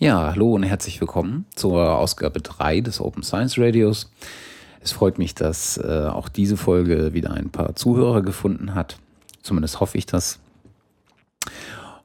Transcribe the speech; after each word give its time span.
Ja, 0.00 0.30
hallo 0.30 0.52
und 0.54 0.62
herzlich 0.62 1.00
willkommen 1.00 1.44
zur 1.56 1.96
Ausgabe 1.98 2.40
3 2.40 2.82
des 2.82 3.00
Open 3.00 3.24
Science 3.24 3.58
Radios. 3.58 4.08
Es 4.80 4.92
freut 4.92 5.18
mich, 5.18 5.34
dass 5.34 5.76
äh, 5.76 6.06
auch 6.06 6.28
diese 6.28 6.56
Folge 6.56 7.14
wieder 7.14 7.32
ein 7.32 7.50
paar 7.50 7.74
Zuhörer 7.74 8.22
gefunden 8.22 8.76
hat. 8.76 9.00
Zumindest 9.42 9.80
hoffe 9.80 9.98
ich 9.98 10.06
das. 10.06 10.38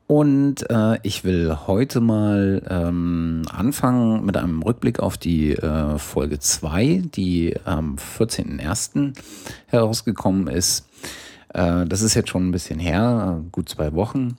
Und 0.07 0.67
äh, 0.71 0.97
ich 1.03 1.23
will 1.23 1.55
heute 1.67 1.99
mal 1.99 2.63
ähm, 2.67 3.43
anfangen 3.51 4.25
mit 4.25 4.37
einem 4.37 4.63
Rückblick 4.63 4.99
auf 4.99 5.15
die 5.15 5.51
äh, 5.51 5.99
Folge 5.99 6.39
2, 6.39 7.03
die 7.13 7.55
am 7.63 7.97
14.01. 7.97 9.15
herausgekommen 9.67 10.47
ist. 10.47 10.87
Äh, 11.49 11.85
das 11.85 12.01
ist 12.01 12.15
jetzt 12.15 12.29
schon 12.29 12.47
ein 12.47 12.51
bisschen 12.51 12.79
her, 12.79 13.43
gut 13.51 13.69
zwei 13.69 13.93
Wochen. 13.93 14.35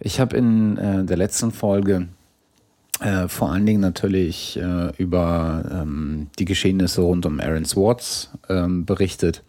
Ich 0.00 0.20
habe 0.20 0.38
in 0.38 0.78
äh, 0.78 1.04
der 1.04 1.18
letzten 1.18 1.52
Folge 1.52 2.08
äh, 3.00 3.28
vor 3.28 3.50
allen 3.50 3.66
Dingen 3.66 3.80
natürlich 3.80 4.56
äh, 4.56 4.92
über 4.98 5.64
ähm, 5.70 6.28
die 6.38 6.44
Geschehnisse 6.44 7.02
rund 7.02 7.26
um 7.26 7.40
Aaron 7.40 7.64
Swartz 7.64 8.30
ähm, 8.48 8.84
berichtet 8.84 9.42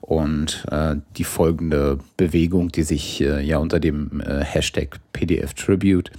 und 0.00 0.64
äh, 0.70 0.96
die 1.16 1.24
folgende 1.24 1.98
Bewegung, 2.16 2.72
die 2.72 2.82
sich 2.82 3.20
äh, 3.20 3.44
ja 3.44 3.58
unter 3.58 3.78
dem 3.78 4.20
äh, 4.20 4.42
Hashtag 4.42 4.98
PDF 5.12 5.52
Tribute 5.54 6.10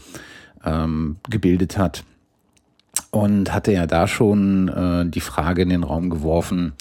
ähm, 0.63 1.17
gebildet 1.29 1.77
hat. 1.77 2.03
Und 3.11 3.51
hatte 3.51 3.71
ja 3.71 3.87
da 3.87 4.07
schon 4.07 4.67
äh, 4.67 5.09
die 5.09 5.21
Frage 5.21 5.63
in 5.63 5.69
den 5.69 5.83
Raum 5.83 6.09
geworfen, 6.09 6.73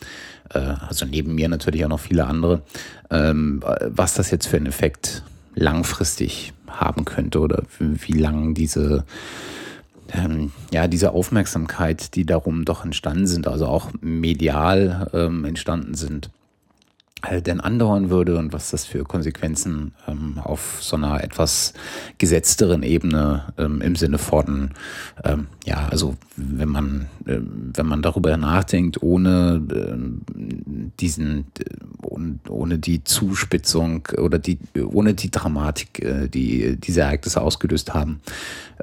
also 0.51 1.05
neben 1.05 1.34
mir 1.34 1.51
natürlich 1.51 1.84
auch 1.84 1.91
noch 1.91 2.01
viele 2.01 2.27
andere, 2.27 2.62
ähm, 3.10 3.62
was 3.82 4.15
das 4.15 4.30
jetzt 4.30 4.46
für 4.46 4.57
einen 4.57 4.65
Effekt 4.65 5.23
langfristig 5.55 6.55
haben 6.66 7.05
könnte 7.05 7.41
oder 7.41 7.65
wie 7.79 8.12
lang 8.12 8.55
diese 8.55 9.05
ähm, 10.12 10.52
ja, 10.72 10.88
diese 10.88 11.12
Aufmerksamkeit, 11.12 12.14
die 12.14 12.24
darum 12.24 12.64
doch 12.64 12.84
entstanden 12.84 13.26
sind, 13.26 13.46
also 13.46 13.66
auch 13.66 13.90
medial 14.01 15.10
ähm, 15.12 15.45
entstanden 15.45 15.95
sind, 15.95 16.30
denn 17.45 17.61
andauern 17.61 18.11
würde 18.11 18.38
und 18.38 18.52
was 18.52 18.71
das 18.71 18.85
für 18.85 19.02
Konsequenzen 19.05 19.93
ähm, 20.07 20.38
auf 20.38 20.79
so 20.80 20.97
einer 20.97 21.23
etwas 21.23 21.74
gesetzteren 22.19 22.83
Ebene 22.83 23.52
ähm, 23.59 23.80
im 23.80 23.97
Sinne 23.97 24.19
von, 24.19 24.71
ähm, 25.24 25.49
ja, 25.65 25.89
also 25.91 26.16
wenn 26.37 26.69
man, 26.69 27.09
äh, 27.27 27.39
wenn 27.41 27.87
man 27.87 28.02
darüber 28.02 28.37
nachdenkt, 28.37 29.02
ohne 29.02 29.61
äh, 29.69 30.89
diesen, 31.01 31.46
ohne, 32.02 32.39
ohne 32.49 32.79
die 32.79 33.02
Zuspitzung 33.02 34.07
oder 34.16 34.39
die, 34.39 34.59
ohne 34.80 35.15
die 35.15 35.30
Dramatik, 35.30 36.05
äh, 36.05 36.29
die 36.29 36.77
diese 36.77 37.01
Ereignisse 37.01 37.41
ausgelöst 37.41 37.95
haben, 37.95 38.21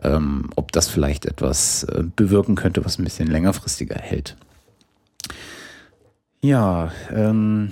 ähm, 0.02 0.50
ob 0.58 0.74
das 0.74 0.90
vielleicht 0.90 1.26
etwas 1.26 1.84
äh, 1.86 2.04
bewirken 2.16 2.56
könnte, 2.56 2.84
was 2.84 3.00
ein 3.00 3.06
bisschen 3.06 3.28
längerfristiger 3.28 3.96
hält. 3.96 4.36
Ja, 6.42 6.92
ähm, 7.12 7.72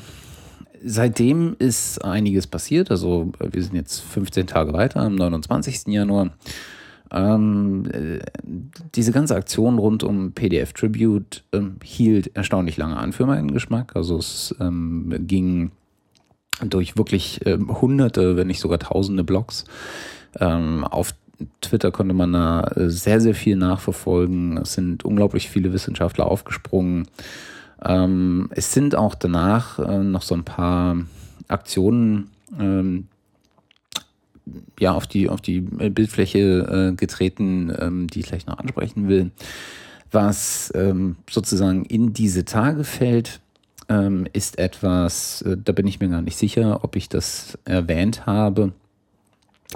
seitdem 0.83 1.55
ist 1.59 2.03
einiges 2.03 2.47
passiert. 2.47 2.91
Also 2.91 3.31
wir 3.39 3.63
sind 3.63 3.75
jetzt 3.75 4.01
15 4.01 4.47
Tage 4.47 4.73
weiter, 4.73 5.01
am 5.01 5.15
29. 5.15 5.87
Januar. 5.87 6.31
Ähm, 7.11 7.85
äh, 7.91 8.19
diese 8.95 9.11
ganze 9.11 9.35
Aktion 9.35 9.77
rund 9.77 10.03
um 10.03 10.31
PDF 10.31 10.73
Tribute 10.73 11.43
ähm, 11.53 11.75
hielt 11.83 12.35
erstaunlich 12.35 12.77
lange 12.77 12.97
an 12.97 13.13
für 13.13 13.27
meinen 13.27 13.51
Geschmack. 13.51 13.95
Also 13.95 14.17
es 14.17 14.55
ähm, 14.59 15.13
ging 15.19 15.71
durch 16.61 16.97
wirklich 16.97 17.41
ähm, 17.45 17.81
hunderte, 17.81 18.35
wenn 18.35 18.47
nicht 18.47 18.59
sogar 18.59 18.79
tausende 18.79 19.23
Blogs. 19.23 19.65
Ähm, 20.39 20.83
auf 20.85 21.13
Twitter 21.61 21.91
konnte 21.91 22.13
man 22.13 22.33
da 22.33 22.71
sehr, 22.75 23.21
sehr 23.21 23.35
viel 23.35 23.57
nachverfolgen. 23.57 24.57
Es 24.57 24.73
sind 24.73 25.03
unglaublich 25.03 25.49
viele 25.49 25.73
Wissenschaftler 25.73 26.25
aufgesprungen. 26.25 27.07
Ähm, 27.83 28.49
es 28.51 28.73
sind 28.73 28.95
auch 28.95 29.15
danach 29.15 29.79
äh, 29.79 29.99
noch 29.99 30.21
so 30.21 30.35
ein 30.35 30.43
paar 30.43 30.97
Aktionen 31.47 32.29
ähm, 32.59 33.07
ja, 34.79 34.93
auf 34.93 35.07
die, 35.07 35.29
auf 35.29 35.41
die 35.41 35.61
Bildfläche 35.61 36.91
äh, 36.91 36.95
getreten, 36.95 37.73
ähm, 37.77 38.07
die 38.07 38.21
ich 38.21 38.27
gleich 38.27 38.45
noch 38.45 38.57
ansprechen 38.57 39.07
will. 39.07 39.31
Was 40.11 40.71
ähm, 40.75 41.15
sozusagen 41.29 41.85
in 41.85 42.13
diese 42.13 42.45
Tage 42.45 42.83
fällt, 42.83 43.39
ähm, 43.89 44.27
ist 44.33 44.59
etwas, 44.59 45.41
äh, 45.43 45.57
da 45.57 45.71
bin 45.71 45.87
ich 45.87 45.99
mir 45.99 46.09
gar 46.09 46.21
nicht 46.21 46.37
sicher, 46.37 46.83
ob 46.83 46.95
ich 46.95 47.09
das 47.09 47.57
erwähnt 47.65 48.25
habe. 48.25 48.73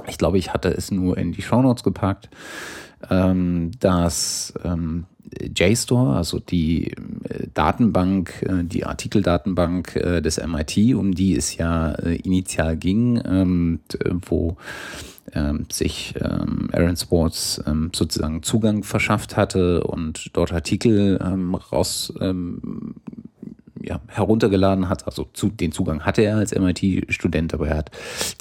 Ich 0.08 0.18
glaube, 0.18 0.38
ich 0.38 0.54
hatte 0.54 0.70
es 0.70 0.92
nur 0.92 1.18
in 1.18 1.32
die 1.32 1.42
Shownotes 1.42 1.84
gepackt, 1.84 2.30
ähm, 3.10 3.72
dass 3.80 4.54
JSTOR, 5.56 6.16
also 6.16 6.40
die 6.40 6.92
äh, 6.92 7.48
Datenbank, 7.54 8.44
äh, 8.44 8.64
die 8.64 8.86
Artikeldatenbank 8.86 9.96
äh, 9.96 10.22
des 10.22 10.38
MIT, 10.38 10.96
um 10.96 11.14
die 11.14 11.36
es 11.36 11.58
ja 11.58 11.92
initial 11.92 12.78
ging, 12.78 13.22
ähm, 13.26 13.80
wo 14.28 14.58
ähm, 15.34 15.66
sich 15.72 16.16
ähm, 16.22 16.70
Aaron 16.72 16.96
Swartz 16.96 17.62
sozusagen 17.94 18.44
Zugang 18.44 18.84
verschafft 18.84 19.36
hatte 19.36 19.84
und 19.84 20.30
dort 20.34 20.54
Artikel 20.54 21.18
raus 21.72 22.14
ja, 23.82 24.02
heruntergeladen 24.08 24.90
hat. 24.90 25.06
Also 25.06 25.28
zu, 25.34 25.50
den 25.50 25.72
Zugang 25.72 26.02
hatte 26.02 26.22
er 26.22 26.38
als 26.38 26.56
MIT-Student, 26.58 27.54
aber 27.54 27.68
er 27.68 27.78
hat 27.78 27.92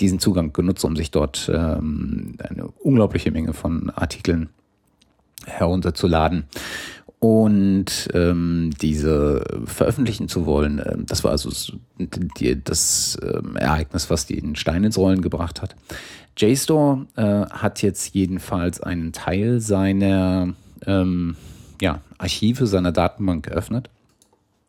diesen 0.00 0.20
Zugang 0.20 0.52
genutzt, 0.52 0.84
um 0.84 0.96
sich 0.96 1.10
dort 1.10 1.48
eine 1.50 2.68
unglaubliche 2.78 3.30
Menge 3.30 3.52
von 3.52 3.90
Artikeln 3.90 4.50
herunterzuladen 5.44 6.44
und 7.18 8.08
ähm, 8.14 8.70
diese 8.80 9.44
veröffentlichen 9.64 10.28
zu 10.28 10.46
wollen. 10.46 10.78
Äh, 10.78 10.96
das 10.98 11.24
war 11.24 11.32
also 11.32 11.50
die, 11.98 12.62
das 12.62 13.18
ähm, 13.22 13.56
Ereignis, 13.56 14.10
was 14.10 14.26
den 14.26 14.56
Stein 14.56 14.84
ins 14.84 14.98
Rollen 14.98 15.22
gebracht 15.22 15.62
hat. 15.62 15.76
JSTOR 16.36 17.06
äh, 17.16 17.22
hat 17.22 17.82
jetzt 17.82 18.14
jedenfalls 18.14 18.80
einen 18.80 19.12
Teil 19.12 19.60
seiner 19.60 20.52
ähm, 20.86 21.36
ja, 21.80 22.00
Archive, 22.18 22.66
seiner 22.66 22.92
Datenbank 22.92 23.46
geöffnet 23.46 23.88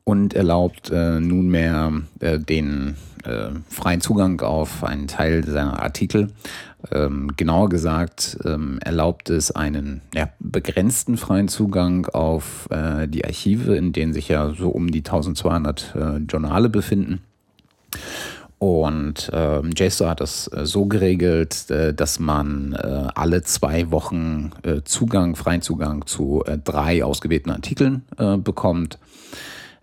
und 0.07 0.33
erlaubt 0.33 0.89
äh, 0.89 1.19
nunmehr 1.19 1.91
äh, 2.21 2.39
den 2.39 2.95
äh, 3.25 3.49
freien 3.67 3.99
Zugang 3.99 4.39
auf 4.39 4.85
einen 4.85 5.07
Teil 5.07 5.45
seiner 5.45 5.83
Artikel. 5.83 6.29
Ähm, 6.93 7.33
genauer 7.35 7.67
gesagt 7.67 8.37
ähm, 8.45 8.79
erlaubt 8.79 9.29
es 9.29 9.51
einen 9.51 9.99
ja, 10.15 10.29
begrenzten 10.39 11.17
freien 11.17 11.49
Zugang 11.49 12.05
auf 12.05 12.69
äh, 12.71 13.09
die 13.09 13.25
Archive, 13.25 13.75
in 13.75 13.91
denen 13.91 14.13
sich 14.13 14.29
ja 14.29 14.53
so 14.57 14.69
um 14.69 14.91
die 14.91 14.99
1200 14.99 15.95
äh, 15.95 16.17
Journale 16.19 16.69
befinden. 16.69 17.19
Und 18.59 19.29
ähm, 19.33 19.71
JSTOR 19.75 20.11
hat 20.11 20.21
das 20.21 20.49
äh, 20.53 20.65
so 20.65 20.85
geregelt, 20.85 21.69
äh, 21.69 21.93
dass 21.93 22.21
man 22.21 22.71
äh, 22.81 23.09
alle 23.13 23.43
zwei 23.43 23.91
Wochen 23.91 24.51
äh, 24.63 24.83
Zugang, 24.85 25.35
freien 25.35 25.61
Zugang 25.61 26.05
zu 26.05 26.45
äh, 26.45 26.57
drei 26.57 27.03
ausgewählten 27.03 27.49
Artikeln 27.49 28.03
äh, 28.17 28.37
bekommt. 28.37 28.99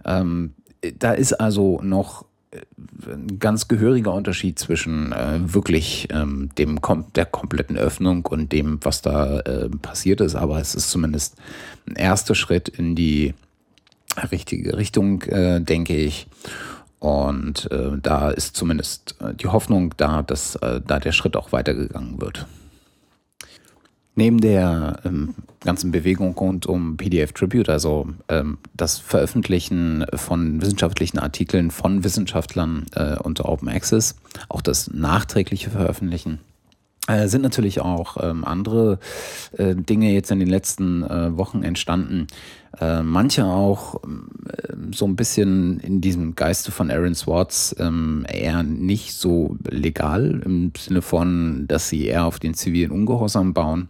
Ähm, 0.05 0.55
da 0.99 1.13
ist 1.13 1.33
also 1.35 1.81
noch 1.83 2.25
äh, 2.51 2.61
ein 3.07 3.39
ganz 3.39 3.69
gehöriger 3.69 4.13
Unterschied 4.13 4.59
zwischen 4.59 5.13
äh, 5.13 5.41
wirklich 5.43 6.09
ähm, 6.11 6.51
dem 6.59 6.81
kom 6.81 7.07
der 7.15 7.27
kompletten 7.27 7.77
Öffnung 7.77 8.27
und 8.27 8.53
dem, 8.53 8.79
was 8.83 9.03
da 9.03 9.41
äh, 9.41 9.69
passiert 9.69 10.21
ist. 10.21 10.35
Aber 10.35 10.61
es 10.61 10.75
ist 10.75 10.91
zumindest 10.91 11.37
ein 11.87 11.97
erster 11.97 12.35
Schritt 12.35 12.69
in 12.69 12.95
die 12.95 13.35
richtige 14.31 14.77
Richtung, 14.77 15.23
äh, 15.23 15.61
denke 15.61 15.97
ich. 15.97 16.27
Und 17.01 17.71
äh, 17.71 17.91
da 18.01 18.31
ist 18.31 18.57
zumindest 18.57 19.17
äh, 19.21 19.35
die 19.35 19.49
Hoffnung 19.49 19.95
da, 19.97 20.23
dass 20.23 20.59
da 20.61 20.79
der 20.81 21.13
Schritt 21.13 21.37
auch 21.37 21.53
weitergegangen 21.53 22.21
wird. 22.21 22.47
Neben 24.17 24.41
der 24.41 25.01
ähm, 25.05 25.35
ganzen 25.61 25.91
Bewegung 25.91 26.37
rund 26.37 26.67
um 26.67 26.97
PDF 26.97 27.33
Tribute, 27.33 27.69
also 27.69 28.09
ähm, 28.29 28.59
das 28.75 28.99
Veröffentlichen 28.99 30.05
von 30.15 30.61
wissenschaftlichen 30.61 31.19
Artikeln 31.19 31.73
von 31.73 32.05
Wissenschaftlern 32.05 32.87
äh, 32.95 33.17
unter 33.17 33.49
Open 33.49 33.69
Access, 33.69 34.15
auch 34.49 34.63
das 34.63 34.89
nachträgliche 34.93 35.71
Veröffentlichen, 35.71 36.39
äh, 37.07 37.29
sind 37.29 37.43
natürlich 37.43 37.81
auch 37.81 38.17
ähm, 38.23 38.45
andere 38.45 38.99
äh, 39.59 39.75
Dinge 39.75 40.13
jetzt 40.13 40.31
in 40.31 40.41
den 40.41 40.49
letzten 40.49 41.03
äh, 41.03 41.37
Wochen 41.37 41.63
entstanden. 41.63 42.27
Äh, 42.81 43.03
manche 43.03 43.45
auch 43.45 43.97
äh, 43.97 44.73
so 44.93 45.05
ein 45.07 45.15
bisschen 45.15 45.81
in 45.81 46.01
diesem 46.01 46.35
Geiste 46.35 46.73
von 46.73 46.91
Aaron 46.91 47.15
Swartz 47.15 47.77
ähm, 47.79 48.25
eher 48.29 48.63
nicht 48.63 49.13
so 49.13 49.57
legal 49.69 50.43
im 50.47 50.73
Sinne 50.77 51.03
von, 51.03 51.67
dass 51.69 51.91
sie 51.91 52.07
eher 52.07 52.25
auf 52.25 52.39
den 52.39 52.55
zivilen 52.55 52.91
Ungehorsam 52.91 53.53
bauen. 53.53 53.89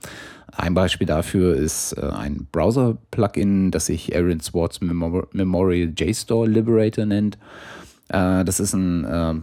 Ein 0.51 0.75
Beispiel 0.75 1.07
dafür 1.07 1.55
ist 1.55 1.93
äh, 1.93 2.07
ein 2.07 2.49
Browser-Plugin, 2.51 3.71
das 3.71 3.87
sich 3.87 4.15
Aaron 4.15 4.41
Swartz 4.41 4.81
Memorial 4.81 5.93
JSTOR 5.97 6.49
Liberator 6.49 7.07
nennt. 7.07 7.39
das 8.09 8.61
ist 8.61 8.75
ein 8.75 9.05
äh, 9.05 9.35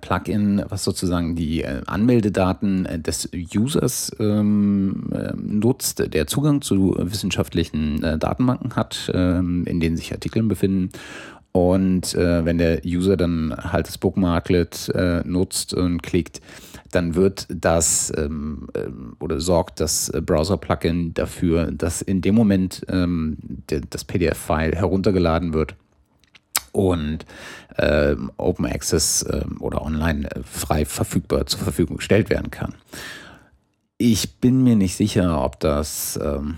Plugin, 0.00 0.62
was 0.68 0.84
sozusagen 0.84 1.36
die 1.36 1.62
äh, 1.62 1.82
Anmeldedaten 1.86 2.86
äh, 2.86 2.98
des 2.98 3.28
Users 3.54 4.14
ähm, 4.18 5.10
äh, 5.12 5.32
nutzt, 5.36 6.12
der 6.12 6.26
Zugang 6.26 6.62
zu 6.62 6.96
wissenschaftlichen 6.98 8.02
äh, 8.02 8.18
Datenbanken 8.18 8.76
hat, 8.76 9.10
ähm, 9.14 9.64
in 9.66 9.80
denen 9.80 9.96
sich 9.96 10.12
Artikel 10.12 10.42
befinden. 10.42 10.90
Und 11.52 12.14
äh, 12.14 12.44
wenn 12.44 12.58
der 12.58 12.82
User 12.84 13.16
dann 13.16 13.54
halt 13.56 13.88
das 13.88 13.98
Bookmarklet 13.98 14.92
nutzt 15.24 15.74
und 15.74 16.02
klickt, 16.02 16.40
dann 16.92 17.14
wird 17.14 17.46
das 17.50 18.12
ähm, 18.16 18.68
oder 19.18 19.40
sorgt 19.40 19.80
das 19.80 20.12
Browser-Plugin 20.12 21.14
dafür, 21.14 21.72
dass 21.72 22.02
in 22.02 22.20
dem 22.20 22.34
Moment 22.34 22.84
ähm, 22.88 23.38
das 23.90 24.04
PDF-File 24.04 24.74
heruntergeladen 24.74 25.52
wird 25.52 25.74
und 26.72 27.26
äh, 27.76 28.14
Open 28.36 28.66
Access 28.66 29.22
äh, 29.22 29.44
oder 29.60 29.82
online 29.82 30.30
äh, 30.30 30.40
frei 30.42 30.84
verfügbar 30.84 31.46
zur 31.46 31.60
Verfügung 31.60 31.96
gestellt 31.96 32.30
werden 32.30 32.50
kann. 32.50 32.74
Ich 33.98 34.36
bin 34.36 34.62
mir 34.62 34.76
nicht 34.76 34.96
sicher, 34.96 35.42
ob 35.42 35.58
das, 35.60 36.18
ähm, 36.22 36.56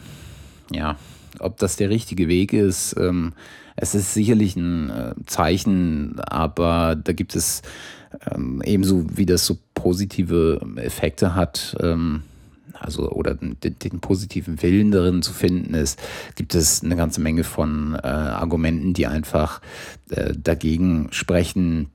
ja, 0.70 0.96
ob 1.38 1.56
das 1.56 1.76
der 1.76 1.88
richtige 1.88 2.28
Weg 2.28 2.52
ist. 2.52 2.94
Ähm, 2.98 3.32
es 3.76 3.94
ist 3.94 4.12
sicherlich 4.12 4.56
ein 4.56 4.90
äh, 4.90 5.14
Zeichen, 5.26 6.20
aber 6.20 6.96
da 6.96 7.12
gibt 7.12 7.34
es 7.34 7.62
ähm, 8.30 8.60
ebenso 8.64 9.06
wie 9.16 9.26
das 9.26 9.46
so 9.46 9.58
positive 9.74 10.60
Effekte 10.76 11.34
hat, 11.34 11.76
ähm, 11.80 12.22
also 12.80 13.10
oder 13.10 13.34
den, 13.34 13.56
den, 13.60 14.00
positiven 14.00 14.62
Willen 14.62 14.90
darin 14.90 15.22
zu 15.22 15.32
finden 15.32 15.74
ist, 15.74 16.00
gibt 16.34 16.54
es 16.54 16.82
eine 16.82 16.96
ganze 16.96 17.20
Menge 17.20 17.44
von 17.44 17.94
äh, 17.94 18.06
Argumenten, 18.06 18.94
die 18.94 19.06
einfach 19.06 19.60
äh, 20.10 20.32
dagegen 20.36 21.08
sprechen. 21.10 21.90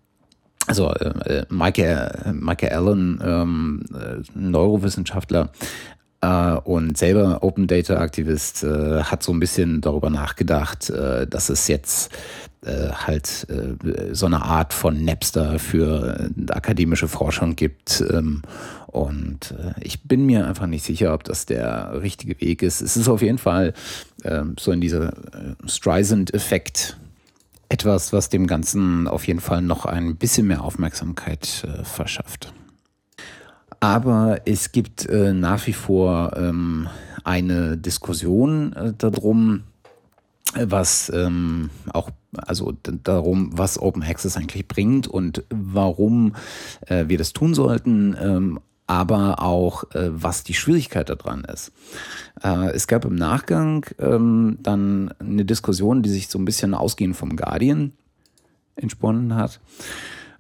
Also 0.67 0.91
äh, 0.91 1.39
äh 1.39 1.45
Michael, 1.49 2.33
Michael 2.33 2.73
Allen, 2.73 3.19
ähm, 3.23 3.83
äh, 3.93 4.21
Neurowissenschaftler, 4.33 5.51
äh, 6.25 6.55
und 6.63 6.97
selber 6.97 7.43
Open 7.43 7.67
Data 7.67 7.97
Aktivist 7.97 8.63
äh, 8.63 9.03
hat 9.03 9.23
so 9.23 9.33
ein 9.33 9.39
bisschen 9.39 9.81
darüber 9.81 10.09
nachgedacht, 10.09 10.89
äh, 10.89 11.27
dass 11.27 11.49
es 11.49 11.67
jetzt 11.67 12.11
äh, 12.65 12.89
halt 12.89 13.47
so 14.11 14.25
eine 14.25 14.41
Art 14.41 14.73
von 14.73 15.03
Napster 15.03 15.59
für 15.59 16.29
akademische 16.49 17.07
Forschung 17.07 17.55
gibt. 17.55 18.03
Ähm, 18.11 18.41
und 18.95 19.53
ich 19.81 20.03
bin 20.03 20.25
mir 20.25 20.47
einfach 20.47 20.68
nicht 20.68 20.86
sicher, 20.86 21.13
ob 21.13 21.24
das 21.24 21.45
der 21.45 22.01
richtige 22.01 22.39
Weg 22.39 22.62
ist. 22.62 22.81
Es 22.81 22.95
ist 22.95 23.09
auf 23.09 23.21
jeden 23.21 23.38
Fall 23.38 23.74
ähm, 24.24 24.56
so 24.59 24.71
in 24.71 24.81
dieser 24.81 25.13
Streisand-Effekt 25.65 26.97
etwas, 27.68 28.13
was 28.13 28.30
dem 28.30 28.47
Ganzen 28.47 29.07
auf 29.07 29.27
jeden 29.27 29.42
Fall 29.42 29.62
noch 29.62 29.86
ein 29.86 30.15
bisschen 30.15 30.47
mehr 30.47 30.63
Aufmerksamkeit 30.63 31.68
verschafft. 31.83 32.53
Aber 33.80 34.42
es 34.45 34.71
gibt 34.71 35.07
äh, 35.07 35.33
nach 35.33 35.68
wie 35.68 35.74
vor 35.74 36.36
ähm, 36.38 36.88
eine 37.24 37.77
Diskussion 37.77 38.74
äh, 38.74 38.94
darum, 38.98 39.63
was 40.56 41.12
ähm, 41.13 41.69
auch 41.91 42.09
also 42.36 42.74
darum, 43.03 43.51
was 43.53 43.80
Open 43.80 44.03
Access 44.03 44.38
eigentlich 44.38 44.68
bringt 44.68 45.07
und 45.07 45.44
warum 45.50 46.36
äh, 46.88 47.06
wir 47.07 47.18
das 47.18 47.33
tun 47.33 47.53
sollten, 47.53 48.15
ähm, 48.19 48.59
aber 48.87 49.41
auch 49.41 49.83
äh, 49.95 50.09
was 50.11 50.43
die 50.43 50.53
Schwierigkeit 50.53 51.09
daran 51.09 51.43
ist. 51.45 51.71
Äh, 52.43 52.69
es 52.71 52.87
gab 52.87 53.05
im 53.05 53.15
Nachgang 53.15 53.85
ähm, 53.99 54.57
dann 54.61 55.13
eine 55.19 55.45
Diskussion, 55.45 56.03
die 56.03 56.09
sich 56.09 56.27
so 56.27 56.37
ein 56.37 56.45
bisschen 56.45 56.73
ausgehend 56.73 57.15
vom 57.15 57.35
Guardian 57.35 57.93
entsponnen 58.75 59.35
hat. 59.35 59.59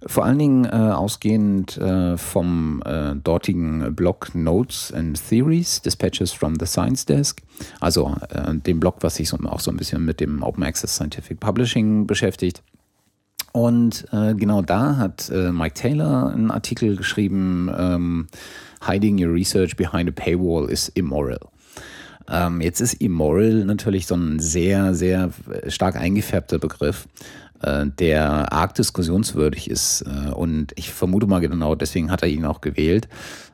Vor 0.07 0.23
allen 0.23 0.37
Dingen 0.37 0.65
äh, 0.65 0.69
ausgehend 0.69 1.77
äh, 1.77 2.17
vom 2.17 2.83
äh, 2.85 3.15
dortigen 3.15 3.95
Blog 3.95 4.35
Notes 4.35 4.93
and 4.93 5.19
Theories, 5.29 5.81
Dispatches 5.81 6.31
from 6.31 6.55
the 6.59 6.67
Science 6.67 7.05
Desk, 7.05 7.41
also 7.79 8.15
äh, 8.29 8.53
dem 8.53 8.79
Blog, 8.79 8.97
was 8.99 9.15
sich 9.15 9.29
so, 9.29 9.37
auch 9.45 9.59
so 9.59 9.71
ein 9.71 9.77
bisschen 9.77 10.05
mit 10.05 10.19
dem 10.19 10.43
Open 10.43 10.63
Access 10.63 10.95
Scientific 10.95 11.39
Publishing 11.39 12.05
beschäftigt. 12.05 12.61
Und 13.55 14.05
äh, 14.11 14.33
genau 14.33 14.61
da 14.61 14.97
hat 14.97 15.29
äh, 15.29 15.49
Mike 15.49 15.75
Taylor 15.75 16.29
einen 16.29 16.51
Artikel 16.51 16.97
geschrieben, 16.97 17.71
ähm, 17.73 18.27
Hiding 18.85 19.17
your 19.17 19.33
research 19.33 19.77
behind 19.77 20.09
a 20.09 20.11
paywall 20.11 20.69
is 20.69 20.89
immoral. 20.89 21.39
Ähm, 22.29 22.59
jetzt 22.59 22.81
ist 22.81 22.95
immoral 22.95 23.63
natürlich 23.63 24.07
so 24.07 24.15
ein 24.15 24.39
sehr, 24.39 24.93
sehr 24.93 25.29
stark 25.69 25.95
eingefärbter 25.95 26.59
Begriff. 26.59 27.07
Äh, 27.65 27.87
der 27.97 28.53
arg 28.53 28.75
diskussionswürdig 28.75 29.71
ist. 29.71 30.01
Äh, 30.01 30.31
und 30.31 30.71
ich 30.75 30.93
vermute 30.93 31.25
mal 31.25 31.39
genau, 31.39 31.73
deswegen 31.73 32.11
hat 32.11 32.21
er 32.21 32.27
ihn 32.27 32.45
auch 32.45 32.61
gewählt. 32.61 33.07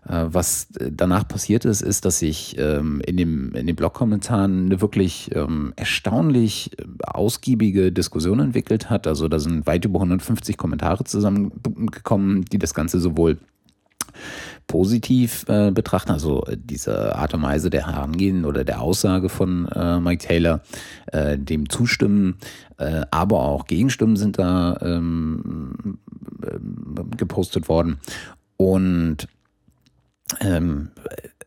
Äh, 0.05 0.25
was 0.25 0.67
danach 0.73 1.25
passiert 1.25 1.63
ist, 1.63 1.81
ist, 1.81 2.03
dass 2.03 2.19
sich 2.19 2.57
ähm, 2.59 3.01
in, 3.05 3.15
dem, 3.15 3.53
in 3.53 3.67
den 3.67 3.75
Blog-Kommentaren 3.77 4.65
eine 4.65 4.81
wirklich 4.81 5.33
ähm, 5.33 5.71
erstaunlich 5.77 6.71
ausgiebige 7.01 7.93
Diskussion 7.93 8.39
entwickelt 8.39 8.89
hat. 8.89 9.07
Also 9.07 9.29
da 9.29 9.39
sind 9.39 9.65
weit 9.65 9.85
über 9.85 9.99
150 9.99 10.57
Kommentare 10.57 11.05
zusammengekommen, 11.05 12.43
die 12.43 12.59
das 12.59 12.73
Ganze 12.73 12.99
sowohl 12.99 13.37
positiv 14.71 15.43
äh, 15.49 15.69
betrachten, 15.69 16.11
also 16.11 16.45
diese 16.55 17.17
Art 17.17 17.33
und 17.33 17.43
Weise 17.43 17.69
der 17.69 17.87
Herangehen 17.87 18.45
oder 18.45 18.63
der 18.63 18.79
Aussage 18.79 19.27
von 19.27 19.67
äh, 19.67 19.99
Mike 19.99 20.25
Taylor, 20.25 20.61
äh, 21.07 21.37
dem 21.37 21.69
zustimmen, 21.69 22.37
äh, 22.77 23.01
aber 23.11 23.41
auch 23.41 23.65
Gegenstimmen 23.67 24.15
sind 24.15 24.39
da 24.39 24.77
ähm, 24.81 25.99
äh, 26.41 27.17
gepostet 27.17 27.67
worden. 27.67 27.99
Und 28.55 29.27
ähm, 30.39 30.91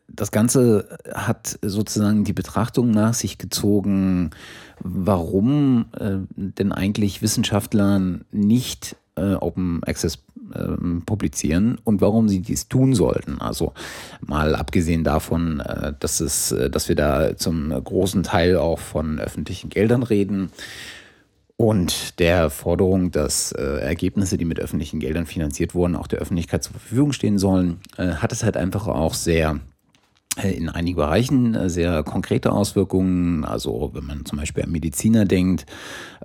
das 0.07 0.31
Ganze 0.31 0.87
hat 1.11 1.57
sozusagen 1.63 2.25
die 2.25 2.33
Betrachtung 2.33 2.91
nach 2.91 3.15
sich 3.15 3.39
gezogen, 3.39 4.29
warum 4.81 5.85
äh, 5.99 6.17
denn 6.35 6.71
eigentlich 6.71 7.23
Wissenschaftler 7.23 7.99
nicht 8.31 8.97
äh, 9.15 9.33
Open 9.35 9.83
Access 9.85 10.23
ähm, 10.53 11.03
publizieren 11.05 11.77
und 11.83 12.01
warum 12.01 12.29
sie 12.29 12.41
dies 12.41 12.67
tun 12.67 12.93
sollten. 12.93 13.41
Also 13.41 13.73
mal 14.21 14.55
abgesehen 14.55 15.03
davon, 15.03 15.59
äh, 15.59 15.93
dass, 15.99 16.19
es, 16.19 16.51
äh, 16.51 16.69
dass 16.69 16.89
wir 16.89 16.95
da 16.95 17.35
zum 17.35 17.69
großen 17.69 18.23
Teil 18.23 18.57
auch 18.57 18.79
von 18.79 19.19
öffentlichen 19.19 19.69
Geldern 19.69 20.03
reden 20.03 20.51
und 21.57 22.19
der 22.19 22.49
Forderung, 22.49 23.11
dass 23.11 23.53
äh, 23.53 23.79
Ergebnisse, 23.79 24.37
die 24.37 24.45
mit 24.45 24.59
öffentlichen 24.59 24.99
Geldern 24.99 25.25
finanziert 25.25 25.73
wurden, 25.73 25.95
auch 25.95 26.07
der 26.07 26.19
Öffentlichkeit 26.19 26.63
zur 26.63 26.73
Verfügung 26.73 27.13
stehen 27.13 27.37
sollen, 27.37 27.79
äh, 27.97 28.07
hat 28.07 28.33
es 28.33 28.43
halt 28.43 28.57
einfach 28.57 28.87
auch 28.87 29.13
sehr 29.13 29.51
äh, 29.51 29.74
in 30.43 30.69
einigen 30.69 30.97
Bereichen 30.97 31.55
äh, 31.55 31.69
sehr 31.69 32.03
konkrete 32.03 32.51
Auswirkungen. 32.51 33.45
Also 33.45 33.91
wenn 33.93 34.05
man 34.05 34.25
zum 34.25 34.37
Beispiel 34.39 34.63
an 34.63 34.71
Mediziner 34.71 35.25
denkt 35.25 35.65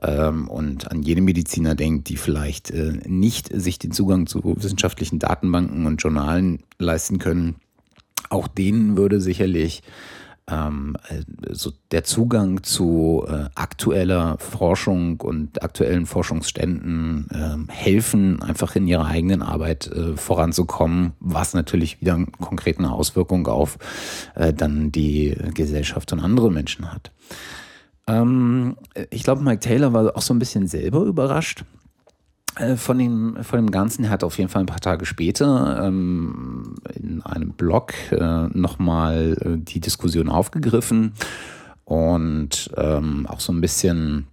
ähm, 0.03 0.49
und 0.49 0.91
an 0.91 1.03
jene 1.03 1.21
Mediziner 1.21 1.75
denkt, 1.75 2.09
die 2.09 2.17
vielleicht 2.17 2.71
äh, 2.71 2.99
nicht 3.07 3.51
sich 3.53 3.79
den 3.79 3.93
Zugang 3.93 4.27
zu 4.27 4.43
wissenschaftlichen 4.57 5.19
Datenbanken 5.19 5.87
und 5.87 6.03
Journalen 6.03 6.61
leisten 6.79 7.19
können, 7.19 7.57
auch 8.29 8.49
denen 8.49 8.97
würde 8.97 9.21
sicherlich 9.21 9.83
ähm, 10.51 10.97
so 11.51 11.73
der 11.91 12.05
Zugang 12.05 12.63
zu 12.63 13.25
äh, 13.29 13.45
aktueller 13.55 14.39
Forschung 14.39 15.21
und 15.21 15.63
aktuellen 15.63 16.07
Forschungsständen 16.07 17.29
äh, 17.31 17.73
helfen, 17.73 18.43
einfach 18.43 18.77
in 18.77 18.87
ihrer 18.87 19.07
eigenen 19.07 19.43
Arbeit 19.43 19.87
äh, 19.89 20.17
voranzukommen, 20.17 21.13
was 21.21 21.55
natürlich 21.55 22.01
wieder 22.01 22.15
eine 22.15 22.27
konkrete 22.27 22.89
Auswirkung 22.89 23.47
auf 23.47 23.79
äh, 24.35 24.53
dann 24.53 24.93
die 24.93 25.37
Gesellschaft 25.55 26.13
und 26.13 26.21
andere 26.21 26.51
Menschen 26.51 26.93
hat. 26.93 27.11
Ähm, 28.07 28.77
ich 29.11 29.23
glaube, 29.23 29.43
Mike 29.43 29.61
Taylor 29.61 29.93
war 29.93 30.17
auch 30.17 30.23
so 30.23 30.35
ein 30.35 30.39
bisschen 30.39 30.67
selber 30.67 31.03
überrascht 31.03 31.63
äh, 31.63 31.80
von 32.77 32.99
dem, 32.99 33.37
von 33.43 33.59
dem 33.59 33.71
Ganzen. 33.71 34.11
Hat 34.11 34.25
auf 34.25 34.39
jeden 34.39 34.51
Fall 34.51 34.63
ein 34.63 34.67
paar 34.67 34.81
Tage 34.81 35.07
später 35.07 35.85
ähm, 35.85 36.75
in 36.95 37.23
einem 37.23 37.53
Blog 37.53 37.95
äh, 38.11 38.49
nochmal 38.49 39.37
äh, 39.41 39.57
die 39.57 39.81
Diskussion 39.81 40.29
aufgegriffen 40.29 41.15
und 41.85 42.71
ähm, 42.77 43.27
auch 43.29 43.41
so 43.41 43.53
ein 43.53 43.61
bisschen 43.61 44.27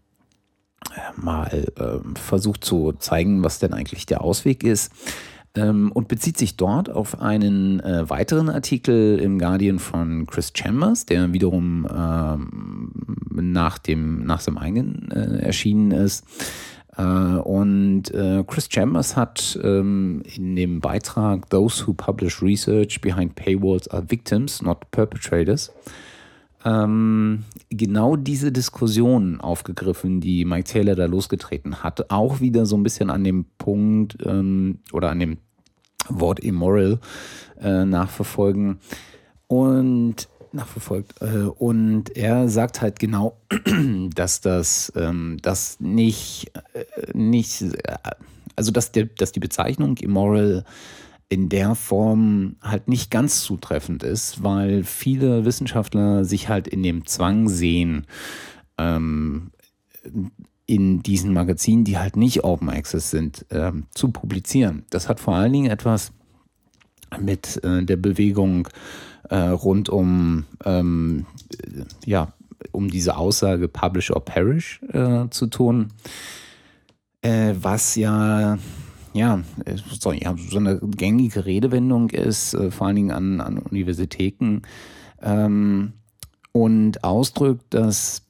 äh, 0.96 1.22
mal 1.22 1.72
äh, 1.78 2.20
versucht 2.20 2.64
zu 2.64 2.94
zeigen, 2.94 3.44
was 3.44 3.60
denn 3.60 3.74
eigentlich 3.74 4.06
der 4.06 4.22
Ausweg 4.22 4.64
ist. 4.64 4.92
Ähm, 5.56 5.92
und 5.92 6.08
bezieht 6.08 6.38
sich 6.38 6.58
dort 6.58 6.90
auf 6.90 7.20
einen 7.20 7.80
äh, 7.80 8.10
weiteren 8.10 8.50
Artikel 8.50 9.20
im 9.20 9.40
Guardian 9.40 9.80
von 9.80 10.28
Chris 10.28 10.52
Chambers, 10.56 11.06
der 11.06 11.34
wiederum 11.34 11.88
ähm, 11.92 12.92
nach, 13.32 13.78
dem, 13.78 14.26
nach 14.26 14.40
seinem 14.40 14.58
eigenen 14.58 15.10
erschienen 15.12 15.92
ist 15.92 16.26
äh, 16.26 16.77
und 17.04 18.12
äh, 18.12 18.44
Chris 18.48 18.68
Chambers 18.72 19.16
hat 19.16 19.60
ähm, 19.64 20.24
in 20.36 20.56
dem 20.56 20.80
Beitrag 20.80 21.50
Those 21.50 21.86
who 21.86 21.94
publish 21.94 22.42
research 22.42 23.02
behind 23.02 23.36
paywalls 23.36 23.88
are 23.90 24.04
victims, 24.10 24.62
not 24.62 24.90
perpetrators 24.92 25.72
ähm, 26.68 27.46
genau 27.70 28.16
diese 28.16 28.52
Diskussion 28.52 29.40
aufgegriffen, 29.40 30.20
die 30.20 30.44
Mike 30.44 30.66
Taylor 30.66 30.96
da 30.96 31.06
losgetreten 31.06 31.84
hat. 31.84 32.12
Auch 32.12 32.42
wieder 32.42 32.66
so 32.66 32.76
ein 32.76 32.84
bisschen 32.84 33.10
an 33.10 33.24
dem 33.24 33.46
Punkt 33.58 34.18
ähm, 34.26 34.80
oder 34.92 35.10
an 35.10 35.20
dem 35.20 35.38
Wort 36.10 36.40
immoral 36.40 37.00
äh, 37.62 37.86
nachverfolgen. 37.86 38.80
Und 39.48 40.28
nachverfolgt. 40.58 41.22
Äh, 41.22 41.44
und 41.44 42.16
er 42.16 42.50
sagt 42.50 42.82
halt 42.82 43.00
genau, 43.00 43.38
dass 44.14 44.42
das, 44.42 44.92
ähm, 44.96 45.38
das 45.42 45.80
nicht, 45.80 46.52
äh, 46.74 46.84
nicht, 47.14 47.64
also 48.56 48.72
dass, 48.72 48.92
der, 48.92 49.06
dass 49.06 49.32
die 49.32 49.40
Bezeichnung 49.40 49.98
immoral 49.98 50.66
in 51.30 51.50
der 51.50 51.76
Form 51.76 52.56
halt 52.62 52.88
nicht 52.88 53.12
ganz 53.12 53.42
zutreffend 53.42 54.04
ist, 54.04 54.44
weil 54.44 54.84
viele 54.84 55.46
Wissenschaftler 55.46 56.24
sich 56.24 56.48
halt 56.48 56.68
in 56.68 56.84
dem 56.84 57.06
Zwang 57.06 57.50
sehen, 57.50 58.06
ähm, 58.78 59.52
in 60.66 61.02
diesen 61.02 61.34
Magazinen, 61.34 61.84
die 61.84 61.98
halt 61.98 62.18
nicht 62.18 62.44
Open 62.44 62.70
Access 62.70 63.10
sind, 63.10 63.46
ähm, 63.52 63.86
zu 63.94 64.10
publizieren. 64.10 64.86
Das 64.90 65.10
hat 65.10 65.20
vor 65.20 65.36
allen 65.36 65.54
Dingen 65.54 65.72
etwas 65.72 66.12
mit 67.20 67.64
äh, 67.64 67.84
der 67.84 67.98
Bewegung 67.98 68.68
äh, 69.30 69.36
rund 69.36 69.90
um, 69.90 70.46
ähm, 70.66 71.26
ja, 72.06 72.34
um 72.72 72.90
diese 72.90 73.18
Aussage 73.18 73.68
Publish 73.68 74.12
or 74.12 74.24
Perish 74.24 74.82
äh, 74.92 75.30
zu 75.30 75.48
tun, 75.48 75.90
äh, 77.22 77.54
was 77.60 77.96
ja 77.96 78.58
so, 80.00 80.12
ja, 80.12 80.36
so 80.38 80.58
eine 80.60 80.80
gängige 80.80 81.46
Redewendung 81.46 82.12
ist, 82.12 82.54
äh, 82.54 82.70
vor 82.70 82.88
allen 82.88 82.96
Dingen 82.96 83.12
an, 83.12 83.42
an 83.42 83.58
Universitäten, 83.58 84.62
ähm, 85.22 85.94
und 86.52 87.04
ausdrückt, 87.04 87.66
dass 87.74 88.24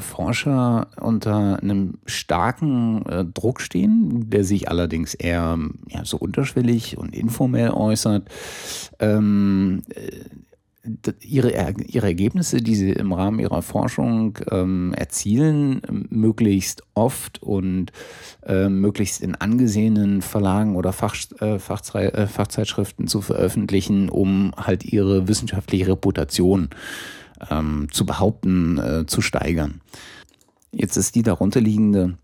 Forscher 0.00 0.88
unter 1.00 1.60
einem 1.62 1.98
starken 2.06 3.04
äh, 3.06 3.24
Druck 3.24 3.60
stehen, 3.60 4.30
der 4.30 4.44
sich 4.44 4.68
allerdings 4.68 5.14
eher 5.14 5.58
ja, 5.88 6.04
so 6.04 6.16
unterschwellig 6.16 6.98
und 6.98 7.14
informell 7.14 7.70
äußert. 7.70 8.28
Ähm, 8.98 9.82
äh, 9.94 10.10
ihre, 11.20 11.50
ihre 11.86 12.06
Ergebnisse, 12.06 12.58
die 12.58 12.74
sie 12.74 12.92
im 12.92 13.12
Rahmen 13.12 13.38
ihrer 13.38 13.62
Forschung 13.62 14.38
ähm, 14.50 14.94
erzielen, 14.94 15.82
möglichst 16.08 16.82
oft 16.94 17.42
und 17.42 17.92
äh, 18.46 18.68
möglichst 18.68 19.20
in 19.20 19.34
angesehenen 19.34 20.22
Verlagen 20.22 20.76
oder 20.76 20.92
Fach, 20.92 21.14
äh, 21.40 21.56
äh, 21.56 22.26
Fachzeitschriften 22.26 23.08
zu 23.08 23.20
veröffentlichen, 23.20 24.08
um 24.08 24.52
halt 24.56 24.84
ihre 24.84 25.28
wissenschaftliche 25.28 25.88
Reputation 25.88 26.70
ähm, 27.50 27.88
zu 27.90 28.04
behaupten, 28.04 28.78
äh, 28.78 29.06
zu 29.06 29.20
steigern. 29.20 29.80
Jetzt 30.72 30.96
ist 30.96 31.14
die 31.14 31.22
darunterliegende 31.22 32.16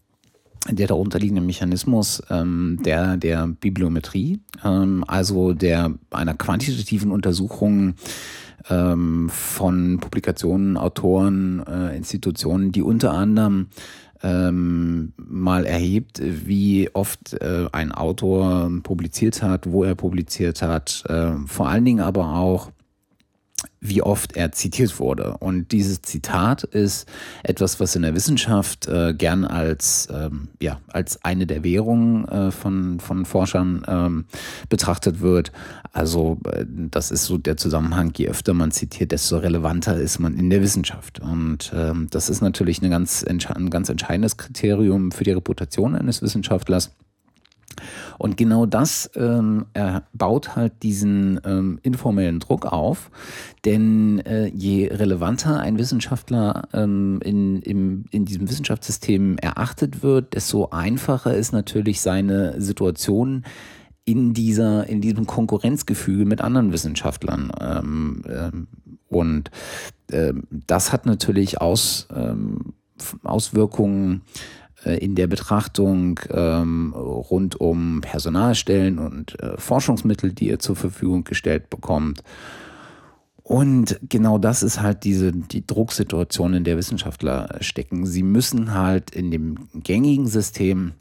der 0.68 0.88
darunterliegende 0.88 1.42
Mechanismus 1.42 2.22
ähm, 2.28 2.80
der, 2.84 3.16
der 3.16 3.46
Bibliometrie, 3.46 4.40
ähm, 4.64 5.04
also 5.06 5.52
der 5.52 5.94
einer 6.10 6.34
quantitativen 6.34 7.12
Untersuchung 7.12 7.94
ähm, 8.68 9.28
von 9.30 9.98
Publikationen, 10.00 10.76
Autoren, 10.76 11.64
äh, 11.66 11.96
Institutionen, 11.96 12.72
die 12.72 12.82
unter 12.82 13.12
anderem 13.12 13.68
ähm, 14.22 15.12
mal 15.16 15.66
erhebt, 15.66 16.20
wie 16.22 16.90
oft 16.94 17.34
äh, 17.34 17.66
ein 17.72 17.92
Autor 17.92 18.70
publiziert 18.82 19.42
hat, 19.42 19.70
wo 19.70 19.84
er 19.84 19.94
publiziert 19.94 20.62
hat, 20.62 21.04
äh, 21.08 21.32
vor 21.46 21.68
allen 21.68 21.84
Dingen 21.84 22.00
aber 22.00 22.34
auch, 22.34 22.70
wie 23.88 24.02
oft 24.02 24.36
er 24.36 24.52
zitiert 24.52 24.98
wurde. 24.98 25.36
Und 25.38 25.72
dieses 25.72 26.02
Zitat 26.02 26.64
ist 26.64 27.08
etwas, 27.42 27.80
was 27.80 27.96
in 27.96 28.02
der 28.02 28.14
Wissenschaft 28.14 28.86
äh, 28.88 29.14
gern 29.14 29.44
als, 29.44 30.08
ähm, 30.12 30.48
ja, 30.60 30.80
als 30.88 31.24
eine 31.24 31.46
der 31.46 31.64
Währungen 31.64 32.26
äh, 32.28 32.50
von, 32.50 33.00
von 33.00 33.24
Forschern 33.24 33.84
ähm, 33.88 34.24
betrachtet 34.68 35.20
wird. 35.20 35.52
Also 35.92 36.38
äh, 36.50 36.64
das 36.68 37.10
ist 37.10 37.24
so 37.24 37.38
der 37.38 37.56
Zusammenhang, 37.56 38.12
je 38.16 38.28
öfter 38.28 38.54
man 38.54 38.70
zitiert, 38.70 39.12
desto 39.12 39.38
relevanter 39.38 39.96
ist 39.96 40.18
man 40.18 40.36
in 40.36 40.50
der 40.50 40.62
Wissenschaft. 40.62 41.20
Und 41.20 41.72
ähm, 41.74 42.08
das 42.10 42.28
ist 42.28 42.40
natürlich 42.40 42.80
eine 42.80 42.90
ganz, 42.90 43.24
ein 43.24 43.70
ganz 43.70 43.88
entscheidendes 43.88 44.36
Kriterium 44.36 45.12
für 45.12 45.24
die 45.24 45.32
Reputation 45.32 45.94
eines 45.94 46.22
Wissenschaftlers. 46.22 46.90
Und 48.18 48.36
genau 48.36 48.66
das 48.66 49.10
ähm, 49.14 49.66
baut 50.12 50.56
halt 50.56 50.82
diesen 50.82 51.40
ähm, 51.44 51.78
informellen 51.82 52.40
Druck 52.40 52.66
auf, 52.66 53.10
denn 53.64 54.20
äh, 54.20 54.46
je 54.46 54.88
relevanter 54.88 55.60
ein 55.60 55.78
Wissenschaftler 55.78 56.68
ähm, 56.72 57.20
in, 57.22 57.60
im, 57.62 58.04
in 58.10 58.24
diesem 58.24 58.48
Wissenschaftssystem 58.48 59.38
erachtet 59.38 60.02
wird, 60.02 60.34
desto 60.34 60.70
einfacher 60.70 61.34
ist 61.34 61.52
natürlich 61.52 62.00
seine 62.00 62.60
Situation 62.60 63.44
in 64.06 64.34
dieser, 64.34 64.88
in 64.88 65.00
diesem 65.00 65.26
Konkurrenzgefüge 65.26 66.24
mit 66.24 66.40
anderen 66.40 66.72
Wissenschaftlern. 66.72 67.50
Ähm, 67.60 68.22
ähm, 68.28 68.68
und 69.08 69.50
äh, 70.10 70.32
das 70.50 70.92
hat 70.92 71.06
natürlich 71.06 71.60
aus, 71.60 72.06
ähm, 72.14 72.74
Auswirkungen 73.24 74.22
in 74.94 75.14
der 75.14 75.26
Betrachtung 75.26 76.20
ähm, 76.30 76.92
rund 76.94 77.60
um 77.60 78.00
Personalstellen 78.02 78.98
und 78.98 79.40
äh, 79.40 79.56
Forschungsmittel, 79.56 80.32
die 80.32 80.48
ihr 80.48 80.58
zur 80.58 80.76
Verfügung 80.76 81.24
gestellt 81.24 81.70
bekommt. 81.70 82.22
Und 83.42 84.00
genau 84.08 84.38
das 84.38 84.64
ist 84.64 84.80
halt 84.80 85.04
diese, 85.04 85.30
die 85.30 85.64
Drucksituation, 85.64 86.54
in 86.54 86.64
der 86.64 86.76
Wissenschaftler 86.76 87.58
stecken. 87.60 88.04
Sie 88.04 88.24
müssen 88.24 88.74
halt 88.74 89.12
in 89.12 89.30
dem 89.30 89.68
gängigen 89.72 90.26
System 90.26 90.94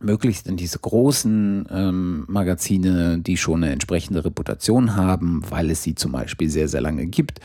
möglichst 0.00 0.48
in 0.48 0.56
diese 0.56 0.78
großen 0.78 1.68
ähm, 1.70 2.24
Magazine, 2.26 3.20
die 3.20 3.36
schon 3.36 3.62
eine 3.62 3.72
entsprechende 3.72 4.24
Reputation 4.24 4.96
haben, 4.96 5.42
weil 5.48 5.70
es 5.70 5.82
sie 5.82 5.94
zum 5.94 6.10
Beispiel 6.12 6.48
sehr, 6.48 6.68
sehr 6.68 6.80
lange 6.80 7.06
gibt, 7.06 7.38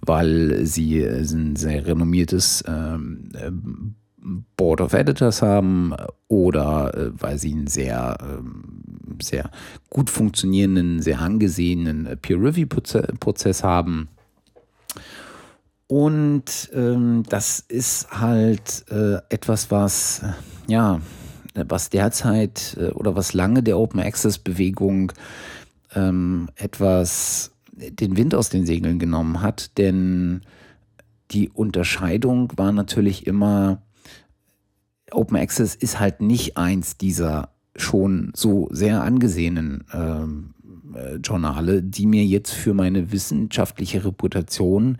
weil 0.00 0.66
sie 0.66 1.04
ein 1.04 1.54
sehr 1.56 1.86
renommiertes 1.86 2.64
ähm, 2.66 3.28
Board 4.56 4.80
of 4.80 4.92
Editors 4.92 5.42
haben 5.42 5.94
oder 6.28 6.94
äh, 6.94 7.10
weil 7.14 7.38
sie 7.38 7.52
einen 7.52 7.66
sehr, 7.66 8.18
äh, 8.20 9.22
sehr 9.22 9.50
gut 9.88 10.10
funktionierenden, 10.10 11.00
sehr 11.00 11.20
angesehenen 11.20 12.06
äh, 12.06 12.16
Peer-Review-Prozess 12.16 13.64
haben. 13.64 14.08
Und 15.86 16.70
ähm, 16.72 17.24
das 17.28 17.64
ist 17.66 18.10
halt 18.12 18.84
äh, 18.90 19.16
etwas, 19.28 19.70
was, 19.70 20.22
ja, 20.68 21.00
was 21.54 21.90
derzeit 21.90 22.76
äh, 22.78 22.90
oder 22.90 23.16
was 23.16 23.32
lange 23.32 23.62
der 23.62 23.78
Open 23.78 24.00
Access 24.00 24.38
Bewegung 24.38 25.12
ähm, 25.94 26.48
etwas 26.56 27.50
den 27.72 28.16
Wind 28.16 28.34
aus 28.34 28.50
den 28.50 28.66
Segeln 28.66 28.98
genommen 28.98 29.40
hat, 29.40 29.78
denn 29.78 30.42
die 31.30 31.48
Unterscheidung 31.48 32.52
war 32.56 32.72
natürlich 32.72 33.26
immer, 33.26 33.82
Open 35.12 35.36
Access 35.36 35.74
ist 35.74 36.00
halt 36.00 36.20
nicht 36.20 36.56
eins 36.56 36.96
dieser 36.96 37.50
schon 37.76 38.32
so 38.34 38.68
sehr 38.70 39.02
angesehenen 39.02 39.84
ähm, 39.92 40.54
äh, 40.94 41.16
Journale, 41.16 41.82
die 41.82 42.06
mir 42.06 42.24
jetzt 42.24 42.52
für 42.52 42.74
meine 42.74 43.12
wissenschaftliche 43.12 44.04
Reputation 44.04 44.98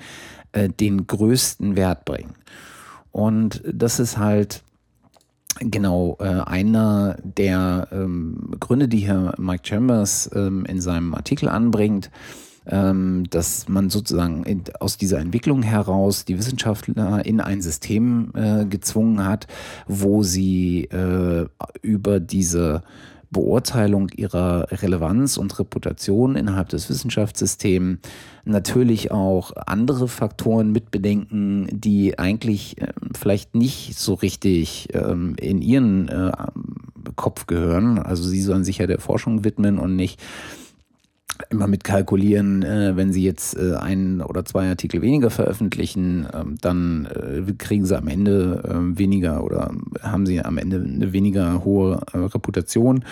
äh, 0.52 0.68
den 0.68 1.06
größten 1.06 1.76
Wert 1.76 2.04
bringen. 2.04 2.34
Und 3.12 3.62
das 3.66 3.98
ist 3.98 4.18
halt 4.18 4.62
genau 5.58 6.16
äh, 6.20 6.24
einer 6.24 7.16
der 7.22 7.88
ähm, 7.92 8.52
Gründe, 8.60 8.88
die 8.88 9.00
Herr 9.00 9.34
Mike 9.38 9.66
Chambers 9.66 10.30
ähm, 10.34 10.64
in 10.66 10.80
seinem 10.80 11.14
Artikel 11.14 11.48
anbringt, 11.48 12.10
dass 12.64 13.68
man 13.68 13.88
sozusagen 13.88 14.64
aus 14.78 14.98
dieser 14.98 15.18
Entwicklung 15.18 15.62
heraus 15.62 16.24
die 16.24 16.38
Wissenschaftler 16.38 17.24
in 17.24 17.40
ein 17.40 17.62
System 17.62 18.32
äh, 18.34 18.66
gezwungen 18.66 19.24
hat, 19.24 19.46
wo 19.88 20.22
sie 20.22 20.84
äh, 20.84 21.46
über 21.82 22.20
diese 22.20 22.82
Beurteilung 23.30 24.08
ihrer 24.08 24.66
Relevanz 24.70 25.36
und 25.36 25.58
Reputation 25.58 26.34
innerhalb 26.34 26.68
des 26.68 26.90
Wissenschaftssystems 26.90 27.98
natürlich 28.44 29.12
auch 29.12 29.52
andere 29.66 30.08
Faktoren 30.08 30.72
mitbedenken, 30.72 31.68
die 31.70 32.18
eigentlich 32.18 32.80
äh, 32.80 32.88
vielleicht 33.16 33.54
nicht 33.54 33.96
so 33.96 34.14
richtig 34.14 34.88
ähm, 34.94 35.36
in 35.38 35.62
ihren 35.62 36.08
äh, 36.08 36.32
Kopf 37.14 37.46
gehören. 37.46 37.98
Also 37.98 38.24
sie 38.24 38.42
sollen 38.42 38.64
sich 38.64 38.78
ja 38.78 38.86
der 38.86 39.00
Forschung 39.00 39.44
widmen 39.44 39.78
und 39.78 39.94
nicht 39.94 40.20
immer 41.48 41.66
mit 41.66 41.84
kalkulieren, 41.84 42.62
äh, 42.62 42.96
wenn 42.96 43.12
sie 43.12 43.24
jetzt 43.24 43.56
äh, 43.56 43.74
ein 43.74 44.20
oder 44.20 44.44
zwei 44.44 44.68
Artikel 44.68 45.02
weniger 45.02 45.30
veröffentlichen, 45.30 46.26
äh, 46.26 46.44
dann 46.60 47.06
äh, 47.06 47.52
kriegen 47.54 47.86
sie 47.86 47.96
am 47.96 48.08
Ende 48.08 48.62
äh, 48.64 48.98
weniger 48.98 49.42
oder 49.42 49.72
haben 50.02 50.26
sie 50.26 50.44
am 50.44 50.58
Ende 50.58 50.76
eine 50.76 51.12
weniger 51.12 51.64
hohe 51.64 52.00
äh, 52.12 52.18
Reputation. 52.18 53.04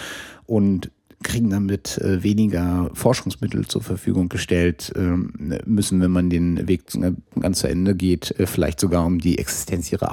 Und 0.47 0.91
kriegen 1.23 1.51
damit 1.51 1.99
äh, 1.99 2.23
weniger 2.23 2.91
Forschungsmittel 2.95 3.67
zur 3.67 3.83
Verfügung 3.83 4.29
gestellt, 4.29 4.93
ähm, 4.97 5.33
müssen, 5.67 6.01
wenn 6.01 6.13
man 6.13 6.31
den 6.31 6.69
Weg 6.69 6.85
ganz 7.41 7.59
zu 7.59 7.69
Ende 7.69 7.97
geht, 7.97 8.35
vielleicht 8.45 8.79
sogar 8.79 9.05
um 9.05 9.19
die 9.19 9.39
Existenz 9.39 9.91
ihrer 9.91 10.13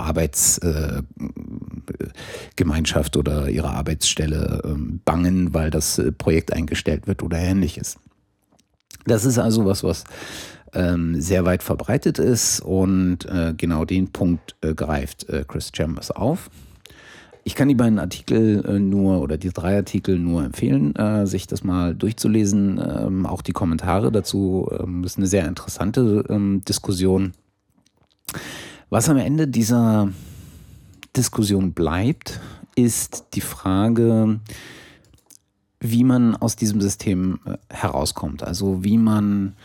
Arbeitsgemeinschaft 1.86 3.18
oder 3.18 3.50
ihrer 3.50 3.74
Arbeitsstelle 3.74 4.62
ähm, 4.66 5.02
bangen, 5.06 5.54
weil 5.54 5.70
das 5.70 6.02
Projekt 6.18 6.54
eingestellt 6.54 7.08
wird 7.08 7.24
oder 7.24 7.38
ähnliches. 7.38 7.98
Das 9.06 9.26
ist 9.26 9.38
also 9.38 9.66
was, 9.66 9.84
was 9.84 10.04
ähm, 10.74 11.20
sehr 11.22 11.46
weit 11.46 11.64
verbreitet 11.64 12.20
ist 12.20 12.60
und 12.60 13.26
äh, 13.26 13.54
genau 13.56 13.86
den 13.86 14.12
Punkt 14.12 14.56
äh, 14.62 14.74
greift 14.74 15.30
äh, 15.30 15.46
Chris 15.48 15.72
Chambers 15.74 16.12
auf. 16.12 16.50
Ich 17.48 17.54
kann 17.54 17.68
die 17.68 17.76
beiden 17.76 18.00
Artikel 18.00 18.66
äh, 18.66 18.80
nur 18.80 19.22
oder 19.22 19.38
die 19.38 19.52
drei 19.52 19.76
Artikel 19.76 20.18
nur 20.18 20.44
empfehlen, 20.44 20.96
äh, 20.96 21.28
sich 21.28 21.46
das 21.46 21.64
mal 21.64 21.94
durchzulesen. 21.94 22.82
Ähm, 22.84 23.26
auch 23.28 23.44
die 23.44 23.52
Kommentare 23.52 24.12
dazu 24.12 24.68
ähm, 24.80 25.04
ist 25.04 25.18
eine 25.18 25.28
sehr 25.28 25.48
interessante 25.48 26.24
Diskussion. 26.68 27.34
Was 28.90 29.08
am 29.08 29.18
Ende 29.18 29.48
dieser 29.48 30.10
Diskussion 31.16 31.74
bleibt, 31.74 32.40
ist 32.76 33.26
die 33.34 33.42
Frage, 33.42 34.40
wie 35.80 36.04
man 36.04 36.36
aus 36.36 36.56
diesem 36.56 36.82
System 36.82 37.40
äh, 37.46 37.58
herauskommt. 37.70 38.44
Also 38.44 38.84
wie 38.84 38.98
man 38.98 39.56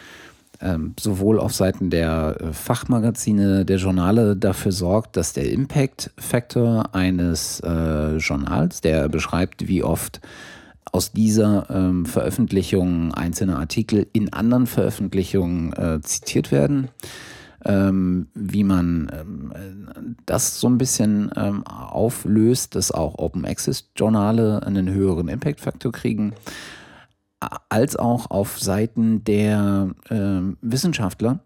ähm, 0.61 0.95
sowohl 0.99 1.41
auf 1.41 1.55
Seiten 1.55 1.91
der 1.91 2.37
äh, 2.41 2.53
Fachmagazine, 2.53 3.65
der 3.65 3.79
Journale 3.79 4.37
dafür 4.37 4.73
sorgt, 4.73 5.17
dass 5.17 5.33
der 5.33 5.51
Impact 5.51 6.11
Factor 6.19 6.95
eines 6.95 7.61
äh, 7.61 8.17
Journals, 8.17 8.81
der 8.81 9.09
beschreibt, 9.09 9.69
wie 9.69 9.83
oft 9.83 10.21
aus 10.93 11.13
dieser 11.13 11.67
ähm, 11.71 12.05
Veröffentlichung 12.05 13.15
einzelne 13.15 13.57
Artikel 13.57 14.07
in 14.13 14.33
anderen 14.33 14.67
Veröffentlichungen 14.67 15.73
äh, 15.73 16.01
zitiert 16.03 16.53
werden, 16.53 16.89
ähm, 17.65 18.29
wie 18.35 18.65
man 18.65 19.11
ähm, 19.13 20.17
das 20.27 20.61
so 20.61 20.69
ein 20.69 20.79
bisschen 20.79 21.31
ähm, 21.37 21.67
auflöst, 21.67 22.75
dass 22.75 22.91
auch 22.91 23.19
Open 23.19 23.45
Access 23.45 23.91
Journale 23.97 24.63
einen 24.65 24.91
höheren 24.91 25.29
Impact 25.29 25.61
Factor 25.61 25.93
kriegen 25.93 26.33
als 27.69 27.97
auch 27.97 28.31
auf 28.31 28.59
Seiten 28.59 29.25
der 29.25 29.91
äh, 30.11 30.41
Wissenschaftler 30.61 31.41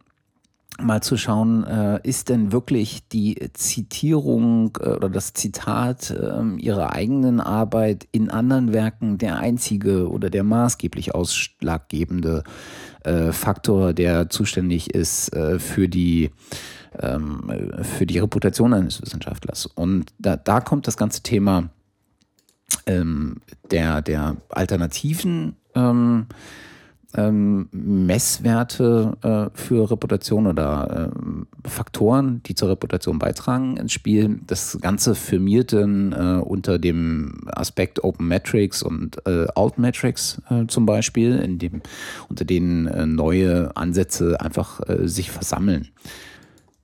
mal 0.80 1.02
zu 1.02 1.16
schauen, 1.16 1.64
äh, 1.64 2.00
ist 2.02 2.28
denn 2.28 2.52
wirklich 2.52 3.06
die 3.08 3.50
Zitierung 3.52 4.76
äh, 4.80 4.90
oder 4.90 5.08
das 5.08 5.32
Zitat 5.32 6.10
äh, 6.10 6.42
ihrer 6.58 6.92
eigenen 6.92 7.40
Arbeit 7.40 8.08
in 8.12 8.30
anderen 8.30 8.72
Werken 8.72 9.18
der 9.18 9.38
einzige 9.38 10.10
oder 10.10 10.30
der 10.30 10.42
maßgeblich 10.44 11.14
ausschlaggebende 11.14 12.44
äh, 13.04 13.32
Faktor, 13.32 13.92
der 13.92 14.30
zuständig 14.30 14.94
ist 14.94 15.30
für 15.58 15.88
die 15.88 16.30
ähm, 16.98 17.50
für 17.82 18.06
die 18.06 18.18
Reputation 18.18 18.72
eines 18.72 19.02
Wissenschaftlers. 19.02 19.66
Und 19.66 20.12
da, 20.18 20.36
da 20.36 20.60
kommt 20.60 20.86
das 20.86 20.96
ganze 20.96 21.22
Thema 21.22 21.70
ähm, 22.86 23.36
der, 23.70 24.02
der 24.02 24.36
alternativen 24.48 25.56
ähm, 25.74 26.26
ähm, 27.16 27.68
Messwerte 27.72 29.16
äh, 29.22 29.56
für 29.56 29.90
Reputation 29.90 30.46
oder 30.46 31.12
äh, 31.12 31.68
Faktoren, 31.68 32.42
die 32.44 32.54
zur 32.54 32.70
Reputation 32.70 33.18
beitragen, 33.18 33.76
ins 33.76 33.92
Spiel. 33.92 34.40
Das 34.46 34.78
Ganze 34.80 35.14
firmierten 35.14 36.12
äh, 36.12 36.40
unter 36.42 36.78
dem 36.78 37.42
Aspekt 37.46 38.02
Open 38.02 38.28
Metrics 38.28 38.82
und 38.82 39.24
äh, 39.26 39.46
Alt 39.54 39.78
Metrics 39.78 40.40
äh, 40.50 40.66
zum 40.66 40.86
Beispiel, 40.86 41.38
in 41.38 41.58
dem, 41.58 41.82
unter 42.28 42.44
denen 42.44 42.86
äh, 42.86 43.06
neue 43.06 43.76
Ansätze 43.76 44.40
einfach 44.40 44.80
sich 45.04 45.30
versammeln. 45.30 45.88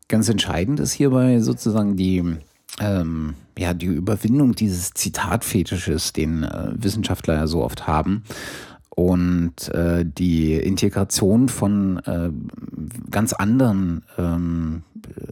Ganz 0.08 0.28
entscheidend 0.28 0.80
ist 0.80 0.92
hierbei 0.92 1.40
sozusagen 1.40 1.96
die 1.96 2.36
ähm, 2.80 3.34
ja, 3.58 3.74
die 3.74 3.86
Überwindung 3.86 4.54
dieses 4.54 4.92
Zitatfetisches, 4.94 6.12
den 6.12 6.46
Wissenschaftler 6.72 7.34
ja 7.34 7.46
so 7.46 7.62
oft 7.62 7.86
haben 7.86 8.22
und 9.00 9.68
äh, 9.72 10.04
die 10.04 10.56
Integration 10.56 11.48
von 11.48 12.00
äh, 12.04 12.30
ganz 13.10 13.32
anderen 13.32 14.02
ähm, 14.18 14.82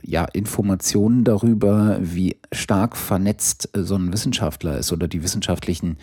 ja, 0.02 0.24
Informationen 0.24 1.22
darüber, 1.24 1.98
wie 2.00 2.38
stark 2.50 2.96
vernetzt 2.96 3.68
äh, 3.76 3.82
so 3.82 3.96
ein 3.96 4.10
Wissenschaftler 4.10 4.78
ist 4.78 4.90
oder 4.90 5.06
die 5.06 5.22
wissenschaftlichen 5.22 5.98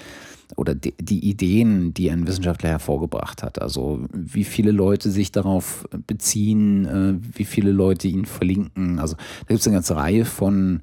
oder 0.56 0.75
die, 0.75 0.93
die, 0.99 1.28
Ideen, 1.28 1.95
die 1.95 2.12
ein 2.12 2.28
Wissenschaftler 2.28 2.69
hervorgebracht 2.69 3.41
hat. 3.41 3.60
Also 3.60 4.06
wie 4.13 4.43
viele 4.43 4.69
Leute 4.69 5.10
sich 5.10 5.32
darauf 5.32 5.88
beziehen, 6.06 6.86
äh, 6.86 7.15
wie 7.36 7.45
viele 7.45 7.71
Leute 7.71 8.08
ihn 8.08 8.25
verlinken. 8.25 8.99
Also 8.99 9.15
da 9.15 9.47
gibt 9.47 9.62
es 9.62 9.65
eine 9.65 9.78
ganze 9.78 9.95
Reihe 9.95 10.25
von 10.25 10.82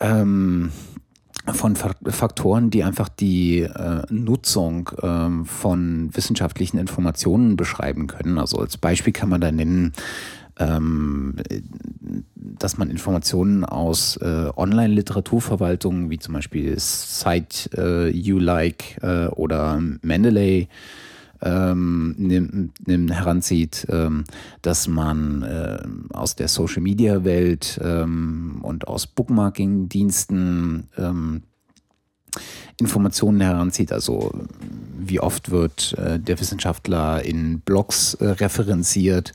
ähm, 0.00 0.70
von 1.52 1.76
Faktoren, 1.76 2.70
die 2.70 2.82
einfach 2.82 3.08
die 3.08 3.60
äh, 3.60 4.02
Nutzung 4.10 4.90
äh, 5.00 5.44
von 5.44 6.10
wissenschaftlichen 6.12 6.78
Informationen 6.78 7.56
beschreiben 7.56 8.06
können. 8.08 8.38
Also 8.38 8.58
als 8.58 8.76
Beispiel 8.76 9.12
kann 9.12 9.28
man 9.28 9.40
da 9.40 9.52
nennen, 9.52 9.92
ähm, 10.58 11.36
dass 12.34 12.78
man 12.78 12.90
Informationen 12.90 13.64
aus 13.64 14.16
äh, 14.16 14.50
Online-Literaturverwaltungen 14.56 16.10
wie 16.10 16.18
zum 16.18 16.34
Beispiel 16.34 16.74
Site 16.78 17.70
äh, 17.76 18.08
You 18.10 18.38
Like 18.38 18.98
äh, 19.02 19.26
oder 19.26 19.80
Mendeley 20.02 20.68
ähm, 21.46 22.14
nimm, 22.18 22.70
nimm, 22.86 23.08
heranzieht, 23.08 23.86
ähm, 23.88 24.24
dass 24.62 24.88
man 24.88 25.42
äh, 25.42 25.78
aus 26.12 26.34
der 26.34 26.48
Social 26.48 26.82
Media 26.82 27.24
Welt 27.24 27.80
ähm, 27.82 28.58
und 28.62 28.88
aus 28.88 29.06
Bookmarking-Diensten 29.06 30.88
ähm, 30.98 31.42
Informationen 32.78 33.40
heranzieht. 33.40 33.92
Also 33.92 34.32
wie 34.98 35.20
oft 35.20 35.50
wird 35.50 35.94
äh, 35.98 36.18
der 36.18 36.40
Wissenschaftler 36.40 37.22
in 37.24 37.60
Blogs 37.60 38.14
äh, 38.14 38.26
referenziert, 38.26 39.32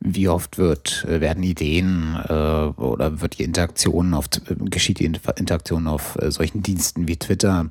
wie 0.00 0.28
oft 0.28 0.58
wird, 0.58 1.04
äh, 1.08 1.20
werden 1.20 1.42
Ideen 1.42 2.16
äh, 2.28 2.32
oder 2.32 3.20
wird 3.20 3.38
die 3.38 3.44
Interaktion 3.44 4.14
auf, 4.14 4.26
geschieht 4.48 4.98
die 4.98 5.04
Interaktion 5.04 5.86
auf 5.86 6.16
äh, 6.20 6.30
solchen 6.30 6.62
Diensten 6.62 7.06
wie 7.06 7.16
Twitter 7.16 7.70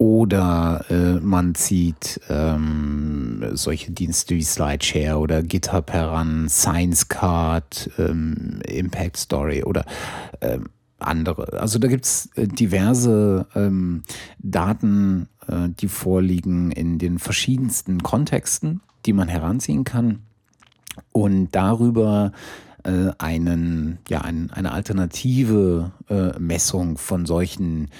oder 0.00 0.86
äh, 0.88 1.20
man 1.20 1.54
zieht 1.54 2.22
ähm, 2.30 3.44
solche 3.52 3.92
Dienste 3.92 4.34
wie 4.34 4.42
SlideShare 4.42 5.18
oder 5.18 5.42
GitHub 5.42 5.92
heran, 5.92 6.48
Science 6.48 7.08
Card, 7.08 7.90
ähm, 7.98 8.60
Impact 8.66 9.18
Story 9.18 9.62
oder 9.62 9.84
ähm, 10.40 10.70
andere. 11.00 11.60
Also 11.60 11.78
da 11.78 11.88
gibt 11.88 12.06
es 12.06 12.30
äh, 12.36 12.48
diverse 12.48 13.46
ähm, 13.54 14.02
Daten, 14.38 15.28
äh, 15.48 15.68
die 15.68 15.88
vorliegen 15.88 16.70
in 16.70 16.98
den 16.98 17.18
verschiedensten 17.18 18.02
Kontexten, 18.02 18.80
die 19.04 19.12
man 19.12 19.28
heranziehen 19.28 19.84
kann 19.84 20.20
und 21.12 21.50
darüber 21.50 22.32
äh, 22.84 23.10
einen, 23.18 23.98
ja, 24.08 24.22
ein, 24.22 24.50
eine 24.50 24.72
alternative 24.72 25.92
äh, 26.08 26.38
Messung 26.38 26.96
von 26.96 27.26
solchen 27.26 27.90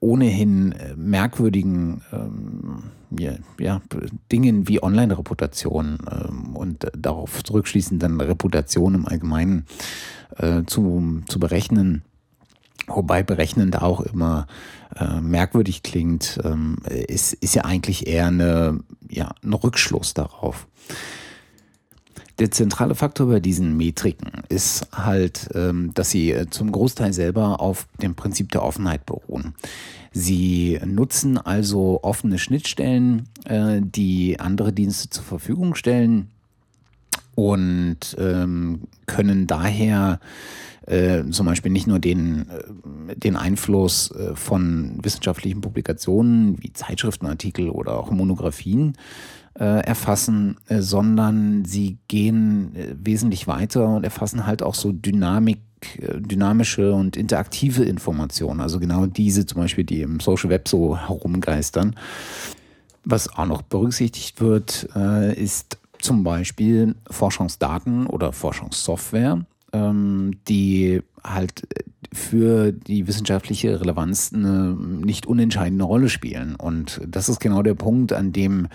ohnehin 0.00 0.72
äh, 0.72 0.94
merkwürdigen 0.96 2.02
ähm, 2.12 2.84
ja, 3.18 3.32
ja, 3.58 3.80
Dingen 4.30 4.68
wie 4.68 4.82
Online-Reputation 4.82 5.98
ähm, 6.10 6.56
und 6.56 6.86
darauf 6.96 7.42
zurückschließend 7.42 8.02
dann 8.02 8.20
Reputation 8.20 8.94
im 8.94 9.06
Allgemeinen 9.06 9.66
äh, 10.36 10.62
zu, 10.66 11.22
zu 11.26 11.40
berechnen. 11.40 12.02
Wobei 12.86 13.22
berechnen 13.22 13.70
da 13.70 13.82
auch 13.82 14.00
immer 14.00 14.46
äh, 14.96 15.20
merkwürdig 15.20 15.82
klingt, 15.82 16.40
ähm, 16.44 16.78
ist, 16.88 17.34
ist 17.34 17.54
ja 17.54 17.64
eigentlich 17.64 18.06
eher 18.06 18.26
eine, 18.26 18.80
ja, 19.08 19.34
ein 19.42 19.52
Rückschluss 19.52 20.14
darauf. 20.14 20.66
Der 22.40 22.50
zentrale 22.50 22.94
Faktor 22.94 23.26
bei 23.26 23.38
diesen 23.38 23.76
Metriken 23.76 24.30
ist 24.48 24.88
halt, 24.92 25.50
ähm, 25.54 25.92
dass 25.92 26.08
sie 26.08 26.32
äh, 26.32 26.48
zum 26.48 26.72
Großteil 26.72 27.12
selber 27.12 27.60
auf 27.60 27.86
dem 28.00 28.14
Prinzip 28.14 28.50
der 28.50 28.62
Offenheit 28.62 29.04
beruhen. 29.04 29.52
Sie 30.12 30.80
nutzen 30.86 31.36
also 31.36 32.00
offene 32.02 32.38
Schnittstellen, 32.38 33.28
äh, 33.44 33.80
die 33.82 34.40
andere 34.40 34.72
Dienste 34.72 35.10
zur 35.10 35.24
Verfügung 35.24 35.74
stellen 35.74 36.28
und 37.34 38.16
ähm, 38.18 38.84
können 39.04 39.46
daher 39.46 40.18
äh, 40.86 41.24
zum 41.30 41.44
Beispiel 41.44 41.70
nicht 41.70 41.86
nur 41.86 41.98
den, 41.98 42.46
den 43.16 43.36
Einfluss 43.36 44.14
von 44.34 44.98
wissenschaftlichen 45.02 45.60
Publikationen 45.60 46.56
wie 46.62 46.72
Zeitschriftenartikel 46.72 47.68
oder 47.68 47.98
auch 47.98 48.10
Monographien 48.10 48.94
äh, 48.94 49.30
erfassen, 49.54 50.56
äh, 50.68 50.80
sondern 50.80 51.64
sie 51.64 51.98
gehen 52.08 52.74
äh, 52.76 52.94
wesentlich 52.98 53.46
weiter 53.46 53.88
und 53.88 54.04
erfassen 54.04 54.46
halt 54.46 54.62
auch 54.62 54.74
so 54.74 54.92
Dynamik 54.92 55.58
äh, 55.98 56.20
dynamische 56.20 56.92
und 56.92 57.16
interaktive 57.16 57.84
Informationen. 57.84 58.60
Also 58.60 58.78
genau 58.78 59.06
diese 59.06 59.46
zum 59.46 59.62
Beispiel, 59.62 59.84
die 59.84 60.02
im 60.02 60.20
Social 60.20 60.50
Web 60.50 60.68
so 60.68 60.96
herumgeistern. 60.96 61.96
Was 63.04 63.34
auch 63.34 63.46
noch 63.46 63.62
berücksichtigt 63.62 64.40
wird, 64.40 64.88
äh, 64.94 65.34
ist 65.34 65.78
zum 65.98 66.22
Beispiel 66.22 66.94
Forschungsdaten 67.10 68.06
oder 68.06 68.32
Forschungssoftware, 68.32 69.44
ähm, 69.72 70.32
die 70.48 71.02
halt 71.24 71.66
für 72.12 72.72
die 72.72 73.06
wissenschaftliche 73.06 73.80
Relevanz 73.80 74.32
eine 74.34 74.74
nicht 74.74 75.26
unentscheidende 75.26 75.84
Rolle 75.84 76.08
spielen. 76.08 76.56
Und 76.56 77.00
das 77.06 77.28
ist 77.28 77.40
genau 77.40 77.62
der 77.62 77.74
Punkt, 77.74 78.12
an 78.12 78.32
dem 78.32 78.66
äh, 78.66 78.68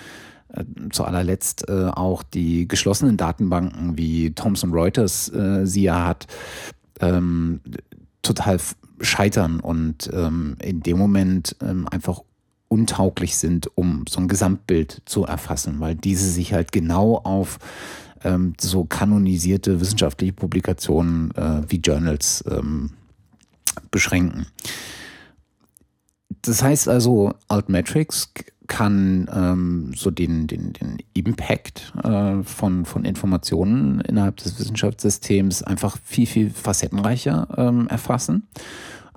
zu 0.92 1.04
allerletzt 1.04 1.68
äh, 1.70 1.88
auch 1.88 2.24
die 2.24 2.68
geschlossenen 2.68 3.18
Datenbanken 3.18 3.98
wie 3.98 4.32
Thomson 4.32 4.72
Reuters 4.72 5.30
äh, 5.30 5.66
sie 5.66 5.84
ja 5.84 6.06
hat, 6.06 6.28
ähm, 7.00 7.62
total 8.22 8.60
scheitern 9.02 9.60
und 9.60 10.10
ähm, 10.14 10.58
in 10.62 10.82
dem 10.82 10.98
Moment 10.98 11.56
ähm, 11.62 11.88
einfach 11.90 12.22
untauglich 12.68 13.38
sind, 13.38 13.70
um 13.76 14.06
so 14.10 14.20
ein 14.20 14.28
Gesamtbild 14.28 15.02
zu 15.06 15.26
erfassen, 15.26 15.80
weil 15.80 15.96
diese 15.96 16.30
sich 16.30 16.54
halt 16.54 16.72
genau 16.72 17.18
auf 17.18 17.60
ähm, 18.24 18.54
so 18.60 18.86
kanonisierte 18.86 19.80
wissenschaftliche 19.80 20.34
Publikationen 20.34 21.32
äh, 21.36 21.62
wie 21.68 21.78
Journals 21.78 22.44
ähm, 22.50 22.92
beschränken. 23.92 24.48
Das 26.42 26.64
heißt 26.64 26.88
also, 26.88 27.34
Altmetrics 27.48 28.30
kann 28.68 29.30
ähm, 29.34 29.92
so 29.96 30.12
den, 30.12 30.48
den, 30.48 30.74
den 30.74 30.98
Impact 31.14 31.94
äh, 32.04 32.44
von, 32.44 32.86
von 32.86 33.06
Informationen 33.06 34.02
innerhalb 34.02 34.38
des 34.38 34.60
Wissenschaftssystems 34.60 35.64
einfach 35.64 35.98
viel, 36.04 36.26
viel 36.26 36.50
facettenreicher 36.50 37.48
ähm, 37.58 37.88
erfassen 37.88 38.48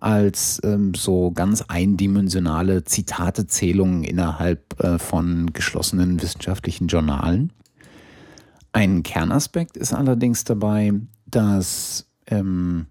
als 0.00 0.60
ähm, 0.62 0.94
so 0.94 1.32
ganz 1.32 1.62
eindimensionale 1.62 2.84
Zitatezählungen 2.84 4.04
innerhalb 4.04 4.80
äh, 4.82 4.98
von 4.98 5.52
geschlossenen 5.52 6.22
wissenschaftlichen 6.22 6.86
Journalen. 6.86 7.52
Ein 8.72 9.02
Kernaspekt 9.02 9.76
ist 9.76 9.92
allerdings 9.92 10.44
dabei, 10.44 10.92
dass 11.26 12.06
ähm, 12.28 12.86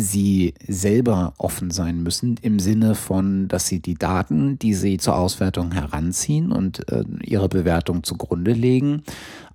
sie 0.00 0.54
selber 0.66 1.34
offen 1.38 1.70
sein 1.70 2.02
müssen 2.02 2.36
im 2.42 2.58
Sinne 2.58 2.94
von, 2.94 3.48
dass 3.48 3.66
sie 3.66 3.80
die 3.80 3.94
Daten, 3.94 4.58
die 4.58 4.74
sie 4.74 4.98
zur 4.98 5.16
Auswertung 5.16 5.72
heranziehen 5.72 6.52
und 6.52 6.90
äh, 6.90 7.04
ihre 7.22 7.48
Bewertung 7.48 8.02
zugrunde 8.02 8.52
legen, 8.52 9.02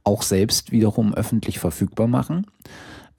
auch 0.03 0.21
selbst 0.21 0.71
wiederum 0.71 1.13
öffentlich 1.13 1.59
verfügbar 1.59 2.07
machen, 2.07 2.47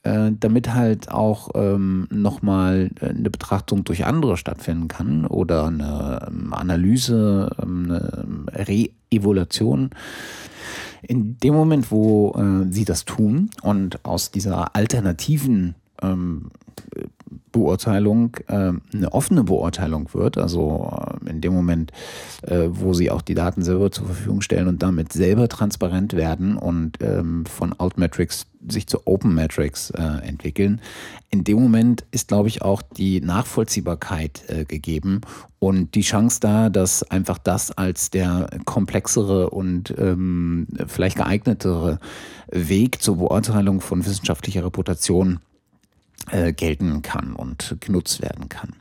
äh, 0.02 0.32
damit 0.38 0.74
halt 0.74 1.10
auch 1.10 1.50
ähm, 1.54 2.06
nochmal 2.10 2.90
äh, 3.00 3.08
eine 3.08 3.30
Betrachtung 3.30 3.84
durch 3.84 4.04
andere 4.04 4.36
stattfinden 4.36 4.88
kann 4.88 5.26
oder 5.26 5.66
eine 5.66 6.26
ähm, 6.28 6.52
Analyse, 6.52 7.50
ähm, 7.62 7.84
eine 7.84 8.66
Re-Evaluation. 8.66 9.90
In 11.02 11.38
dem 11.38 11.54
Moment, 11.54 11.90
wo 11.90 12.32
äh, 12.32 12.72
sie 12.72 12.84
das 12.84 13.04
tun 13.04 13.50
und 13.62 14.04
aus 14.04 14.30
dieser 14.30 14.74
alternativen 14.74 15.74
ähm, 16.02 16.50
Beurteilung 17.52 18.36
äh, 18.48 18.72
eine 18.92 19.12
offene 19.12 19.44
Beurteilung 19.44 20.12
wird, 20.12 20.38
also 20.38 20.90
äh, 21.24 21.30
in 21.30 21.40
dem 21.40 21.54
Moment, 21.54 21.92
äh, 22.42 22.68
wo 22.68 22.92
sie 22.94 23.10
auch 23.10 23.22
die 23.22 23.34
Daten 23.34 23.62
selber 23.62 23.90
zur 23.90 24.06
Verfügung 24.06 24.40
stellen 24.40 24.68
und 24.68 24.82
damit 24.82 25.12
selber 25.12 25.48
transparent 25.48 26.14
werden 26.14 26.56
und 26.56 26.98
ähm, 27.00 27.46
von 27.46 27.72
Altmetrics 27.78 28.46
sich 28.68 28.86
zu 28.86 29.06
Open 29.06 29.34
Metrics 29.34 29.90
äh, 29.90 30.02
entwickeln. 30.26 30.80
In 31.30 31.44
dem 31.44 31.60
Moment 31.60 32.04
ist, 32.12 32.28
glaube 32.28 32.48
ich, 32.48 32.62
auch 32.62 32.82
die 32.82 33.20
Nachvollziehbarkeit 33.20 34.42
äh, 34.48 34.64
gegeben 34.64 35.20
und 35.58 35.94
die 35.94 36.02
Chance 36.02 36.40
da, 36.40 36.70
dass 36.70 37.02
einfach 37.10 37.38
das 37.38 37.70
als 37.72 38.10
der 38.10 38.48
komplexere 38.64 39.50
und 39.50 39.94
ähm, 39.98 40.66
vielleicht 40.86 41.16
geeignetere 41.16 41.98
Weg 42.50 43.02
zur 43.02 43.16
Beurteilung 43.16 43.80
von 43.80 44.04
wissenschaftlicher 44.04 44.64
Reputation 44.64 45.40
äh, 46.30 46.52
gelten 46.52 47.02
kann 47.02 47.34
und 47.34 47.76
genutzt 47.80 48.22
werden 48.22 48.48
kann. 48.48 48.74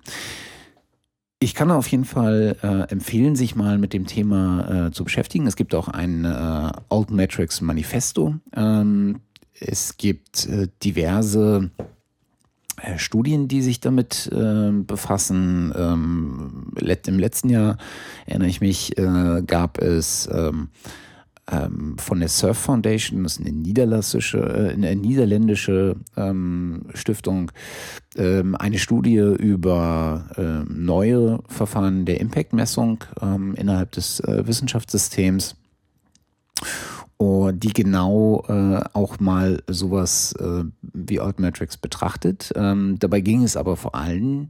Ich 1.39 1.56
kann 1.56 1.72
auf 1.72 1.88
jeden 1.88 2.06
Fall 2.06 2.56
äh, 2.63 2.89
empfehlen, 2.89 3.36
sich 3.36 3.56
mal 3.56 3.78
mit 3.78 3.91
dem 3.91 4.08
Thema 4.08 4.88
äh, 4.88 4.91
zu 4.91 5.04
beschäftigen. 5.04 5.46
Es 5.46 5.58
gibt 5.58 5.76
auch 5.76 5.89
ein 5.89 6.24
äh, 6.24 6.72
Altmetrics 6.88 7.60
Manifesto. 7.60 8.36
Ähm, 8.56 9.19
es 9.60 9.98
gibt 9.98 10.46
äh, 10.46 10.69
diverse 10.84 11.69
äh, 12.82 12.98
Studien, 12.98 13.50
die 13.50 13.62
sich 13.62 13.82
damit 13.82 14.30
äh, 14.32 14.72
befassen. 14.72 15.74
Ähm, 15.76 16.72
Im 16.78 17.19
letzten 17.19 17.50
Jahr, 17.50 17.78
erinnere 18.26 18.48
ich 18.48 18.62
mich, 18.62 18.96
gab 18.96 19.80
es 19.80 20.30
ähm, 20.32 20.69
ähm, 21.51 21.97
von 21.97 22.19
der 22.19 22.29
Surf 22.29 22.58
Foundation, 22.58 23.23
das 23.23 23.34
ist 23.34 23.41
eine 23.41 23.51
niederländische, 23.51 24.38
äh, 24.38 24.73
eine 24.73 24.95
niederländische 24.95 25.95
ähm, 26.15 26.86
Stiftung, 26.93 27.51
ähm, 28.15 28.56
eine 28.56 28.79
Studie 28.79 29.17
über 29.17 30.25
äh, 30.38 30.71
neue 30.71 31.39
Verfahren 31.47 32.06
der 32.06 32.21
Impact-Messung 32.21 33.03
ähm, 33.21 33.56
innerhalb 33.56 33.91
des 33.91 34.19
äh, 34.21 34.47
Wissenschaftssystems 34.47 35.56
die 37.53 37.71
genau 37.71 38.43
äh, 38.49 38.84
auch 38.91 39.19
mal 39.21 39.63
sowas 39.67 40.34
äh, 40.39 40.65
wie 40.82 41.21
Altmetrics 41.21 41.77
betrachtet. 41.77 42.51
Ähm, 42.56 42.97
dabei 42.99 43.21
ging 43.21 43.43
es 43.43 43.56
aber 43.56 43.77
vor 43.77 43.95
allem 43.95 44.49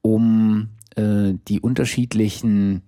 um 0.00 0.70
äh, 0.94 1.34
die 1.48 1.60
unterschiedlichen 1.60 2.76
äh, 2.76 2.80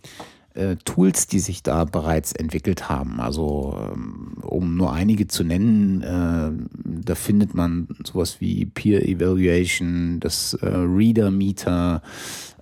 Tools, 0.84 1.26
die 1.28 1.38
sich 1.38 1.62
da 1.62 1.84
bereits 1.84 2.32
entwickelt 2.32 2.88
haben. 2.88 3.20
Also 3.20 3.92
ähm, 3.92 4.38
um 4.42 4.76
nur 4.76 4.92
einige 4.92 5.28
zu 5.28 5.44
nennen, 5.44 6.02
äh, 6.02 6.50
da 6.84 7.14
findet 7.14 7.54
man 7.54 7.88
sowas 8.04 8.40
wie 8.40 8.66
Peer 8.66 9.06
Evaluation, 9.06 10.20
das 10.20 10.54
äh, 10.54 10.66
Reader 10.66 11.30
Meter, 11.30 12.02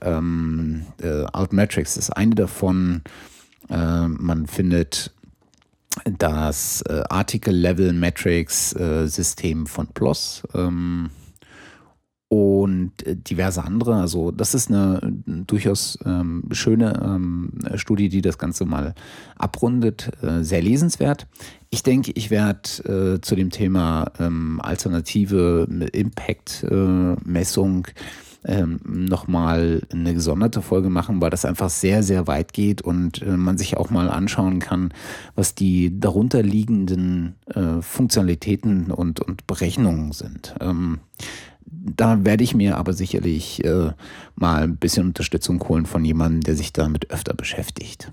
ähm, 0.02 0.86
äh, 1.00 1.24
Altmetrics 1.32 1.96
ist 1.96 2.10
eine 2.10 2.34
davon. 2.34 3.02
Äh, 3.68 4.08
man 4.08 4.46
findet 4.46 5.12
das 6.18 6.82
äh, 6.82 7.02
Article 7.08 7.54
Level 7.54 7.92
Metrics 7.92 8.70
System 8.70 9.66
von 9.66 9.86
PLOS. 9.86 10.42
Und 12.28 13.06
äh, 13.06 13.14
diverse 13.14 13.62
andere. 13.62 13.94
Also 13.94 14.32
das 14.32 14.54
ist 14.54 14.68
eine 14.68 15.00
durchaus 15.46 15.96
ähm, 16.04 16.42
schöne 16.50 17.00
ähm, 17.04 17.52
Studie, 17.76 18.08
die 18.08 18.20
das 18.20 18.36
Ganze 18.38 18.64
mal 18.64 18.94
abrundet. 19.36 20.10
Äh, 20.22 20.42
sehr 20.42 20.60
lesenswert. 20.60 21.28
Ich 21.70 21.84
denke, 21.84 22.10
ich 22.14 22.30
werde 22.30 23.14
äh, 23.16 23.20
zu 23.20 23.36
dem 23.36 23.50
Thema 23.50 24.10
ähm, 24.18 24.60
alternative 24.60 25.68
Impact-Messung 25.92 27.86
äh, 27.86 27.90
ähm, 28.46 28.80
nochmal 28.84 29.82
eine 29.92 30.14
gesonderte 30.14 30.62
Folge 30.62 30.88
machen, 30.88 31.20
weil 31.20 31.30
das 31.30 31.44
einfach 31.44 31.68
sehr, 31.68 32.02
sehr 32.02 32.26
weit 32.26 32.52
geht 32.52 32.80
und 32.80 33.22
äh, 33.22 33.36
man 33.36 33.58
sich 33.58 33.76
auch 33.76 33.90
mal 33.90 34.08
anschauen 34.08 34.60
kann, 34.60 34.92
was 35.34 35.54
die 35.54 35.98
darunter 35.98 36.42
liegenden 36.42 37.34
äh, 37.46 37.82
Funktionalitäten 37.82 38.92
und, 38.92 39.20
und 39.20 39.46
Berechnungen 39.46 40.12
sind. 40.12 40.54
Ähm, 40.60 41.00
da 41.66 42.24
werde 42.24 42.44
ich 42.44 42.54
mir 42.54 42.76
aber 42.76 42.92
sicherlich 42.92 43.64
äh, 43.64 43.92
mal 44.34 44.62
ein 44.62 44.76
bisschen 44.76 45.06
Unterstützung 45.06 45.62
holen 45.68 45.86
von 45.86 46.04
jemandem, 46.04 46.42
der 46.42 46.56
sich 46.56 46.72
damit 46.72 47.10
öfter 47.10 47.34
beschäftigt. 47.34 48.10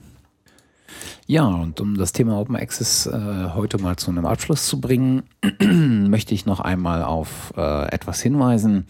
Ja, 1.25 1.45
und 1.45 1.79
um 1.79 1.97
das 1.97 2.11
Thema 2.11 2.39
Open 2.39 2.55
Access 2.55 3.05
äh, 3.05 3.49
heute 3.53 3.77
mal 3.77 3.95
zu 3.95 4.11
einem 4.11 4.25
Abschluss 4.25 4.67
zu 4.67 4.81
bringen, 4.81 5.23
möchte 6.09 6.33
ich 6.33 6.45
noch 6.45 6.59
einmal 6.59 7.03
auf 7.03 7.53
äh, 7.55 7.87
etwas 7.89 8.21
hinweisen. 8.21 8.85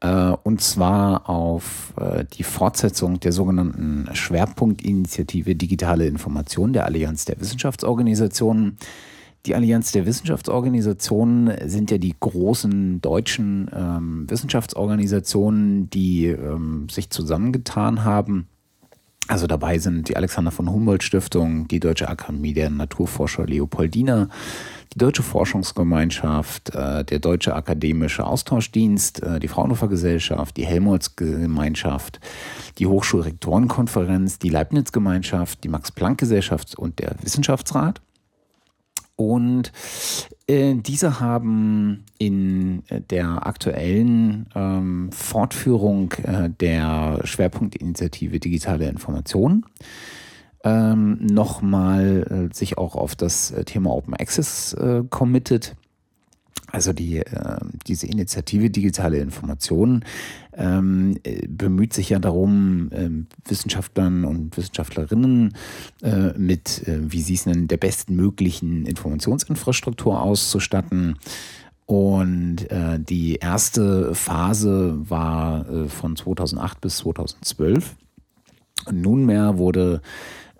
Äh, 0.00 0.32
und 0.44 0.60
zwar 0.60 1.28
auf 1.28 1.92
äh, 1.96 2.24
die 2.32 2.44
Fortsetzung 2.44 3.20
der 3.20 3.32
sogenannten 3.32 4.08
Schwerpunktinitiative 4.12 5.56
Digitale 5.56 6.06
Information 6.06 6.72
der 6.72 6.86
Allianz 6.86 7.24
der 7.24 7.40
Wissenschaftsorganisationen. 7.40 8.78
Die 9.46 9.54
Allianz 9.54 9.92
der 9.92 10.04
Wissenschaftsorganisationen 10.04 11.68
sind 11.68 11.90
ja 11.90 11.96
die 11.96 12.14
großen 12.18 13.00
deutschen 13.00 13.70
ähm, 13.74 14.28
Wissenschaftsorganisationen, 14.28 15.88
die 15.88 16.26
ähm, 16.26 16.88
sich 16.90 17.08
zusammengetan 17.08 18.04
haben. 18.04 18.48
Also 19.28 19.46
dabei 19.46 19.78
sind 19.78 20.08
die 20.08 20.16
Alexander 20.16 20.50
von 20.50 20.70
Humboldt 20.70 21.04
Stiftung, 21.04 21.68
die 21.68 21.80
Deutsche 21.80 22.08
Akademie 22.08 22.52
der 22.52 22.68
Naturforscher 22.68 23.46
Leopoldina, 23.46 24.28
die 24.92 24.98
Deutsche 24.98 25.22
Forschungsgemeinschaft, 25.22 26.74
äh, 26.74 27.04
der 27.04 27.20
Deutsche 27.20 27.54
Akademische 27.54 28.26
Austauschdienst, 28.26 29.22
äh, 29.22 29.38
die 29.38 29.48
Fraunhofer 29.48 29.88
Gesellschaft, 29.88 30.56
die 30.56 30.66
Helmholtz 30.66 31.14
Gemeinschaft, 31.16 32.20
die 32.78 32.88
Hochschulrektorenkonferenz, 32.88 34.38
die 34.38 34.48
Leibniz 34.50 34.90
Gemeinschaft, 34.90 35.62
die 35.64 35.68
Max 35.68 35.92
Planck 35.92 36.18
Gesellschaft 36.18 36.76
und 36.76 36.98
der 36.98 37.14
Wissenschaftsrat. 37.22 38.02
Und 39.20 39.70
äh, 40.46 40.76
diese 40.76 41.20
haben 41.20 42.06
in 42.16 42.84
der 43.10 43.46
aktuellen 43.46 44.46
ähm, 44.54 45.12
Fortführung 45.12 46.14
äh, 46.22 46.48
der 46.48 47.20
Schwerpunktinitiative 47.24 48.40
Digitale 48.40 48.88
Information 48.88 49.66
ähm, 50.64 51.18
nochmal 51.20 52.48
äh, 52.50 52.54
sich 52.54 52.78
auch 52.78 52.94
auf 52.94 53.14
das 53.14 53.50
äh, 53.50 53.64
Thema 53.64 53.90
Open 53.90 54.14
Access 54.14 54.72
äh, 54.72 55.02
committed. 55.10 55.76
Also 56.72 56.92
die, 56.92 57.18
äh, 57.18 57.56
diese 57.86 58.06
Initiative 58.06 58.70
Digitale 58.70 59.18
Informationen 59.18 60.04
ähm, 60.52 61.16
äh, 61.24 61.46
bemüht 61.48 61.92
sich 61.92 62.10
ja 62.10 62.18
darum, 62.18 62.90
äh, 62.92 63.10
Wissenschaftlern 63.48 64.24
und 64.24 64.56
Wissenschaftlerinnen 64.56 65.54
äh, 66.02 66.32
mit, 66.38 66.86
äh, 66.86 67.00
wie 67.10 67.22
sie 67.22 67.34
es 67.34 67.46
nennen, 67.46 67.68
der 67.68 67.76
bestmöglichen 67.76 68.86
Informationsinfrastruktur 68.86 70.20
auszustatten. 70.20 71.16
Und 71.86 72.70
äh, 72.70 73.00
die 73.00 73.36
erste 73.36 74.14
Phase 74.14 74.96
war 75.10 75.66
von 75.88 76.14
2008 76.14 76.80
bis 76.80 76.98
2012. 76.98 77.96
Und 78.86 79.02
nunmehr 79.02 79.58
wurde 79.58 80.00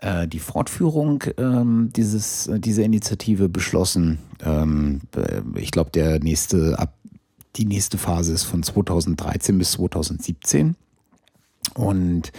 äh, 0.01 0.27
die 0.27 0.39
Fortführung 0.39 1.25
ähm, 1.37 1.91
dieses, 1.95 2.47
äh, 2.47 2.59
dieser 2.59 2.85
Initiative 2.85 3.49
beschlossen. 3.49 4.19
Ähm, 4.43 5.03
äh, 5.17 5.43
ich 5.59 5.71
glaube, 5.71 5.91
der 5.91 6.21
nächste 6.21 6.79
ab 6.79 6.95
die 7.57 7.67
nächste 7.67 7.99
Phase 7.99 8.33
ist 8.33 8.45
von 8.45 8.63
2013 8.63 9.59
bis 9.59 9.73
2017 9.73 10.77
und 11.74 12.33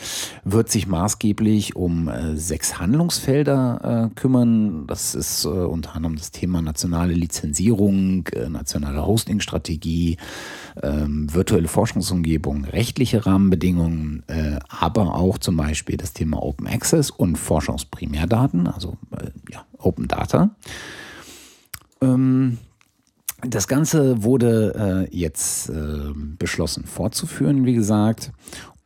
wird 0.43 0.69
sich 0.69 0.87
maßgeblich 0.87 1.75
um 1.75 2.07
äh, 2.07 2.35
sechs 2.35 2.79
Handlungsfelder 2.79 4.09
äh, 4.11 4.15
kümmern. 4.15 4.87
Das 4.87 5.15
ist 5.15 5.45
äh, 5.45 5.49
unter 5.49 5.95
anderem 5.95 6.15
das 6.15 6.31
Thema 6.31 6.61
nationale 6.61 7.13
Lizenzierung, 7.13 8.27
äh, 8.27 8.49
nationale 8.49 9.05
Hostingstrategie, 9.05 10.17
ähm, 10.81 11.33
virtuelle 11.33 11.67
Forschungsumgebung, 11.67 12.65
rechtliche 12.65 13.25
Rahmenbedingungen, 13.25 14.23
äh, 14.27 14.59
aber 14.67 15.15
auch 15.15 15.37
zum 15.37 15.57
Beispiel 15.57 15.97
das 15.97 16.13
Thema 16.13 16.41
Open 16.41 16.67
Access 16.67 17.09
und 17.09 17.37
Forschungsprimärdaten, 17.37 18.67
also 18.67 18.97
äh, 19.11 19.31
ja, 19.51 19.65
Open 19.77 20.07
Data. 20.07 20.51
Ähm, 22.01 22.57
das 23.43 23.67
Ganze 23.67 24.23
wurde 24.23 25.07
äh, 25.11 25.15
jetzt 25.15 25.69
äh, 25.69 26.13
beschlossen 26.37 26.85
fortzuführen, 26.85 27.65
wie 27.65 27.73
gesagt. 27.73 28.31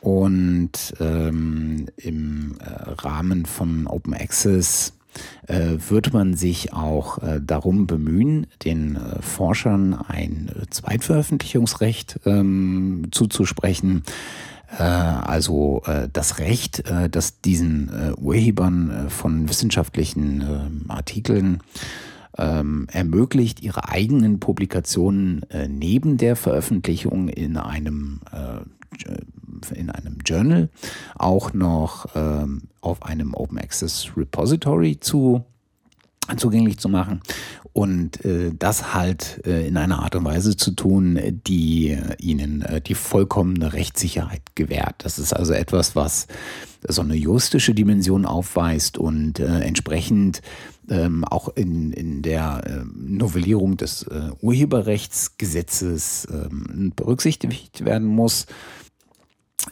Und 0.06 0.94
ähm, 1.00 1.88
im 1.98 2.58
äh, 2.60 2.92
Rahmen 3.02 3.48
von 3.48 3.88
Open 3.88 4.14
Access 4.14 4.94
äh, 5.48 5.78
wird 5.90 6.14
man 6.14 6.36
sich 6.36 6.74
auch 6.74 7.24
äh, 7.24 7.42
darum 7.44 7.88
bemühen, 7.88 8.46
den 8.64 8.98
äh, 8.98 9.20
Forschern 9.24 9.96
ein 9.96 10.52
Zweitveröffentlichungsrecht 10.70 12.20
ähm, 12.28 13.08
zuzusprechen. 13.10 14.04
Äh, 14.78 14.84
also 14.84 15.82
äh, 15.88 16.08
das 16.14 16.38
Recht, 16.38 16.84
das 17.10 17.42
diesen 17.42 17.90
Urhebern 18.22 19.10
von 19.10 19.50
wissenschaftlichen 19.50 20.42
ähm, 20.42 20.86
Artikeln 20.88 21.62
ähm, 22.38 22.86
ermöglicht, 22.92 23.64
ihre 23.64 23.90
eigenen 23.90 24.40
Publikationen 24.40 25.48
neben 25.68 26.18
der 26.18 26.36
Veröffentlichung 26.36 27.28
in 27.28 27.58
einem 27.58 28.20
in 29.74 29.90
einem 29.90 30.18
Journal 30.26 30.70
auch 31.16 31.54
noch 31.54 32.08
ähm, 32.16 32.64
auf 32.82 33.04
einem 33.04 33.34
Open 33.34 33.58
Access 33.58 34.12
Repository 34.16 35.00
zu 35.00 35.44
zugänglich 36.38 36.80
zu 36.80 36.90
machen 36.90 37.22
und 37.72 38.26
äh, 38.26 38.52
das 38.58 38.96
halt 38.96 39.46
äh, 39.46 39.68
in 39.68 39.78
einer 39.78 40.00
Art 40.00 40.16
und 40.16 40.26
Weise 40.26 40.58
zu 40.58 40.72
tun, 40.72 41.20
die 41.46 41.92
äh, 41.92 42.16
ihnen 42.20 42.66
die 42.88 42.96
vollkommene 42.96 43.74
Rechtssicherheit 43.74 44.42
gewährt. 44.56 44.96
Das 45.00 45.20
ist 45.20 45.34
also 45.34 45.54
etwas, 45.54 45.96
was 45.96 46.28
so 46.88 47.02
eine 47.02 47.16
juristische 47.16 47.74
Dimension 47.74 48.26
aufweist 48.26 48.98
und 48.98 49.40
äh, 49.40 49.60
entsprechend 49.60 50.42
ähm, 50.90 51.24
auch 51.24 51.50
in, 51.56 51.92
in 51.92 52.22
der 52.22 52.64
äh, 52.66 52.86
Novellierung 52.96 53.78
des 53.78 54.04
äh, 54.04 54.30
Urheberrechtsgesetzes 54.42 56.28
ähm, 56.32 56.94
berücksichtigt 56.96 57.86
werden 57.86 58.08
muss. 58.08 58.46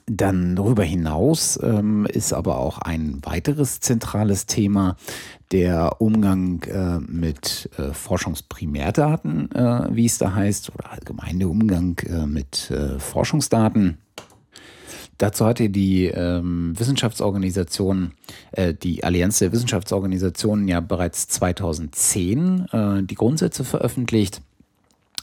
Dann 0.05 0.57
darüber 0.57 0.83
hinaus 0.83 1.57
ähm, 1.63 2.05
ist 2.05 2.33
aber 2.33 2.57
auch 2.57 2.79
ein 2.79 3.19
weiteres 3.23 3.79
zentrales 3.79 4.45
Thema 4.45 4.97
der 5.53 6.01
Umgang 6.01 6.61
äh, 6.63 6.99
mit 6.99 7.69
äh, 7.77 7.93
Forschungsprimärdaten, 7.93 9.51
äh, 9.51 9.87
wie 9.91 10.05
es 10.05 10.17
da 10.17 10.35
heißt, 10.35 10.73
oder 10.73 10.91
allgemein 10.91 11.39
der 11.39 11.49
Umgang 11.49 11.97
äh, 11.99 12.25
mit 12.25 12.69
äh, 12.71 12.99
Forschungsdaten. 12.99 13.99
Dazu 15.19 15.45
hatte 15.45 15.69
die 15.69 16.07
ähm, 16.07 16.73
Wissenschaftsorganisation, 16.77 18.11
äh, 18.51 18.73
die 18.73 19.05
Allianz 19.05 19.39
der 19.39 19.53
Wissenschaftsorganisationen 19.53 20.67
ja 20.67 20.81
bereits 20.81 21.29
2010 21.29 22.67
die 23.03 23.15
Grundsätze 23.15 23.63
veröffentlicht. 23.63 24.41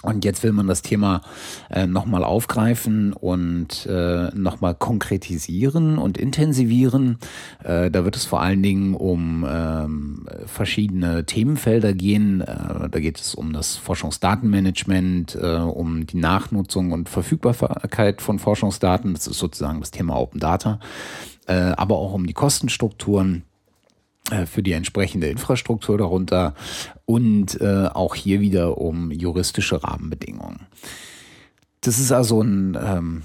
Und 0.03 0.25
jetzt 0.25 0.43
will 0.43 0.53
man 0.53 0.67
das 0.67 0.81
Thema 0.81 1.21
äh, 1.69 1.87
nochmal 1.87 2.25
aufgreifen 2.25 3.13
und 3.13 3.85
äh, 3.85 4.31
nochmal 4.35 4.75
konkretisieren 4.75 5.99
und 5.99 6.17
intensivieren. 6.17 7.19
Äh, 7.63 7.91
da 7.91 8.05
wird 8.05 8.17
es 8.17 8.25
vor 8.25 8.41
allen 8.41 8.63
Dingen 8.63 8.95
um 8.95 9.47
ähm, 9.47 10.27
verschiedene 10.47 11.27
Themenfelder 11.27 11.93
gehen. 11.93 12.41
Äh, 12.41 12.89
da 12.91 12.99
geht 12.99 13.21
es 13.21 13.35
um 13.35 13.53
das 13.53 13.77
Forschungsdatenmanagement, 13.77 15.35
äh, 15.35 15.57
um 15.57 16.07
die 16.07 16.17
Nachnutzung 16.17 16.93
und 16.93 17.11
Verfügbarkeit 17.11 18.23
von 18.23 18.39
Forschungsdaten. 18.39 19.13
Das 19.13 19.27
ist 19.27 19.39
sozusagen 19.39 19.81
das 19.81 19.91
Thema 19.91 20.19
Open 20.19 20.41
Data. 20.41 20.81
Äh, 21.47 21.73
aber 21.77 21.97
auch 21.99 22.15
um 22.15 22.27
die 22.27 22.33
Kostenstrukturen 22.33 23.43
für 24.47 24.63
die 24.63 24.73
entsprechende 24.73 25.29
Infrastruktur 25.29 25.99
darunter 25.99 26.55
und 27.05 27.61
äh, 27.61 27.89
auch 27.93 28.15
hier 28.15 28.41
wieder 28.41 28.79
um 28.79 29.11
juristische 29.11 29.83
Rahmenbedingungen. 29.83 30.67
Das 31.81 31.99
ist 31.99 32.13
also 32.13 32.43
ein 32.43 32.79
ähm, 32.81 33.23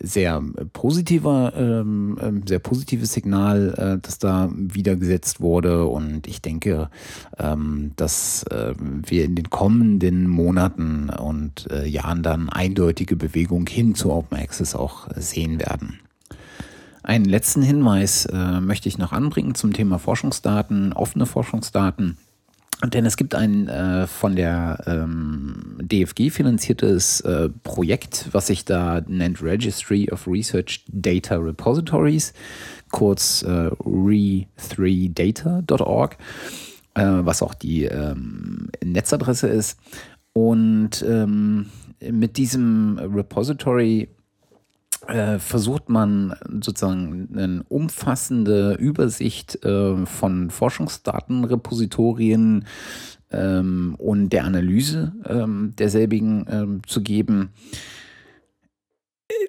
sehr 0.00 0.42
positiver, 0.72 1.52
ähm, 1.56 2.18
ähm 2.20 2.42
sehr 2.46 2.58
positives 2.58 3.12
Signal, 3.12 3.74
äh, 3.76 4.00
das 4.00 4.18
da 4.18 4.50
wieder 4.52 4.96
gesetzt 4.96 5.40
wurde. 5.40 5.86
Und 5.86 6.26
ich 6.26 6.40
denke, 6.40 6.90
ähm, 7.38 7.92
dass 7.96 8.44
äh, 8.44 8.74
wir 8.78 9.24
in 9.24 9.34
den 9.34 9.50
kommenden 9.50 10.28
Monaten 10.28 11.10
und 11.10 11.70
äh, 11.70 11.86
Jahren 11.86 12.22
dann 12.22 12.48
eindeutige 12.48 13.16
Bewegung 13.16 13.66
hin 13.66 13.94
zu 13.94 14.10
Open 14.10 14.38
Access 14.38 14.74
auch 14.74 15.08
sehen 15.14 15.60
werden. 15.60 16.00
Einen 17.08 17.24
letzten 17.24 17.62
Hinweis 17.62 18.26
äh, 18.26 18.60
möchte 18.60 18.86
ich 18.86 18.98
noch 18.98 19.12
anbringen 19.12 19.54
zum 19.54 19.72
Thema 19.72 19.98
Forschungsdaten, 19.98 20.92
offene 20.92 21.24
Forschungsdaten. 21.24 22.18
Denn 22.84 23.06
es 23.06 23.16
gibt 23.16 23.34
ein 23.34 23.66
äh, 23.66 24.06
von 24.06 24.36
der 24.36 24.84
ähm, 24.86 25.78
DFG 25.80 26.28
finanziertes 26.28 27.22
äh, 27.22 27.48
Projekt, 27.62 28.28
was 28.32 28.48
sich 28.48 28.66
da 28.66 29.00
nennt 29.06 29.42
Registry 29.42 30.10
of 30.12 30.28
Research 30.28 30.84
Data 30.88 31.36
Repositories, 31.36 32.34
kurz 32.90 33.42
äh, 33.42 33.70
re3data.org, 33.70 36.18
äh, 36.92 37.06
was 37.06 37.40
auch 37.40 37.54
die 37.54 37.84
ähm, 37.84 38.68
Netzadresse 38.84 39.48
ist. 39.48 39.80
Und 40.34 41.02
ähm, 41.08 41.70
mit 42.00 42.36
diesem 42.36 42.98
Repository 42.98 44.10
versucht 45.38 45.88
man 45.88 46.34
sozusagen 46.60 47.28
eine 47.36 47.62
umfassende 47.68 48.74
Übersicht 48.74 49.64
äh, 49.64 50.04
von 50.06 50.50
Forschungsdatenrepositorien 50.50 52.64
ähm, 53.30 53.94
und 53.98 54.30
der 54.30 54.44
Analyse 54.44 55.12
ähm, 55.26 55.74
derselbigen 55.78 56.46
ähm, 56.48 56.80
zu 56.86 57.02
geben. 57.02 57.50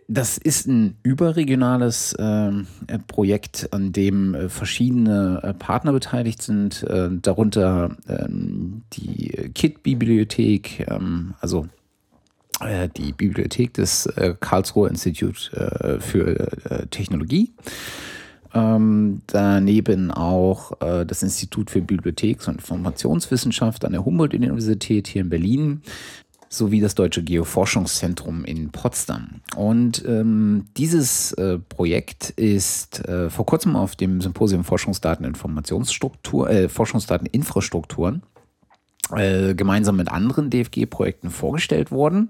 Das 0.08 0.38
ist 0.38 0.68
ein 0.68 0.98
überregionales 1.04 2.14
äh, 2.14 2.52
Projekt, 3.08 3.70
an 3.72 3.94
dem 3.94 4.36
äh, 4.36 4.50
verschiedene 4.50 5.40
äh, 5.42 5.54
Partner 5.54 5.94
beteiligt 5.94 6.42
sind, 6.42 6.84
äh, 6.84 7.10
darunter 7.12 7.96
die 8.94 9.52
KIT-Bibliothek, 9.54 10.86
also 11.40 11.66
äh, 11.66 11.79
die 12.98 13.14
Bibliothek 13.14 13.74
des 13.74 14.06
äh, 14.06 14.36
Karlsruher 14.40 14.90
Institut 14.90 15.52
äh, 15.54 16.00
für 16.00 16.88
Technologie. 16.90 17.52
Ähm, 18.54 19.22
daneben 19.28 20.12
auch 20.12 20.82
äh, 20.82 21.06
das 21.06 21.22
Institut 21.22 21.70
für 21.70 21.82
Bibliotheks- 21.82 22.48
und 22.48 22.56
Informationswissenschaft 22.56 23.86
an 23.86 23.92
der 23.92 24.04
Humboldt-Universität 24.06 25.08
hier 25.08 25.22
in 25.22 25.30
Berlin 25.30 25.82
sowie 26.50 26.82
das 26.82 26.96
Deutsche 26.96 27.24
Geoforschungszentrum 27.24 28.44
in 28.44 28.72
Potsdam. 28.72 29.42
Und 29.56 30.04
ähm, 30.08 30.66
dieses 30.78 31.32
äh, 31.34 31.60
Projekt 31.60 32.32
ist 32.32 33.08
äh, 33.08 33.30
vor 33.30 33.46
kurzem 33.46 33.76
auf 33.76 33.96
dem 33.96 34.20
Symposium 34.20 34.64
Forschungsdateninformationsstruktur, 34.64 36.50
äh, 36.50 36.68
Forschungsdateninfrastrukturen 36.68 38.24
äh, 39.16 39.56
gemeinsam 39.56 39.96
mit 39.96 40.10
anderen 40.10 40.50
DFG-Projekten 40.50 41.30
vorgestellt 41.30 41.92
worden. 41.92 42.30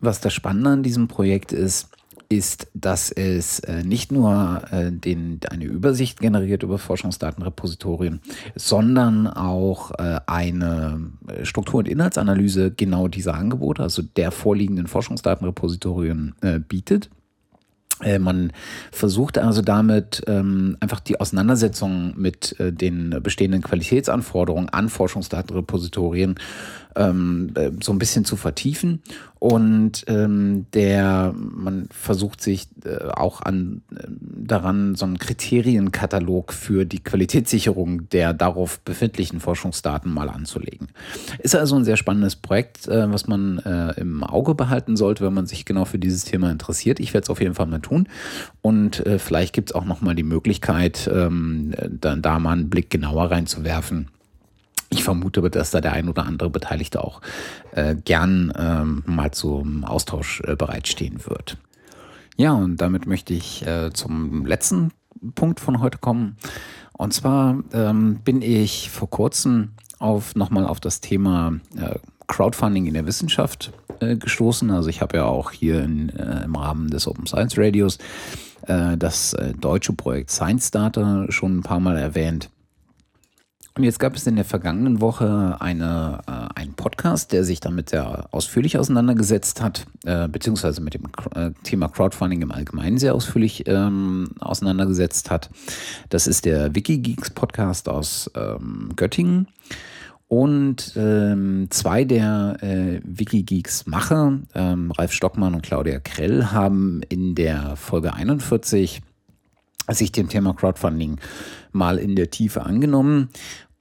Was 0.00 0.20
das 0.20 0.32
Spannende 0.32 0.70
an 0.70 0.82
diesem 0.82 1.08
Projekt 1.08 1.52
ist, 1.52 1.88
ist, 2.28 2.68
dass 2.72 3.10
es 3.10 3.60
äh, 3.60 3.82
nicht 3.82 4.10
nur 4.10 4.62
äh, 4.70 4.90
den, 4.90 5.40
eine 5.50 5.64
Übersicht 5.64 6.20
generiert 6.20 6.62
über 6.62 6.78
Forschungsdatenrepositorien, 6.78 8.20
sondern 8.54 9.26
auch 9.26 9.90
eine 9.92 11.10
Struktur- 11.42 11.80
und 11.80 11.88
Inhaltsanalyse 11.88 12.70
genau 12.70 13.08
dieser 13.08 13.34
Angebote, 13.34 13.82
also 13.82 14.02
der 14.02 14.30
vorliegenden 14.30 14.86
Forschungsdatenrepositorien 14.86 16.34
bietet. 16.68 17.10
Äh, 18.02 18.18
man 18.18 18.52
versucht 18.90 19.38
also 19.38 19.62
damit 19.62 20.22
ähm, 20.26 20.76
einfach 20.80 21.00
die 21.00 21.20
Auseinandersetzung 21.20 22.14
mit 22.16 22.58
äh, 22.58 22.72
den 22.72 23.18
bestehenden 23.22 23.62
Qualitätsanforderungen 23.62 24.68
an 24.68 24.88
Forschungsdatenrepositorien 24.88 26.36
ähm, 26.96 27.52
äh, 27.54 27.70
so 27.82 27.92
ein 27.92 27.98
bisschen 27.98 28.24
zu 28.24 28.36
vertiefen. 28.36 29.02
Und 29.42 30.04
ähm, 30.06 30.66
der, 30.72 31.34
man 31.36 31.88
versucht 31.90 32.40
sich 32.40 32.68
äh, 32.84 33.08
auch 33.08 33.40
an, 33.40 33.82
äh, 33.92 34.04
daran, 34.08 34.94
so 34.94 35.04
einen 35.04 35.18
Kriterienkatalog 35.18 36.52
für 36.52 36.84
die 36.84 37.02
Qualitätssicherung 37.02 38.08
der 38.10 38.34
darauf 38.34 38.78
befindlichen 38.80 39.40
Forschungsdaten 39.40 40.14
mal 40.14 40.28
anzulegen. 40.28 40.90
Ist 41.40 41.56
also 41.56 41.74
ein 41.74 41.84
sehr 41.84 41.96
spannendes 41.96 42.36
Projekt, 42.36 42.86
äh, 42.86 43.12
was 43.12 43.26
man 43.26 43.58
äh, 43.58 44.00
im 44.00 44.22
Auge 44.22 44.54
behalten 44.54 44.96
sollte, 44.96 45.24
wenn 45.24 45.34
man 45.34 45.46
sich 45.46 45.64
genau 45.64 45.86
für 45.86 45.98
dieses 45.98 46.24
Thema 46.24 46.52
interessiert. 46.52 47.00
Ich 47.00 47.12
werde 47.12 47.24
es 47.24 47.30
auf 47.30 47.40
jeden 47.40 47.56
Fall 47.56 47.66
mal 47.66 47.80
tun. 47.80 48.08
Und 48.60 49.04
äh, 49.06 49.18
vielleicht 49.18 49.54
gibt 49.54 49.70
es 49.70 49.74
auch 49.74 49.84
nochmal 49.84 50.14
die 50.14 50.22
Möglichkeit, 50.22 51.10
ähm, 51.12 51.74
da, 51.90 52.14
da 52.14 52.38
mal 52.38 52.52
einen 52.52 52.70
Blick 52.70 52.90
genauer 52.90 53.32
reinzuwerfen 53.32 54.06
ich 54.92 55.04
vermute, 55.04 55.48
dass 55.50 55.70
da 55.70 55.80
der 55.80 55.92
ein 55.92 56.08
oder 56.08 56.24
andere 56.26 56.50
Beteiligte 56.50 57.02
auch 57.02 57.20
äh, 57.72 57.94
gern 57.94 58.52
ähm, 58.56 59.02
mal 59.06 59.30
zum 59.32 59.84
Austausch 59.84 60.40
äh, 60.46 60.56
bereitstehen 60.56 61.20
wird. 61.26 61.56
Ja, 62.36 62.52
und 62.52 62.76
damit 62.78 63.06
möchte 63.06 63.34
ich 63.34 63.66
äh, 63.66 63.92
zum 63.92 64.46
letzten 64.46 64.92
Punkt 65.34 65.60
von 65.60 65.80
heute 65.80 65.98
kommen. 65.98 66.36
Und 66.92 67.12
zwar 67.12 67.58
ähm, 67.72 68.20
bin 68.24 68.42
ich 68.42 68.90
vor 68.90 69.10
kurzem 69.10 69.72
auf 69.98 70.34
nochmal 70.34 70.66
auf 70.66 70.80
das 70.80 71.00
Thema 71.00 71.54
äh, 71.76 71.98
Crowdfunding 72.26 72.86
in 72.86 72.94
der 72.94 73.06
Wissenschaft 73.06 73.72
äh, 74.00 74.16
gestoßen. 74.16 74.70
Also 74.70 74.88
ich 74.88 75.00
habe 75.00 75.18
ja 75.18 75.24
auch 75.24 75.50
hier 75.52 75.82
in, 75.82 76.08
äh, 76.10 76.44
im 76.44 76.56
Rahmen 76.56 76.90
des 76.90 77.06
Open 77.06 77.26
Science 77.26 77.56
Radios 77.56 77.98
das 78.64 79.36
deutsche 79.58 79.92
Projekt 79.92 80.30
Science 80.30 80.70
Data 80.70 81.26
schon 81.30 81.58
ein 81.58 81.62
paar 81.64 81.80
Mal 81.80 81.96
erwähnt. 81.96 82.48
Und 83.74 83.84
jetzt 83.84 83.98
gab 83.98 84.14
es 84.14 84.26
in 84.26 84.36
der 84.36 84.44
vergangenen 84.44 85.00
Woche 85.00 85.56
eine, 85.60 86.20
äh, 86.26 86.60
einen 86.60 86.74
Podcast, 86.74 87.32
der 87.32 87.42
sich 87.42 87.60
damit 87.60 87.90
sehr 87.90 88.28
ausführlich 88.30 88.76
auseinandergesetzt 88.76 89.62
hat, 89.62 89.86
äh, 90.04 90.28
beziehungsweise 90.28 90.82
mit 90.82 90.94
dem 90.94 91.04
äh, 91.34 91.52
Thema 91.62 91.88
Crowdfunding 91.88 92.42
im 92.42 92.52
Allgemeinen 92.52 92.98
sehr 92.98 93.14
ausführlich 93.14 93.64
ähm, 93.66 94.28
auseinandergesetzt 94.40 95.30
hat. 95.30 95.48
Das 96.10 96.26
ist 96.26 96.44
der 96.44 96.74
Wikigeeks 96.74 97.30
Podcast 97.30 97.88
aus 97.88 98.30
ähm, 98.34 98.90
Göttingen. 98.94 99.48
Und 100.28 100.94
ähm, 100.96 101.66
zwei 101.68 102.04
der 102.04 102.56
äh, 102.62 103.00
Wikigeeks-Macher, 103.04 104.38
ähm, 104.54 104.90
Ralf 104.90 105.12
Stockmann 105.12 105.54
und 105.54 105.62
Claudia 105.62 106.00
Krell, 106.00 106.46
haben 106.46 107.02
in 107.10 107.34
der 107.34 107.76
Folge 107.76 108.14
41 108.14 109.02
sich 109.88 110.12
dem 110.12 110.28
Thema 110.28 110.54
Crowdfunding 110.54 111.18
mal 111.72 111.98
in 111.98 112.16
der 112.16 112.30
Tiefe 112.30 112.62
angenommen 112.62 113.28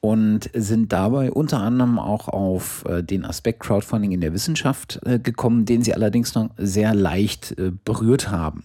und 0.02 0.50
sind 0.54 0.92
dabei 0.92 1.32
unter 1.32 1.60
anderem 1.60 2.00
auch 2.00 2.28
auf 2.28 2.84
äh, 2.90 3.04
den 3.04 3.24
Aspekt 3.24 3.62
Crowdfunding 3.62 4.12
in 4.12 4.22
der 4.22 4.34
Wissenschaft 4.34 5.00
äh, 5.06 5.20
gekommen, 5.20 5.66
den 5.66 5.84
sie 5.84 5.94
allerdings 5.94 6.34
noch 6.34 6.50
sehr 6.58 6.96
leicht 6.96 7.58
äh, 7.58 7.72
berührt 7.86 8.32
haben. 8.32 8.64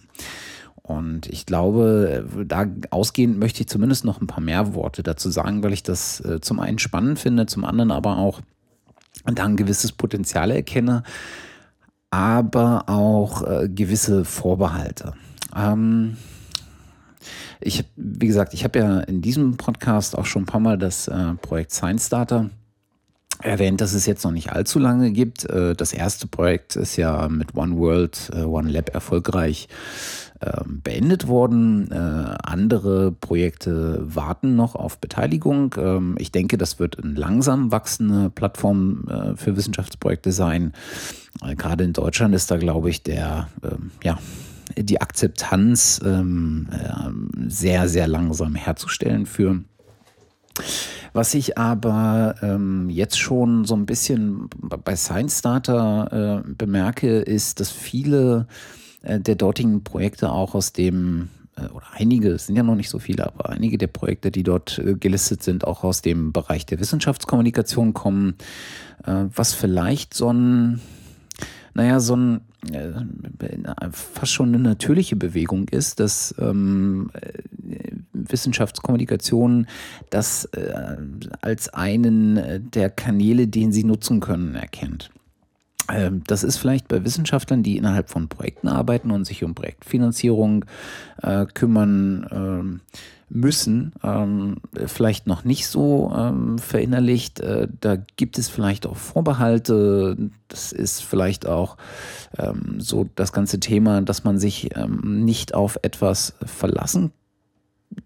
Und 0.81 1.27
ich 1.27 1.45
glaube, 1.45 2.25
da 2.45 2.65
ausgehend 2.91 3.37
möchte 3.37 3.61
ich 3.61 3.67
zumindest 3.67 4.05
noch 4.05 4.21
ein 4.21 4.27
paar 4.27 4.41
mehr 4.41 4.73
Worte 4.73 5.03
dazu 5.03 5.29
sagen, 5.29 5.61
weil 5.61 5.73
ich 5.73 5.83
das 5.83 6.23
zum 6.39 6.61
einen 6.61 6.79
spannend 6.79 7.19
finde, 7.19 7.45
zum 7.45 7.65
anderen 7.65 7.91
aber 7.91 8.17
auch 8.17 8.39
da 9.25 9.43
ein 9.43 9.57
gewisses 9.57 9.91
Potenzial 9.91 10.49
erkenne, 10.49 11.03
aber 12.09 12.87
auch 12.87 13.43
gewisse 13.67 14.23
Vorbehalte. 14.23 15.11
Ähm, 15.53 16.15
ich, 17.59 17.85
wie 17.95 18.27
gesagt, 18.27 18.53
ich 18.53 18.63
habe 18.63 18.79
ja 18.79 18.99
in 19.01 19.21
diesem 19.21 19.57
Podcast 19.57 20.17
auch 20.17 20.25
schon 20.25 20.43
ein 20.43 20.47
paar 20.47 20.59
Mal 20.59 20.77
das 20.77 21.07
äh, 21.07 21.33
Projekt 21.41 21.71
Science 21.71 22.09
Data 22.09 22.49
erwähnt, 23.41 23.81
dass 23.81 23.93
es 23.93 24.05
jetzt 24.05 24.23
noch 24.23 24.31
nicht 24.31 24.51
allzu 24.51 24.79
lange 24.79 25.11
gibt. 25.11 25.45
Äh, 25.45 25.75
das 25.75 25.93
erste 25.93 26.27
Projekt 26.27 26.75
ist 26.75 26.95
ja 26.97 27.27
mit 27.29 27.55
One 27.55 27.77
World, 27.77 28.31
äh, 28.33 28.43
One 28.43 28.69
Lab 28.69 28.93
erfolgreich 28.93 29.67
ähm, 30.41 30.81
beendet 30.83 31.27
worden. 31.27 31.91
Äh, 31.91 32.35
andere 32.43 33.11
Projekte 33.11 33.99
warten 34.03 34.55
noch 34.55 34.75
auf 34.75 34.99
Beteiligung. 34.99 35.75
Ähm, 35.77 36.15
ich 36.19 36.31
denke, 36.31 36.57
das 36.57 36.79
wird 36.79 37.03
eine 37.03 37.13
langsam 37.13 37.71
wachsende 37.71 38.29
Plattform 38.29 39.35
für 39.35 39.55
Wissenschaftsprojekte 39.55 40.31
sein. 40.31 40.73
Gerade 41.55 41.83
in 41.83 41.93
Deutschland 41.93 42.33
ist 42.33 42.49
da, 42.49 42.57
glaube 42.57 42.89
ich, 42.89 43.03
der 43.03 43.47
ähm, 43.63 43.91
ja, 44.03 44.17
die 44.75 45.01
Akzeptanz 45.01 46.01
ähm, 46.03 46.67
äh, 46.71 47.49
sehr, 47.49 47.87
sehr 47.87 48.07
langsam 48.07 48.55
herzustellen 48.55 49.25
für. 49.25 49.61
Was 51.13 51.33
ich 51.33 51.57
aber 51.57 52.35
ähm, 52.41 52.89
jetzt 52.89 53.17
schon 53.19 53.65
so 53.65 53.75
ein 53.75 53.85
bisschen 53.85 54.49
bei 54.61 54.95
Science 54.95 55.41
Data 55.41 56.43
äh, 56.45 56.47
bemerke, 56.47 57.19
ist, 57.19 57.59
dass 57.59 57.71
viele 57.71 58.47
äh, 59.01 59.19
der 59.19 59.35
dortigen 59.35 59.83
Projekte 59.83 60.31
auch 60.31 60.53
aus 60.53 60.73
dem 60.73 61.29
äh, 61.55 61.67
oder 61.67 61.85
einige, 61.93 62.31
es 62.31 62.47
sind 62.47 62.55
ja 62.55 62.63
noch 62.63 62.75
nicht 62.75 62.89
so 62.89 62.99
viele, 62.99 63.25
aber 63.25 63.49
einige 63.49 63.77
der 63.77 63.87
Projekte, 63.87 64.31
die 64.31 64.43
dort 64.43 64.79
äh, 64.79 64.95
gelistet 64.95 65.43
sind, 65.43 65.65
auch 65.65 65.83
aus 65.83 66.01
dem 66.01 66.33
Bereich 66.33 66.65
der 66.65 66.79
Wissenschaftskommunikation 66.79 67.93
kommen, 67.93 68.35
was 69.05 69.53
vielleicht 69.53 70.15
so 70.15 70.33
ein, 70.33 70.81
naja, 71.75 71.99
so 71.99 72.15
ein 72.15 72.41
fast 73.91 74.33
schon 74.33 74.49
eine 74.49 74.59
natürliche 74.59 75.15
Bewegung 75.15 75.67
ist, 75.69 75.99
dass 75.99 76.35
ähm, 76.39 77.11
Wissenschaftskommunikation 78.13 79.67
das 80.09 80.45
äh, 80.45 80.97
als 81.41 81.69
einen 81.69 82.69
der 82.71 82.89
Kanäle, 82.89 83.47
den 83.47 83.71
sie 83.71 83.83
nutzen 83.83 84.19
können, 84.19 84.55
erkennt. 84.55 85.09
Ähm, 85.89 86.23
das 86.27 86.43
ist 86.43 86.57
vielleicht 86.57 86.87
bei 86.87 87.03
Wissenschaftlern, 87.03 87.63
die 87.63 87.77
innerhalb 87.77 88.09
von 88.09 88.27
Projekten 88.27 88.67
arbeiten 88.67 89.11
und 89.11 89.25
sich 89.25 89.43
um 89.43 89.55
Projektfinanzierung 89.55 90.65
äh, 91.21 91.45
kümmern, 91.45 92.79
äh, 92.81 92.97
müssen, 93.29 93.93
ähm, 94.03 94.57
vielleicht 94.85 95.27
noch 95.27 95.43
nicht 95.43 95.67
so 95.67 96.13
ähm, 96.15 96.57
verinnerlicht. 96.59 97.39
Äh, 97.41 97.67
da 97.81 97.97
gibt 98.15 98.37
es 98.37 98.47
vielleicht 98.47 98.87
auch 98.87 98.95
Vorbehalte. 98.95 100.15
Das 100.47 100.71
ist 100.71 101.03
vielleicht 101.03 101.45
auch 101.45 101.75
ähm, 102.37 102.79
so 102.79 103.09
das 103.15 103.33
ganze 103.33 103.59
Thema, 103.59 104.01
dass 104.01 104.23
man 104.23 104.37
sich 104.39 104.75
ähm, 104.77 105.25
nicht 105.25 105.53
auf 105.53 105.77
etwas 105.81 106.35
verlassen 106.45 107.11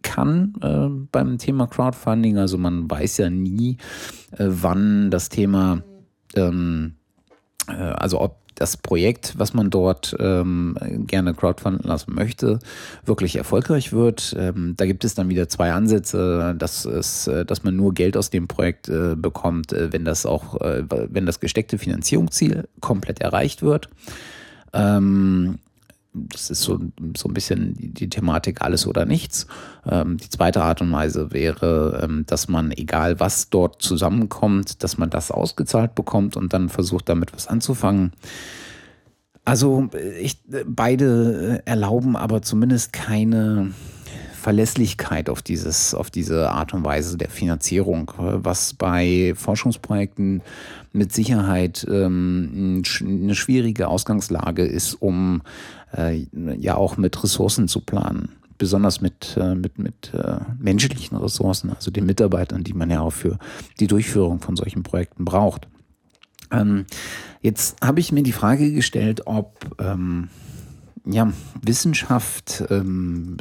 kann 0.01 0.55
äh, 0.61 0.87
beim 1.11 1.37
Thema 1.37 1.67
Crowdfunding. 1.67 2.37
Also 2.37 2.57
man 2.57 2.89
weiß 2.89 3.17
ja 3.17 3.29
nie, 3.29 3.77
äh, 4.31 4.45
wann 4.47 5.11
das 5.11 5.29
Thema 5.29 5.83
ähm, 6.35 6.95
äh, 6.95 7.00
also 7.77 8.21
ob 8.21 8.37
das 8.55 8.77
Projekt, 8.77 9.33
was 9.37 9.53
man 9.53 9.69
dort 9.69 10.15
ähm, 10.19 10.77
gerne 11.07 11.33
crowdfunden 11.33 11.87
lassen 11.87 12.13
möchte, 12.13 12.59
wirklich 13.05 13.35
erfolgreich 13.35 13.91
wird. 13.91 14.35
Ähm, 14.37 14.75
da 14.77 14.85
gibt 14.85 15.03
es 15.03 15.15
dann 15.15 15.29
wieder 15.29 15.49
zwei 15.49 15.71
Ansätze, 15.71 16.55
dass, 16.57 16.85
es, 16.85 17.27
äh, 17.27 17.43
dass 17.45 17.63
man 17.63 17.75
nur 17.75 17.93
Geld 17.93 18.15
aus 18.15 18.29
dem 18.29 18.47
Projekt 18.47 18.87
äh, 18.87 19.15
bekommt, 19.15 19.73
äh, 19.73 19.91
wenn 19.91 20.05
das 20.05 20.25
auch, 20.25 20.61
äh, 20.61 20.83
wenn 20.87 21.25
das 21.25 21.39
gesteckte 21.39 21.77
Finanzierungsziel 21.77 22.67
komplett 22.81 23.19
erreicht 23.19 23.63
wird. 23.63 23.89
Ähm, 24.73 25.57
das 26.13 26.49
ist 26.49 26.61
so, 26.61 26.79
so 27.15 27.29
ein 27.29 27.33
bisschen 27.33 27.73
die, 27.77 28.09
Thematik 28.09 28.61
alles 28.61 28.85
oder 28.85 29.05
nichts. 29.05 29.47
Ähm, 29.89 30.17
die 30.17 30.29
zweite 30.29 30.61
Art 30.61 30.81
und 30.81 30.91
Weise 30.91 31.31
wäre, 31.31 32.01
ähm, 32.03 32.25
dass 32.27 32.47
man, 32.47 32.71
egal 32.71 33.19
was 33.19 33.49
dort 33.49 33.81
zusammenkommt, 33.81 34.83
dass 34.83 34.97
man 34.97 35.09
das 35.09 35.31
ausgezahlt 35.31 35.95
bekommt 35.95 36.35
und 36.35 36.53
dann 36.53 36.69
versucht, 36.69 37.07
damit 37.07 37.33
was 37.33 37.47
anzufangen. 37.47 38.11
Also 39.45 39.89
ich, 40.19 40.39
beide 40.65 41.61
erlauben 41.65 42.15
aber 42.15 42.41
zumindest 42.41 42.93
keine 42.93 43.71
Verlässlichkeit 44.41 45.29
auf, 45.29 45.43
dieses, 45.43 45.93
auf 45.93 46.09
diese 46.09 46.49
Art 46.49 46.73
und 46.73 46.83
Weise 46.83 47.15
der 47.15 47.29
Finanzierung, 47.29 48.11
was 48.17 48.73
bei 48.73 49.33
Forschungsprojekten 49.35 50.41
mit 50.93 51.13
Sicherheit 51.13 51.85
ähm, 51.87 52.81
eine 52.99 53.35
schwierige 53.35 53.87
Ausgangslage 53.87 54.65
ist, 54.65 54.95
um 54.95 55.43
äh, 55.95 56.25
ja 56.57 56.75
auch 56.75 56.97
mit 56.97 57.23
Ressourcen 57.23 57.67
zu 57.67 57.81
planen. 57.81 58.29
Besonders 58.57 58.99
mit, 58.99 59.37
äh, 59.39 59.53
mit, 59.53 59.77
mit 59.77 60.11
äh, 60.15 60.39
menschlichen 60.57 61.17
Ressourcen, 61.17 61.69
also 61.69 61.91
den 61.91 62.07
Mitarbeitern, 62.07 62.63
die 62.63 62.73
man 62.73 62.89
ja 62.89 63.01
auch 63.01 63.13
für 63.13 63.37
die 63.79 63.87
Durchführung 63.87 64.41
von 64.41 64.55
solchen 64.55 64.81
Projekten 64.81 65.23
braucht. 65.23 65.67
Ähm, 66.51 66.85
jetzt 67.41 67.77
habe 67.83 67.99
ich 67.99 68.11
mir 68.11 68.23
die 68.23 68.31
Frage 68.31 68.73
gestellt, 68.73 69.21
ob 69.25 69.75
ähm, 69.79 70.29
ja, 71.05 71.31
Wissenschaft 71.61 72.63
ähm, 72.69 73.37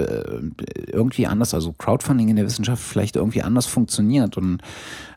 irgendwie 0.86 1.26
anders, 1.26 1.52
also 1.52 1.72
Crowdfunding 1.72 2.28
in 2.28 2.36
der 2.36 2.46
Wissenschaft 2.46 2.82
vielleicht 2.82 3.16
irgendwie 3.16 3.42
anders 3.42 3.66
funktioniert 3.66 4.36
und 4.38 4.60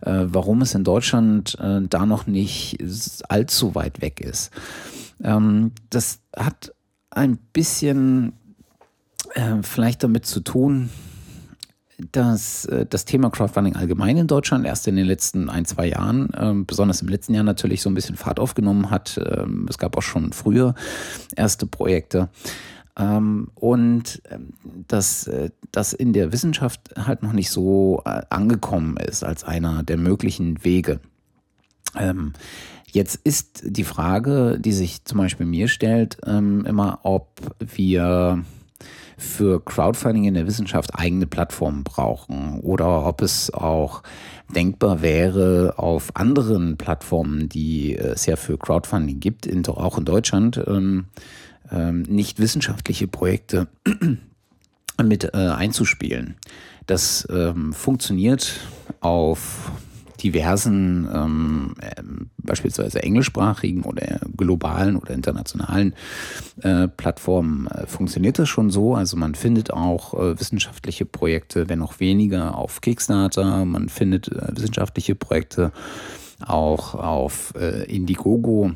äh, 0.01 0.25
warum 0.25 0.61
es 0.61 0.75
in 0.75 0.83
Deutschland 0.83 1.57
äh, 1.59 1.81
da 1.87 2.05
noch 2.05 2.27
nicht 2.27 2.83
allzu 3.29 3.75
weit 3.75 4.01
weg 4.01 4.19
ist. 4.19 4.51
Ähm, 5.23 5.71
das 5.89 6.19
hat 6.35 6.73
ein 7.11 7.37
bisschen 7.53 8.33
äh, 9.35 9.61
vielleicht 9.61 10.03
damit 10.03 10.25
zu 10.25 10.41
tun, 10.41 10.89
dass 12.11 12.65
äh, 12.65 12.85
das 12.85 13.05
Thema 13.05 13.29
Crowdfunding 13.29 13.75
allgemein 13.75 14.17
in 14.17 14.27
Deutschland 14.27 14.65
erst 14.65 14.87
in 14.87 14.95
den 14.95 15.05
letzten 15.05 15.49
ein, 15.49 15.65
zwei 15.65 15.87
Jahren, 15.87 16.29
ähm, 16.37 16.65
besonders 16.65 17.01
im 17.01 17.07
letzten 17.07 17.33
Jahr 17.33 17.43
natürlich 17.43 17.81
so 17.81 17.89
ein 17.89 17.93
bisschen 17.93 18.15
Fahrt 18.15 18.39
aufgenommen 18.39 18.89
hat. 18.89 19.19
Ähm, 19.23 19.67
es 19.69 19.77
gab 19.77 19.97
auch 19.97 20.01
schon 20.01 20.33
früher 20.33 20.75
erste 21.35 21.65
Projekte. 21.65 22.29
Ähm, 22.97 23.49
und 23.55 24.21
dass 24.87 25.27
äh, 25.27 25.49
das 25.71 25.93
in 25.93 26.13
der 26.13 26.31
Wissenschaft 26.31 26.93
halt 26.95 27.23
noch 27.23 27.33
nicht 27.33 27.49
so 27.49 28.01
äh, 28.05 28.21
angekommen 28.29 28.97
ist 28.97 29.23
als 29.23 29.43
einer 29.43 29.83
der 29.83 29.97
möglichen 29.97 30.63
Wege. 30.63 30.99
Jetzt 32.91 33.19
ist 33.23 33.61
die 33.63 33.83
Frage, 33.83 34.57
die 34.59 34.71
sich 34.71 35.05
zum 35.05 35.19
Beispiel 35.19 35.45
mir 35.45 35.67
stellt, 35.67 36.17
immer, 36.25 37.01
ob 37.03 37.39
wir 37.59 38.43
für 39.17 39.63
Crowdfunding 39.63 40.25
in 40.25 40.33
der 40.33 40.47
Wissenschaft 40.47 40.95
eigene 40.95 41.27
Plattformen 41.27 41.83
brauchen 41.83 42.59
oder 42.61 43.05
ob 43.05 43.21
es 43.21 43.53
auch 43.53 44.03
denkbar 44.53 45.01
wäre, 45.01 45.75
auf 45.77 46.15
anderen 46.15 46.77
Plattformen, 46.77 47.49
die 47.49 47.95
es 47.95 48.25
ja 48.25 48.35
für 48.35 48.57
Crowdfunding 48.57 49.19
gibt, 49.19 49.45
in, 49.45 49.65
auch 49.67 49.97
in 49.97 50.05
Deutschland, 50.05 50.61
ähm, 50.67 51.05
ähm, 51.71 52.03
nicht 52.03 52.39
wissenschaftliche 52.39 53.07
Projekte 53.07 53.67
mit 55.03 55.33
äh, 55.33 55.37
einzuspielen. 55.37 56.35
Das 56.85 57.27
ähm, 57.31 57.73
funktioniert 57.73 58.59
auf 58.99 59.71
diversen, 60.23 61.07
ähm, 61.13 61.75
äh, 61.81 62.01
beispielsweise 62.37 63.03
englischsprachigen 63.03 63.83
oder 63.83 64.21
globalen 64.35 64.95
oder 64.95 65.13
internationalen 65.13 65.93
äh, 66.61 66.87
Plattformen 66.87 67.67
äh, 67.67 67.85
funktioniert 67.85 68.39
das 68.39 68.49
schon 68.49 68.69
so. 68.69 68.95
Also 68.95 69.17
man 69.17 69.35
findet 69.35 69.71
auch 69.73 70.13
äh, 70.13 70.39
wissenschaftliche 70.39 71.05
Projekte, 71.05 71.69
wenn 71.69 71.81
auch 71.81 71.99
weniger, 71.99 72.57
auf 72.57 72.81
Kickstarter. 72.81 73.65
Man 73.65 73.89
findet 73.89 74.29
äh, 74.29 74.55
wissenschaftliche 74.55 75.15
Projekte 75.15 75.71
auch 76.45 76.95
auf 76.95 77.53
Indiegogo. 77.87 78.71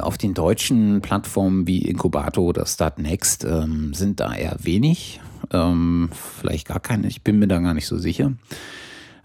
Auf 0.00 0.18
den 0.18 0.34
deutschen 0.34 1.00
Plattformen 1.00 1.66
wie 1.66 1.82
Inkubator 1.82 2.44
oder 2.44 2.64
Startnext 2.64 3.44
ähm, 3.44 3.92
sind 3.92 4.20
da 4.20 4.32
eher 4.32 4.56
wenig, 4.62 5.20
ähm, 5.52 6.10
vielleicht 6.40 6.68
gar 6.68 6.78
keine, 6.78 7.08
ich 7.08 7.22
bin 7.22 7.40
mir 7.40 7.48
da 7.48 7.58
gar 7.58 7.74
nicht 7.74 7.88
so 7.88 7.98
sicher. 7.98 8.34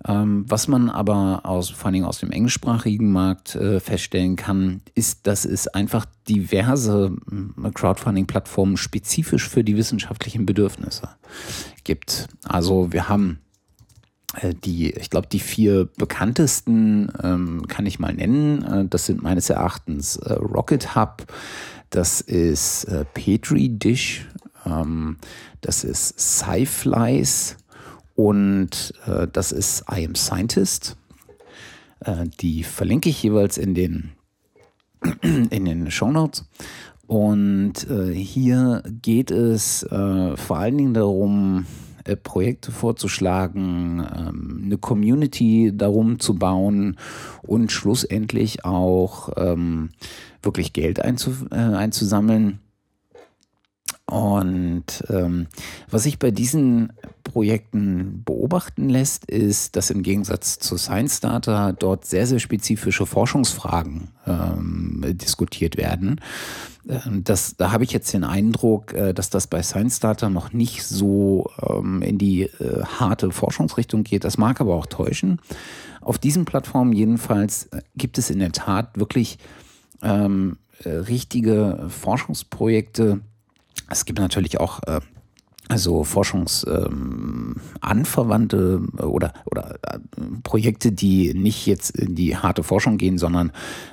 Ähm, 0.07 0.45
was 0.47 0.67
man 0.67 0.89
aber 0.89 1.41
aus, 1.43 1.69
vor 1.69 1.91
allem 1.91 2.05
aus 2.05 2.19
dem 2.19 2.31
englischsprachigen 2.31 3.11
Markt 3.11 3.55
äh, 3.55 3.79
feststellen 3.79 4.35
kann, 4.35 4.81
ist, 4.95 5.27
dass 5.27 5.45
es 5.45 5.67
einfach 5.67 6.05
diverse 6.27 7.15
äh, 7.63 7.71
Crowdfunding-Plattformen 7.71 8.77
spezifisch 8.77 9.49
für 9.49 9.63
die 9.63 9.75
wissenschaftlichen 9.75 10.45
Bedürfnisse 10.45 11.09
gibt. 11.83 12.27
Also 12.43 12.93
wir 12.93 13.09
haben 13.09 13.39
äh, 14.35 14.53
die, 14.53 14.91
ich 14.91 15.09
glaube, 15.09 15.27
die 15.27 15.39
vier 15.39 15.89
bekanntesten 15.97 17.11
ähm, 17.21 17.67
kann 17.67 17.85
ich 17.85 17.99
mal 17.99 18.13
nennen. 18.13 18.63
Äh, 18.63 18.85
das 18.85 19.05
sind 19.05 19.21
meines 19.21 19.49
Erachtens 19.49 20.15
äh, 20.17 20.33
Rocket 20.33 20.95
Hub, 20.95 21.25
das 21.89 22.21
ist 22.21 22.85
Petri 23.15 23.67
Dish, 23.69 24.27
ähm, 24.63 25.17
das 25.61 25.83
ist 25.83 26.19
Sci-Flies, 26.19 27.57
und 28.19 28.93
äh, 29.07 29.29
das 29.31 29.53
ist 29.53 29.85
I 29.89 30.05
Am 30.05 30.13
Scientist. 30.13 30.97
Äh, 32.01 32.25
die 32.41 32.63
verlinke 32.63 33.07
ich 33.07 33.23
jeweils 33.23 33.57
in 33.57 33.73
den, 33.75 34.11
in 35.21 35.63
den 35.63 35.89
Show 35.89 36.11
Notes. 36.11 36.43
Und 37.07 37.89
äh, 37.89 38.13
hier 38.13 38.83
geht 39.01 39.31
es 39.31 39.83
äh, 39.83 40.35
vor 40.35 40.57
allen 40.57 40.77
Dingen 40.77 40.93
darum, 40.93 41.65
äh, 42.03 42.17
Projekte 42.17 42.73
vorzuschlagen, 42.73 44.05
ähm, 44.13 44.63
eine 44.65 44.77
Community 44.77 45.71
darum 45.73 46.19
zu 46.19 46.35
bauen 46.35 46.97
und 47.41 47.71
schlussendlich 47.71 48.65
auch 48.65 49.29
ähm, 49.37 49.91
wirklich 50.43 50.73
Geld 50.73 50.99
äh, 50.99 51.01
einzusammeln 51.55 52.59
und 54.09 55.03
ähm, 55.09 55.47
was 55.89 56.03
sich 56.03 56.17
bei 56.17 56.31
diesen 56.31 56.93
Projekten 57.23 58.23
beobachten 58.25 58.89
lässt, 58.89 59.25
ist, 59.25 59.75
dass 59.75 59.91
im 59.91 60.01
Gegensatz 60.01 60.57
zu 60.57 60.77
Science 60.77 61.19
Data 61.19 61.73
dort 61.73 62.05
sehr, 62.05 62.25
sehr 62.25 62.39
spezifische 62.39 63.05
Forschungsfragen 63.05 64.09
ähm, 64.25 65.05
diskutiert 65.09 65.77
werden. 65.77 66.21
Ähm, 66.89 67.23
das, 67.23 67.55
da 67.55 67.71
habe 67.71 67.83
ich 67.83 67.91
jetzt 67.91 68.11
den 68.13 68.23
Eindruck, 68.23 68.93
äh, 68.93 69.13
dass 69.13 69.29
das 69.29 69.45
bei 69.45 69.61
Science 69.61 69.99
Data 69.99 70.29
noch 70.29 70.53
nicht 70.53 70.83
so 70.83 71.51
ähm, 71.61 72.01
in 72.01 72.17
die 72.17 72.43
äh, 72.43 72.83
harte 72.83 73.29
Forschungsrichtung 73.31 74.03
geht. 74.03 74.23
Das 74.23 74.39
mag 74.39 74.59
aber 74.59 74.73
auch 74.73 74.87
täuschen. 74.87 75.39
Auf 76.01 76.17
diesen 76.17 76.45
Plattformen 76.45 76.93
jedenfalls 76.93 77.65
äh, 77.67 77.81
gibt 77.95 78.17
es 78.17 78.31
in 78.31 78.39
der 78.39 78.53
Tat 78.53 78.97
wirklich 78.97 79.37
ähm, 80.01 80.57
äh, 80.83 80.89
richtige 80.89 81.87
Forschungsprojekte, 81.89 83.19
es 83.89 84.05
gibt 84.05 84.19
natürlich 84.19 84.59
auch 84.59 84.81
äh, 84.83 84.99
also 85.69 86.03
Forschungsanverwandte 86.03 88.81
ähm, 88.81 88.99
oder, 88.99 89.33
oder 89.45 89.75
äh, 89.83 89.99
Projekte, 90.41 90.91
die 90.91 91.35
nicht 91.35 91.67
jetzt 91.67 91.91
in 91.91 92.15
die 92.15 92.35
harte 92.35 92.63
Forschung 92.63 92.97
gehen, 92.97 93.19
sondern 93.19 93.51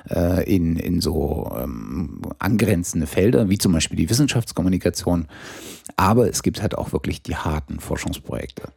äh, 0.09 0.43
in, 0.51 0.75
in 0.75 1.01
so 1.01 1.55
ähm, 1.55 2.23
angrenzende 2.39 3.05
Felder, 3.05 3.49
wie 3.49 3.59
zum 3.59 3.73
Beispiel 3.73 3.95
die 3.95 4.09
Wissenschaftskommunikation. 4.09 5.27
Aber 5.97 6.27
es 6.27 6.41
gibt 6.41 6.63
halt 6.63 6.75
auch 6.75 6.93
wirklich 6.93 7.21
die 7.21 7.35
harten 7.35 7.79
Forschungsprojekte. 7.79 8.69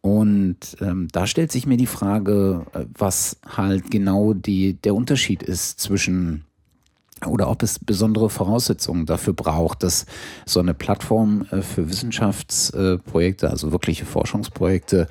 Und 0.00 0.78
ähm, 0.80 1.08
da 1.12 1.26
stellt 1.26 1.52
sich 1.52 1.66
mir 1.66 1.76
die 1.76 1.86
Frage, 1.86 2.64
äh, 2.72 2.86
was 2.96 3.36
halt 3.46 3.90
genau 3.90 4.32
die, 4.32 4.72
der 4.72 4.94
Unterschied 4.94 5.42
ist 5.42 5.80
zwischen 5.80 6.46
oder 7.26 7.48
ob 7.48 7.62
es 7.62 7.78
besondere 7.78 8.30
Voraussetzungen 8.30 9.06
dafür 9.06 9.32
braucht, 9.32 9.82
dass 9.82 10.06
so 10.46 10.60
eine 10.60 10.74
Plattform 10.74 11.46
äh, 11.50 11.62
für 11.62 11.88
Wissenschaftsprojekte, 11.88 13.50
also 13.50 13.72
wirkliche 13.72 14.04
Forschungsprojekte, 14.04 15.08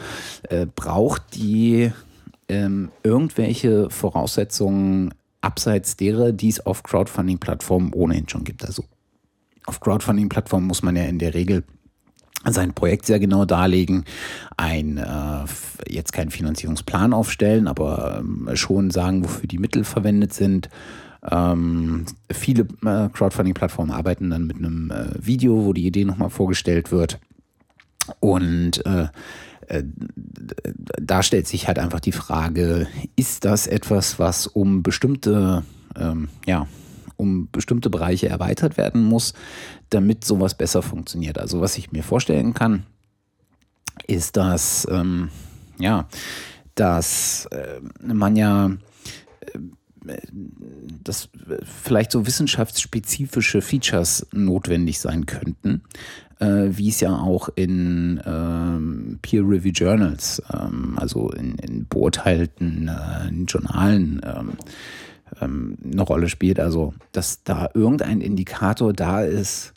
äh, 0.49 0.65
braucht, 0.65 1.35
die 1.35 1.91
ähm, 2.49 2.89
irgendwelche 3.03 3.89
Voraussetzungen 3.89 5.13
abseits 5.41 5.97
derer, 5.97 6.31
die 6.31 6.49
es 6.49 6.65
auf 6.65 6.83
Crowdfunding-Plattformen 6.83 7.93
ohnehin 7.93 8.29
schon 8.29 8.43
gibt. 8.43 8.65
Also 8.65 8.83
auf 9.65 9.79
Crowdfunding-Plattformen 9.79 10.67
muss 10.67 10.83
man 10.83 10.95
ja 10.95 11.03
in 11.03 11.19
der 11.19 11.33
Regel 11.33 11.63
sein 12.45 12.73
Projekt 12.73 13.05
sehr 13.05 13.19
genau 13.19 13.45
darlegen, 13.45 14.05
ein 14.57 14.97
äh, 14.97 15.45
jetzt 15.87 16.11
keinen 16.11 16.31
Finanzierungsplan 16.31 17.13
aufstellen, 17.13 17.67
aber 17.67 18.17
ähm, 18.19 18.49
schon 18.55 18.89
sagen, 18.89 19.23
wofür 19.23 19.47
die 19.47 19.59
Mittel 19.59 19.83
verwendet 19.83 20.33
sind 20.33 20.69
ähm, 21.29 22.05
viele 22.31 22.63
äh, 22.83 23.09
Crowdfunding-Plattformen 23.09 23.91
arbeiten 23.91 24.29
dann 24.29 24.47
mit 24.47 24.57
einem 24.57 24.91
äh, 24.91 25.09
Video, 25.19 25.65
wo 25.65 25.73
die 25.73 25.85
Idee 25.85 26.05
nochmal 26.05 26.29
vorgestellt 26.29 26.91
wird. 26.91 27.19
Und 28.19 28.83
äh, 28.85 29.07
äh, 29.67 29.83
da 30.99 31.23
stellt 31.23 31.47
sich 31.47 31.67
halt 31.67 31.79
einfach 31.79 31.99
die 31.99 32.11
Frage, 32.11 32.87
ist 33.15 33.45
das 33.45 33.67
etwas, 33.67 34.19
was 34.19 34.47
um 34.47 34.83
bestimmte, 34.83 35.63
ähm, 35.95 36.29
ja, 36.45 36.67
um 37.17 37.49
bestimmte 37.51 37.89
Bereiche 37.91 38.27
erweitert 38.27 38.77
werden 38.77 39.03
muss, 39.03 39.33
damit 39.91 40.25
sowas 40.25 40.55
besser 40.55 40.81
funktioniert? 40.81 41.37
Also 41.37 41.61
was 41.61 41.77
ich 41.77 41.91
mir 41.91 42.03
vorstellen 42.03 42.53
kann, 42.55 42.85
ist, 44.07 44.37
dass, 44.37 44.87
ähm, 44.89 45.29
ja, 45.77 46.07
dass 46.73 47.45
äh, 47.51 47.79
man 48.01 48.35
ja 48.35 48.71
äh, 49.41 49.59
dass 51.03 51.29
vielleicht 51.63 52.11
so 52.11 52.25
wissenschaftsspezifische 52.25 53.61
Features 53.61 54.27
notwendig 54.31 54.99
sein 54.99 55.25
könnten, 55.25 55.83
äh, 56.39 56.69
wie 56.71 56.89
es 56.89 56.99
ja 56.99 57.15
auch 57.15 57.49
in 57.55 58.21
ähm, 58.25 59.19
Peer-Review 59.21 59.71
Journals, 59.71 60.41
ähm, 60.51 60.97
also 60.97 61.29
in, 61.29 61.55
in 61.55 61.87
beurteilten 61.87 62.87
äh, 62.87 63.29
Journalen, 63.47 64.21
ähm, 64.25 64.51
ähm, 65.39 65.77
eine 65.83 66.01
Rolle 66.01 66.29
spielt. 66.29 66.59
Also, 66.59 66.93
dass 67.11 67.43
da 67.43 67.69
irgendein 67.73 68.21
Indikator 68.21 68.93
da 68.93 69.21
ist, 69.21 69.73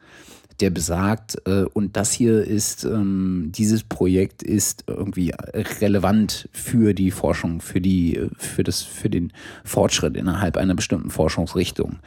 der 0.61 0.71
besagt, 0.71 1.37
äh, 1.47 1.65
und 1.73 1.97
das 1.97 2.13
hier 2.13 2.45
ist, 2.45 2.85
ähm, 2.85 3.51
dieses 3.55 3.83
Projekt 3.83 4.43
ist 4.43 4.85
irgendwie 4.87 5.33
relevant 5.81 6.49
für 6.53 6.95
die 6.95 7.11
Forschung, 7.11 7.61
für 7.61 7.81
die, 7.81 8.29
für 8.37 8.63
das, 8.63 8.83
für 8.83 9.11
den 9.11 9.33
Fortschritt 9.65 10.17
innerhalb 10.17 10.57
einer 10.57 10.75
bestimmten 10.75 11.11
Forschungsrichtung. 11.11 11.99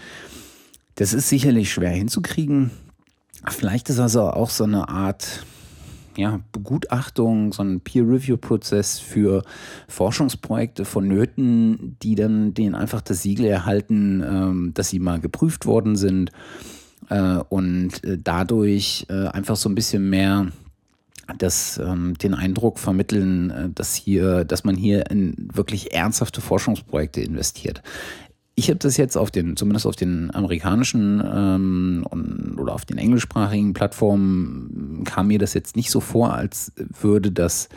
Das 0.95 1.13
ist 1.13 1.29
sicherlich 1.29 1.71
schwer 1.71 1.91
hinzukriegen. 1.91 2.71
Vielleicht 3.49 3.89
ist 3.89 3.99
also 3.99 4.23
auch 4.23 4.49
so 4.49 4.63
eine 4.63 4.89
Art 4.89 5.45
ja, 6.15 6.39
Begutachtung, 6.51 7.53
so 7.53 7.61
ein 7.61 7.81
Peer-Review-Prozess 7.81 8.97
für 8.97 9.43
Forschungsprojekte 9.87 10.83
vonnöten, 10.83 11.95
die 12.01 12.15
dann 12.15 12.55
denen 12.55 12.73
einfach 12.73 13.01
das 13.01 13.21
Siegel 13.21 13.45
erhalten, 13.45 14.23
ähm, 14.27 14.71
dass 14.73 14.89
sie 14.89 14.99
mal 14.99 15.19
geprüft 15.19 15.67
worden 15.67 15.95
sind 15.95 16.31
äh, 17.09 17.39
und 17.49 18.03
äh, 18.03 18.17
dadurch 18.21 19.05
äh, 19.09 19.27
einfach 19.27 19.55
so 19.55 19.69
ein 19.69 19.75
bisschen 19.75 20.09
mehr 20.09 20.47
das, 21.37 21.77
ähm, 21.77 22.17
den 22.17 22.33
Eindruck 22.33 22.79
vermitteln, 22.79 23.49
äh, 23.49 23.69
dass 23.73 23.95
hier, 23.95 24.45
dass 24.45 24.63
man 24.63 24.75
hier 24.75 25.09
in 25.11 25.49
wirklich 25.53 25.93
ernsthafte 25.93 26.41
Forschungsprojekte 26.41 27.21
investiert. 27.21 27.81
Ich 28.55 28.69
habe 28.69 28.79
das 28.79 28.97
jetzt 28.97 29.17
auf 29.17 29.29
den, 29.29 29.55
zumindest 29.55 29.85
auf 29.85 29.95
den 29.95 30.33
amerikanischen 30.33 31.21
ähm, 31.23 32.07
und, 32.09 32.57
oder 32.59 32.73
auf 32.73 32.85
den 32.85 32.97
englischsprachigen 32.97 33.73
Plattformen 33.73 35.03
kam 35.05 35.27
mir 35.27 35.37
das 35.37 35.53
jetzt 35.53 35.75
nicht 35.75 35.91
so 35.91 35.99
vor, 35.99 36.33
als 36.33 36.71
würde 36.99 37.31
das 37.31 37.69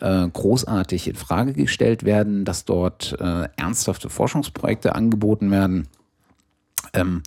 äh, 0.00 0.28
großartig 0.28 1.08
in 1.08 1.14
Frage 1.14 1.54
gestellt 1.54 2.04
werden, 2.04 2.44
dass 2.44 2.66
dort 2.66 3.16
äh, 3.18 3.48
ernsthafte 3.56 4.10
Forschungsprojekte 4.10 4.94
angeboten 4.94 5.50
werden. 5.50 5.88
Ähm, 6.92 7.22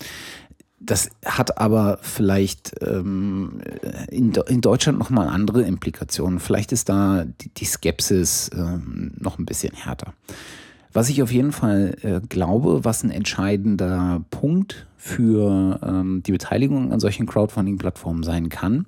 das 0.84 1.10
hat 1.26 1.60
aber 1.60 2.00
vielleicht 2.02 2.74
ähm, 2.82 3.62
in, 4.10 4.34
in 4.34 4.62
Deutschland 4.62 4.98
nochmal 4.98 5.28
andere 5.28 5.62
Implikationen. 5.62 6.40
Vielleicht 6.40 6.72
ist 6.72 6.90
da 6.90 7.26
die, 7.26 7.50
die 7.50 7.66
Skepsis 7.66 8.50
ähm, 8.54 9.14
noch 9.20 9.38
ein 9.38 9.46
bisschen 9.46 9.76
härter. 9.76 10.14
Was 10.92 11.10
ich 11.10 11.22
auf 11.22 11.32
jeden 11.32 11.52
Fall 11.52 11.96
äh, 12.02 12.20
glaube, 12.28 12.84
was 12.84 13.04
ein 13.04 13.12
entscheidender 13.12 14.26
Punkt 14.32 14.88
für 14.98 15.80
ähm, 15.84 16.24
die 16.26 16.32
Beteiligung 16.32 16.92
an 16.92 17.00
solchen 17.00 17.28
Crowdfunding-Plattformen 17.28 18.24
sein 18.24 18.50
kann, 18.50 18.88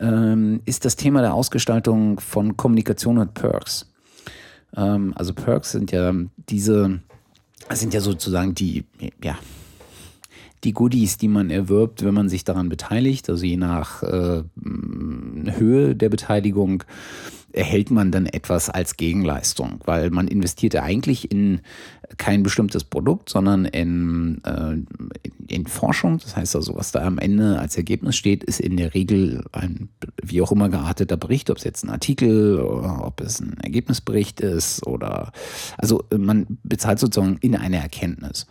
ähm, 0.00 0.60
ist 0.64 0.84
das 0.84 0.96
Thema 0.96 1.22
der 1.22 1.34
Ausgestaltung 1.34 2.20
von 2.20 2.56
Kommunikation 2.56 3.18
und 3.18 3.32
Perks. 3.34 3.90
Ähm, 4.76 5.12
also 5.16 5.32
Perks 5.32 5.72
sind 5.72 5.92
ja 5.92 6.12
diese, 6.48 7.00
sind 7.72 7.94
ja 7.94 8.00
sozusagen 8.00 8.54
die, 8.54 8.84
ja, 9.22 9.38
die 10.64 10.72
Goodies, 10.72 11.16
die 11.16 11.28
man 11.28 11.50
erwirbt, 11.50 12.04
wenn 12.04 12.14
man 12.14 12.28
sich 12.28 12.44
daran 12.44 12.68
beteiligt, 12.68 13.28
also 13.28 13.44
je 13.44 13.56
nach 13.56 14.02
äh, 14.02 14.42
Höhe 15.58 15.96
der 15.96 16.08
Beteiligung 16.08 16.84
erhält 17.52 17.90
man 17.90 18.10
dann 18.10 18.26
etwas 18.26 18.70
als 18.70 18.96
Gegenleistung, 18.96 19.80
weil 19.84 20.10
man 20.10 20.28
investiert 20.28 20.74
ja 20.74 20.82
eigentlich 20.82 21.30
in 21.30 21.60
kein 22.16 22.42
bestimmtes 22.42 22.84
Produkt, 22.84 23.28
sondern 23.28 23.64
in, 23.64 24.40
äh, 24.44 24.76
in 25.48 25.66
Forschung. 25.66 26.18
Das 26.18 26.36
heißt 26.36 26.56
also, 26.56 26.76
was 26.76 26.92
da 26.92 27.04
am 27.04 27.18
Ende 27.18 27.58
als 27.58 27.76
Ergebnis 27.76 28.16
steht, 28.16 28.44
ist 28.44 28.60
in 28.60 28.76
der 28.76 28.94
Regel 28.94 29.44
ein 29.52 29.88
wie 30.22 30.40
auch 30.42 30.52
immer 30.52 30.68
gearteter 30.68 31.16
Bericht, 31.16 31.50
ob 31.50 31.58
es 31.58 31.64
jetzt 31.64 31.84
ein 31.84 31.90
Artikel 31.90 32.60
oder 32.60 33.06
ob 33.06 33.20
es 33.20 33.40
ein 33.40 33.58
Ergebnisbericht 33.62 34.40
ist 34.40 34.86
oder 34.86 35.32
also 35.78 36.04
man 36.16 36.58
bezahlt 36.62 36.98
sozusagen 36.98 37.38
in 37.40 37.56
eine 37.56 37.76
Erkenntnis. 37.76 38.46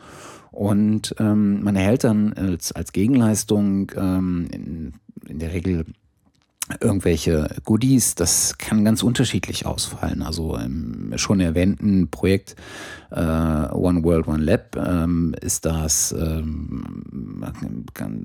Und 0.52 1.16
ähm, 1.18 1.64
man 1.64 1.76
erhält 1.76 2.04
dann 2.04 2.34
als, 2.34 2.72
als 2.74 2.92
Gegenleistung 2.92 3.92
ähm, 3.96 4.48
in, 4.52 4.94
in 5.28 5.40
der 5.40 5.54
Regel 5.54 5.86
irgendwelche 6.80 7.50
Goodies, 7.66 8.16
das 8.16 8.58
kann 8.58 8.86
ganz 8.86 9.04
unterschiedlich 9.04 9.66
ausfallen. 9.66 10.22
Also 10.22 10.56
im 10.56 11.14
schon 11.18 11.40
erwähnten 11.40 12.10
Projekt 12.10 12.56
äh, 13.12 13.16
One 13.20 14.04
World, 14.04 14.28
One 14.28 14.44
Lab 14.44 14.76
ähm, 14.78 15.36
ist 15.42 15.66
das, 15.66 16.14
ähm, 16.14 17.44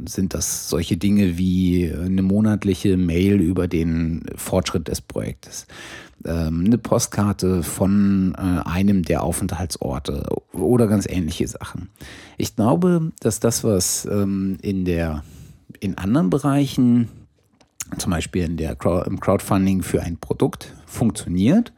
sind 0.07 0.35
das 0.35 0.69
solche 0.69 0.97
Dinge 0.97 1.39
wie 1.39 1.93
eine 1.93 2.23
monatliche 2.23 2.97
Mail 2.97 3.41
über 3.41 3.67
den 3.67 4.25
Fortschritt 4.37 4.89
des 4.89 5.01
Projektes, 5.01 5.67
ähm, 6.25 6.65
eine 6.67 6.79
Postkarte 6.79 7.63
von 7.63 8.35
äh, 8.37 8.69
einem 8.69 9.03
der 9.03 9.23
Aufenthaltsorte 9.25 10.29
oder 10.53 10.87
ganz 10.87 11.07
ähnliche 11.09 11.49
Sachen. 11.49 11.89
Ich 12.37 12.55
glaube, 12.55 13.13
dass 13.21 13.41
das, 13.41 13.65
was 13.65 14.07
ähm, 14.11 14.59
in 14.63 14.85
der 14.85 15.25
in 15.81 15.99
anderen 15.99 16.31
Bereichen 16.31 17.09
zum 17.99 18.11
Beispiel 18.11 18.45
in 18.45 18.57
der 18.57 18.77
im 19.07 19.21
Crowdfunding 19.21 19.83
für 19.83 20.03
ein 20.03 20.17
Produkt 20.19 20.75
funktioniert, 20.87 21.73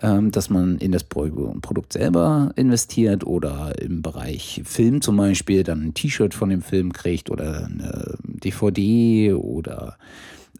ähm, 0.00 0.30
dass 0.30 0.50
man 0.50 0.78
in 0.78 0.92
das 0.92 1.04
Produkt 1.04 1.92
selber 1.92 2.52
investiert 2.56 3.26
oder 3.26 3.72
im 3.80 4.02
Bereich 4.02 4.62
Film 4.64 5.00
zum 5.00 5.16
Beispiel 5.16 5.62
dann 5.62 5.88
ein 5.88 5.94
T-Shirt 5.94 6.34
von 6.34 6.50
dem 6.50 6.62
Film 6.62 6.92
kriegt 6.92 7.30
oder 7.30 7.66
eine 7.66 8.16
DVD 8.22 9.34
oder 9.34 9.96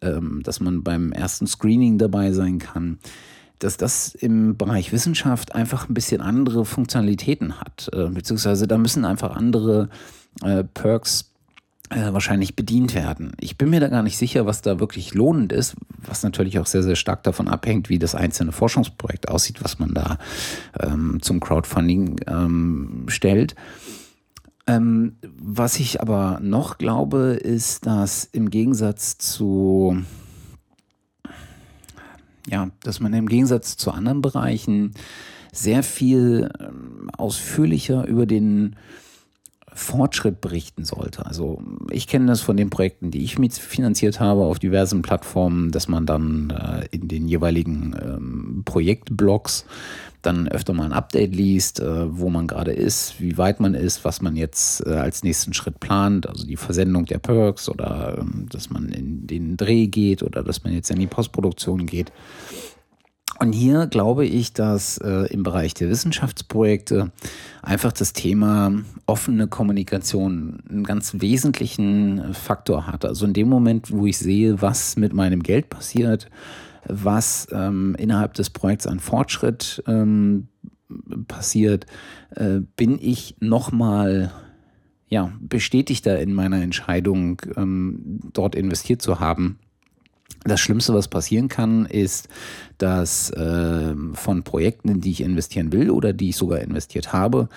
ähm, 0.03 0.43
dass 0.45 0.61
man 0.61 0.83
beim 0.83 1.13
ersten 1.13 1.47
Screening 1.47 1.99
dabei 1.99 2.33
sein 2.33 2.59
kann 2.59 2.99
dass 3.61 3.77
das 3.79 4.15
im 4.15 4.57
Bereich 4.57 4.93
Wissenschaft 4.93 5.55
einfach 5.55 5.89
ein 5.89 5.95
bisschen 5.95 6.21
andere 6.21 6.65
Funktionalitäten 6.65 7.61
hat, 7.61 7.89
äh, 7.93 8.09
beziehungsweise 8.09 8.67
da 8.67 8.77
müssen 8.77 9.05
einfach 9.05 9.35
andere 9.35 9.89
äh, 10.43 10.65
Perks 10.65 11.34
äh, 11.95 12.13
wahrscheinlich 12.13 12.57
bedient 12.57 12.95
werden. 12.95 13.33
Ich 13.39 13.57
bin 13.57 13.71
mir 13.71 13.81
da 13.81 13.89
gar 13.89 14.03
nicht 14.03 14.19
sicher, 14.19 14.47
was 14.47 14.63
da 14.63 14.81
wirklich 14.81 15.15
lohnend 15.15 15.53
ist, 15.53 15.77
was 16.05 16.23
natürlich 16.23 16.59
auch 16.59 16.67
sehr, 16.67 16.83
sehr 16.83 16.97
stark 16.97 17.23
davon 17.23 17.47
abhängt, 17.47 17.89
wie 17.89 17.99
das 17.99 18.15
einzelne 18.15 18.53
Forschungsprojekt 18.53 19.29
aussieht, 19.29 19.63
was 19.63 19.79
man 19.79 19.95
da 19.95 20.19
ähm, 20.81 21.19
zum 21.23 21.41
Crowdfunding 21.41 22.21
ähm, 22.27 23.05
stellt. 23.09 23.55
Ähm, 24.67 25.17
was 25.39 25.79
ich 25.79 26.01
aber 26.01 26.41
noch 26.43 26.79
glaube, 26.79 27.39
ist, 27.41 27.87
dass 27.87 28.25
im 28.25 28.51
Gegensatz 28.51 29.19
zu 29.19 30.03
ja, 32.47 32.69
dass 32.83 33.01
man 33.01 33.15
im 33.15 33.29
Gegensatz 33.29 33.77
zu 33.77 33.91
anderen 33.91 34.21
Bereichen 34.21 34.93
sehr 35.53 35.83
viel 35.83 36.51
ähm, 36.61 37.09
ausführlicher 37.17 38.07
über 38.07 38.27
den 38.27 38.77
Fortschritt 39.75 40.41
berichten 40.41 40.85
sollte. 40.85 41.27
Also 41.27 41.61
ich 41.91 42.07
kenne 42.07 42.27
das 42.27 42.41
von 42.41 42.57
den 42.57 42.71
Projekten, 42.71 43.11
die 43.11 43.25
ich 43.25 43.39
mitfinanziert 43.39 44.21
habe 44.21 44.45
auf 44.45 44.59
diversen 44.59 45.03
Plattformen, 45.03 45.71
dass 45.73 45.89
man 45.89 46.07
dann 46.07 46.51
äh, 46.51 46.87
in 46.91 47.09
den 47.09 47.29
jeweiligen 47.29 47.95
ähm, 48.01 48.63
Projektblogs 48.65 49.67
dann 50.23 50.49
öfter 50.49 50.73
mal 50.73 50.85
ein 50.85 50.93
Update 50.93 51.35
liest, 51.35 51.81
äh, 51.81 52.19
wo 52.19 52.31
man 52.31 52.47
gerade 52.47 52.73
ist, 52.73 53.21
wie 53.21 53.37
weit 53.37 53.61
man 53.61 53.75
ist, 53.75 54.05
was 54.05 54.23
man 54.23 54.37
jetzt 54.37 54.87
äh, 54.87 54.91
als 54.91 55.23
nächsten 55.23 55.53
Schritt 55.53 55.81
plant, 55.81 56.29
also 56.29 56.47
die 56.47 56.57
Versendung 56.57 57.05
der 57.07 57.19
Perks 57.19 57.69
oder 57.69 58.19
ähm, 58.21 58.47
dass 58.51 58.71
man 58.71 58.89
in 58.91 59.27
den 59.27 59.57
Dreh 59.57 59.87
geht 59.87 60.23
oder 60.23 60.43
dass 60.43 60.65
man 60.65 60.73
jetzt 60.73 60.91
in 60.91 60.99
die 60.99 61.07
Postproduktion 61.07 61.87
geht. 61.87 62.13
Und 63.39 63.53
hier 63.53 63.87
glaube 63.87 64.27
ich, 64.27 64.53
dass 64.53 64.99
äh, 64.99 65.27
im 65.33 65.43
Bereich 65.43 65.75
der 65.75 65.89
Wissenschaftsprojekte 65.89 67.11
einfach 67.63 67.93
das 67.93 68.13
Thema 68.13 68.73
offene 69.07 69.49
Kommunikation 69.49 70.63
einen 70.69 70.85
ganz 70.85 71.15
wesentlichen 71.19 72.33
Faktor 72.33 72.87
hat. 72.87 73.05
Also 73.05 73.27
in 73.27 73.33
dem 73.33 73.49
Moment, 73.49 73.91
wo 73.91 74.07
ich 74.07 74.19
sehe, 74.19 74.63
was 74.63 74.97
mit 74.97 75.13
meinem 75.13 75.43
Geld 75.43 75.69
passiert, 75.69 76.31
was 76.87 77.49
ähm, 77.51 77.97
innerhalb 77.99 78.35
des 78.35 78.51
Projekts 78.51 78.87
an 78.87 79.01
Fortschritt 79.01 79.83
ähm, 79.87 80.49
passiert, 81.27 81.87
äh, 82.31 82.61
bin 82.77 82.99
ich 83.01 83.37
nochmal 83.41 84.33
ja, 85.09 85.33
bestätigter 85.41 86.21
in 86.21 86.35
meiner 86.35 86.63
Entscheidung, 86.63 87.43
ähm, 87.57 88.21
dort 88.33 88.55
investiert 88.55 89.03
zu 89.03 89.19
haben 89.19 89.59
das 90.45 90.61
Schlimmste, 90.61 90.95
was 90.95 91.09
passieren 91.09 91.49
kann, 91.49 91.87
ist, 91.87 92.29
dass 92.79 93.31
äh, 93.31 93.95
von 94.15 94.43
Projekten, 94.43 94.89
in 94.89 95.01
die 95.01 95.13
ich 95.13 95.23
investieren 95.23 95.73
will 95.73 95.91
oder 95.91 96.13
die 96.13 96.31
ich 96.31 96.37
sogar 96.37 96.61
investiert 96.61 97.13
habe, 97.13 97.49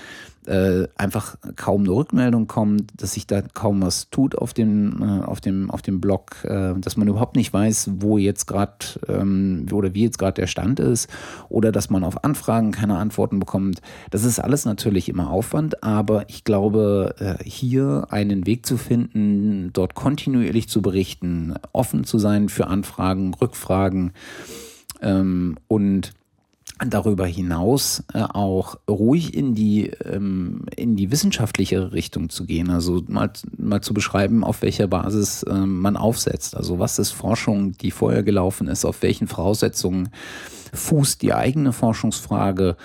äh, 0.47 0.87
einfach 0.95 1.35
kaum 1.55 1.81
eine 1.81 1.91
Rückmeldung 1.91 2.47
kommt, 2.47 2.91
dass 3.01 3.13
sich 3.13 3.27
da 3.27 3.41
kaum 3.41 3.81
was 3.81 4.09
tut 4.09 4.37
auf 4.37 4.53
dem, 4.53 5.01
äh, 5.01 5.25
auf 5.25 5.41
dem, 5.41 5.69
auf 5.69 5.81
dem 5.81 5.99
Blog, 5.99 6.43
äh, 6.43 6.73
dass 6.79 6.97
man 6.97 7.07
überhaupt 7.07 7.35
nicht 7.35 7.53
weiß, 7.53 7.91
wo 7.99 8.17
jetzt 8.17 8.47
gerade 8.47 8.77
ähm, 9.07 9.65
oder 9.71 9.93
wie 9.93 10.03
jetzt 10.03 10.17
gerade 10.17 10.41
der 10.41 10.47
Stand 10.47 10.79
ist 10.79 11.09
oder 11.49 11.71
dass 11.71 11.89
man 11.89 12.03
auf 12.03 12.23
Anfragen 12.23 12.71
keine 12.71 12.97
Antworten 12.97 13.39
bekommt. 13.39 13.81
Das 14.09 14.23
ist 14.23 14.39
alles 14.39 14.65
natürlich 14.65 15.09
immer 15.09 15.29
Aufwand, 15.29 15.83
aber 15.83 16.29
ich 16.29 16.43
glaube, 16.43 17.15
äh, 17.19 17.43
hier 17.43 18.07
einen 18.09 18.45
Weg 18.45 18.65
zu 18.65 18.77
finden, 18.77 19.71
dort 19.73 19.95
kontinuierlich 19.95 20.69
zu 20.69 20.81
berichten, 20.81 21.55
offen 21.73 22.05
zu 22.05 22.19
sein 22.19 22.49
für 22.49 22.67
Anfragen, 22.67 23.33
Rückfragen 23.33 24.13
ähm, 25.01 25.57
und 25.67 26.13
darüber 26.85 27.25
hinaus 27.25 28.03
äh, 28.13 28.21
auch 28.21 28.77
ruhig 28.89 29.33
in 29.33 29.55
die, 29.55 29.91
ähm, 30.05 30.65
in 30.75 30.95
die 30.95 31.11
wissenschaftliche 31.11 31.91
Richtung 31.93 32.29
zu 32.29 32.45
gehen, 32.45 32.69
also 32.69 33.03
mal, 33.07 33.31
mal 33.57 33.81
zu 33.81 33.93
beschreiben, 33.93 34.43
auf 34.43 34.61
welcher 34.61 34.87
Basis 34.87 35.45
ähm, 35.49 35.79
man 35.79 35.97
aufsetzt. 35.97 36.55
Also 36.55 36.79
was 36.79 36.99
ist 36.99 37.11
Forschung, 37.11 37.73
die 37.77 37.91
vorher 37.91 38.23
gelaufen 38.23 38.67
ist, 38.67 38.85
auf 38.85 39.01
welchen 39.01 39.27
Voraussetzungen 39.27 40.09
fußt 40.73 41.21
die 41.21 41.33
eigene 41.33 41.73
Forschungsfrage. 41.73 42.77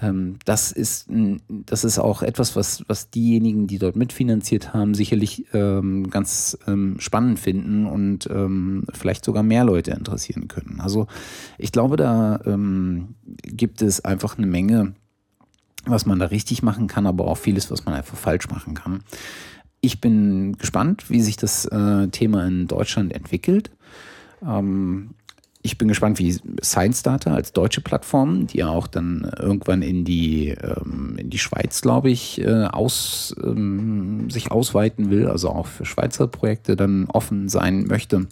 Ähm, 0.00 0.38
das, 0.44 0.72
ist, 0.72 1.08
das 1.48 1.84
ist 1.84 1.98
auch 1.98 2.22
etwas, 2.22 2.56
was, 2.56 2.84
was 2.88 3.10
diejenigen, 3.10 3.66
die 3.66 3.78
dort 3.78 3.96
mitfinanziert 3.96 4.72
haben, 4.74 4.94
sicherlich 4.94 5.46
ähm, 5.52 6.10
ganz 6.10 6.58
ähm, 6.66 6.96
spannend 6.98 7.38
finden 7.38 7.86
und 7.86 8.28
vielleicht 8.92 9.24
sogar 9.24 9.42
mehr 9.42 9.64
Leute 9.64 9.92
interessieren 9.92 10.48
können. 10.48 10.80
Also 10.80 11.06
ich 11.58 11.72
glaube, 11.72 11.96
da 11.96 12.40
gibt 13.42 13.82
es 13.82 14.04
einfach 14.04 14.36
eine 14.36 14.46
Menge, 14.46 14.94
was 15.86 16.06
man 16.06 16.18
da 16.18 16.26
richtig 16.26 16.62
machen 16.62 16.86
kann, 16.86 17.06
aber 17.06 17.26
auch 17.26 17.38
vieles, 17.38 17.70
was 17.70 17.84
man 17.84 17.94
einfach 17.94 18.16
falsch 18.16 18.48
machen 18.48 18.74
kann. 18.74 19.02
Ich 19.80 20.00
bin 20.00 20.56
gespannt, 20.58 21.08
wie 21.08 21.22
sich 21.22 21.36
das 21.36 21.64
äh, 21.66 22.08
Thema 22.08 22.46
in 22.46 22.66
Deutschland 22.66 23.14
entwickelt. 23.14 23.70
Ähm, 24.42 25.10
ich 25.62 25.76
bin 25.76 25.88
gespannt, 25.88 26.18
wie 26.18 26.38
Science 26.62 27.02
Data 27.02 27.34
als 27.34 27.52
deutsche 27.52 27.82
Plattform, 27.82 28.46
die 28.46 28.58
ja 28.58 28.68
auch 28.68 28.86
dann 28.86 29.30
irgendwann 29.38 29.82
in 29.82 30.04
die, 30.04 30.48
ähm, 30.48 31.16
in 31.18 31.28
die 31.28 31.38
Schweiz, 31.38 31.82
glaube 31.82 32.10
ich, 32.10 32.40
äh, 32.40 32.64
aus, 32.64 33.34
ähm, 33.42 34.30
sich 34.30 34.50
ausweiten 34.50 35.10
will, 35.10 35.26
also 35.26 35.50
auch 35.50 35.66
für 35.66 35.84
Schweizer 35.84 36.26
Projekte 36.28 36.76
dann 36.76 37.06
offen 37.06 37.48
sein 37.48 37.84
möchte, 37.84 38.26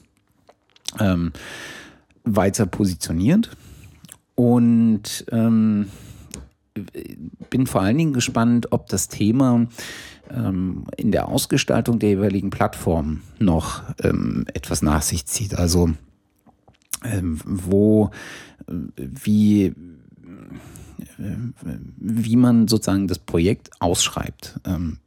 ähm, 0.98 1.32
weiter 2.24 2.64
positioniert. 2.64 3.50
Und 4.34 5.26
ähm, 5.30 5.88
bin 7.50 7.66
vor 7.66 7.82
allen 7.82 7.98
Dingen 7.98 8.12
gespannt, 8.12 8.68
ob 8.70 8.88
das 8.88 9.08
Thema 9.08 9.66
ähm, 10.30 10.84
in 10.96 11.12
der 11.12 11.28
Ausgestaltung 11.28 11.98
der 11.98 12.10
jeweiligen 12.10 12.50
Plattform 12.50 13.22
noch 13.38 13.82
ähm, 14.02 14.46
etwas 14.54 14.80
nach 14.80 15.02
sich 15.02 15.26
zieht. 15.26 15.54
Also 15.54 15.90
wo, 17.44 18.10
äh, 18.66 18.72
wie, 18.96 19.64
äh, 19.66 19.74
wie 21.96 22.36
man 22.36 22.68
sozusagen 22.68 23.08
das 23.08 23.18
Projekt 23.18 23.70
ausschreibt. 23.80 24.60
Ähm, 24.64 24.98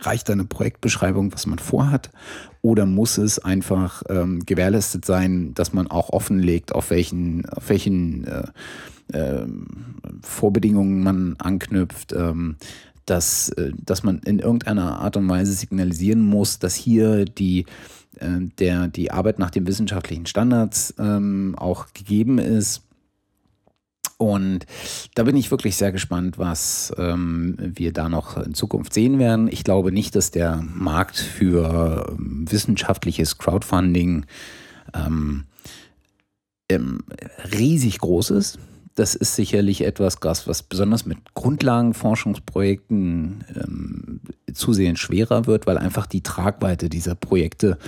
reicht 0.00 0.30
eine 0.30 0.44
Projektbeschreibung, 0.44 1.32
was 1.32 1.46
man 1.46 1.58
vorhat, 1.58 2.10
oder 2.60 2.86
muss 2.86 3.18
es 3.18 3.38
einfach 3.38 4.02
ähm, 4.08 4.44
gewährleistet 4.44 5.04
sein, 5.04 5.54
dass 5.54 5.72
man 5.72 5.86
auch 5.86 6.10
offenlegt, 6.10 6.74
auf 6.74 6.90
welchen, 6.90 7.48
auf 7.48 7.68
welchen 7.68 8.26
äh, 9.12 9.46
Vorbedingungen 10.22 11.02
man 11.02 11.36
anknüpft, 11.38 12.12
ähm, 12.12 12.56
dass, 13.06 13.50
äh, 13.50 13.72
dass 13.84 14.02
man 14.02 14.18
in 14.20 14.38
irgendeiner 14.38 15.00
Art 15.00 15.16
und 15.16 15.28
Weise 15.28 15.52
signalisieren 15.52 16.20
muss, 16.20 16.58
dass 16.58 16.74
hier 16.74 17.24
die, 17.24 17.66
äh, 18.18 18.40
der, 18.58 18.88
die 18.88 19.10
Arbeit 19.10 19.38
nach 19.38 19.50
den 19.50 19.66
wissenschaftlichen 19.66 20.26
Standards 20.26 20.94
ähm, 20.98 21.54
auch 21.56 21.92
gegeben 21.92 22.38
ist. 22.38 22.82
Und 24.18 24.66
da 25.16 25.24
bin 25.24 25.36
ich 25.36 25.50
wirklich 25.50 25.76
sehr 25.76 25.90
gespannt, 25.90 26.38
was 26.38 26.92
ähm, 26.96 27.56
wir 27.58 27.92
da 27.92 28.08
noch 28.08 28.36
in 28.36 28.54
Zukunft 28.54 28.94
sehen 28.94 29.18
werden. 29.18 29.48
Ich 29.50 29.64
glaube 29.64 29.90
nicht, 29.90 30.14
dass 30.14 30.30
der 30.30 30.62
Markt 30.62 31.16
für 31.16 32.14
ähm, 32.16 32.44
wissenschaftliches 32.48 33.38
Crowdfunding 33.38 34.26
ähm, 34.94 35.44
ähm 36.68 37.00
riesig 37.52 37.98
groß 37.98 38.30
ist 38.30 38.58
das 38.94 39.14
ist 39.14 39.36
sicherlich 39.36 39.84
etwas, 39.84 40.18
was 40.22 40.62
besonders 40.62 41.06
mit 41.06 41.18
Grundlagenforschungsprojekten 41.34 43.44
ähm, 43.56 44.20
zusehends 44.52 45.00
schwerer 45.00 45.46
wird, 45.46 45.66
weil 45.66 45.78
einfach 45.78 46.06
die 46.06 46.22
Tragweite 46.22 46.88
dieser 46.88 47.14
Projekte 47.14 47.78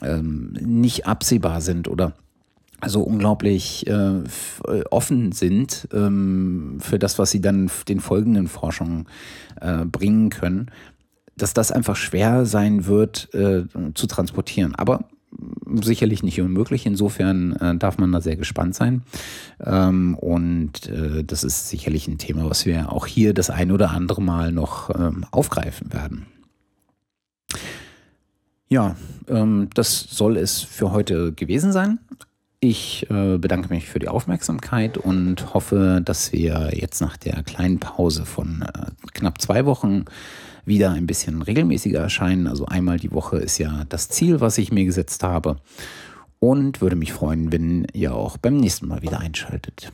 ähm, 0.00 0.52
nicht 0.60 1.06
absehbar 1.06 1.60
sind 1.60 1.88
oder 1.88 2.14
also 2.80 3.02
unglaublich 3.02 3.86
äh, 3.86 4.22
offen 4.90 5.32
sind 5.32 5.88
ähm, 5.92 6.78
für 6.80 6.98
das, 6.98 7.18
was 7.18 7.30
sie 7.30 7.40
dann 7.40 7.70
den 7.88 8.00
folgenden 8.00 8.48
Forschungen 8.48 9.06
äh, 9.60 9.84
bringen 9.84 10.30
können, 10.30 10.70
dass 11.36 11.54
das 11.54 11.70
einfach 11.70 11.94
schwer 11.94 12.44
sein 12.44 12.86
wird 12.86 13.32
äh, 13.34 13.64
zu 13.94 14.06
transportieren. 14.08 14.74
Aber 14.74 15.04
sicherlich 15.82 16.22
nicht 16.22 16.40
unmöglich. 16.40 16.86
Insofern 16.86 17.56
äh, 17.56 17.76
darf 17.76 17.98
man 17.98 18.12
da 18.12 18.20
sehr 18.20 18.36
gespannt 18.36 18.74
sein. 18.74 19.02
Ähm, 19.64 20.16
und 20.16 20.88
äh, 20.88 21.24
das 21.24 21.44
ist 21.44 21.68
sicherlich 21.68 22.08
ein 22.08 22.18
Thema, 22.18 22.48
was 22.48 22.66
wir 22.66 22.92
auch 22.92 23.06
hier 23.06 23.34
das 23.34 23.50
ein 23.50 23.70
oder 23.72 23.90
andere 23.90 24.22
Mal 24.22 24.52
noch 24.52 24.90
ähm, 24.90 25.24
aufgreifen 25.30 25.92
werden. 25.92 26.26
Ja, 28.68 28.96
ähm, 29.28 29.68
das 29.74 30.00
soll 30.00 30.36
es 30.36 30.60
für 30.60 30.92
heute 30.92 31.32
gewesen 31.32 31.72
sein. 31.72 31.98
Ich 32.60 33.10
äh, 33.10 33.38
bedanke 33.38 33.68
mich 33.68 33.88
für 33.88 33.98
die 33.98 34.08
Aufmerksamkeit 34.08 34.96
und 34.96 35.52
hoffe, 35.52 36.00
dass 36.04 36.32
wir 36.32 36.70
jetzt 36.72 37.00
nach 37.00 37.16
der 37.16 37.42
kleinen 37.42 37.80
Pause 37.80 38.24
von 38.24 38.62
äh, 38.62 38.86
knapp 39.12 39.40
zwei 39.40 39.66
Wochen 39.66 40.04
wieder 40.64 40.90
ein 40.90 41.06
bisschen 41.06 41.42
regelmäßiger 41.42 42.00
erscheinen. 42.00 42.46
Also 42.46 42.66
einmal 42.66 42.98
die 42.98 43.12
Woche 43.12 43.38
ist 43.38 43.58
ja 43.58 43.84
das 43.88 44.08
Ziel, 44.08 44.40
was 44.40 44.58
ich 44.58 44.72
mir 44.72 44.84
gesetzt 44.84 45.22
habe. 45.22 45.56
Und 46.38 46.80
würde 46.80 46.96
mich 46.96 47.12
freuen, 47.12 47.52
wenn 47.52 47.86
ihr 47.92 48.14
auch 48.14 48.36
beim 48.36 48.56
nächsten 48.56 48.88
Mal 48.88 49.02
wieder 49.02 49.20
einschaltet. 49.20 49.92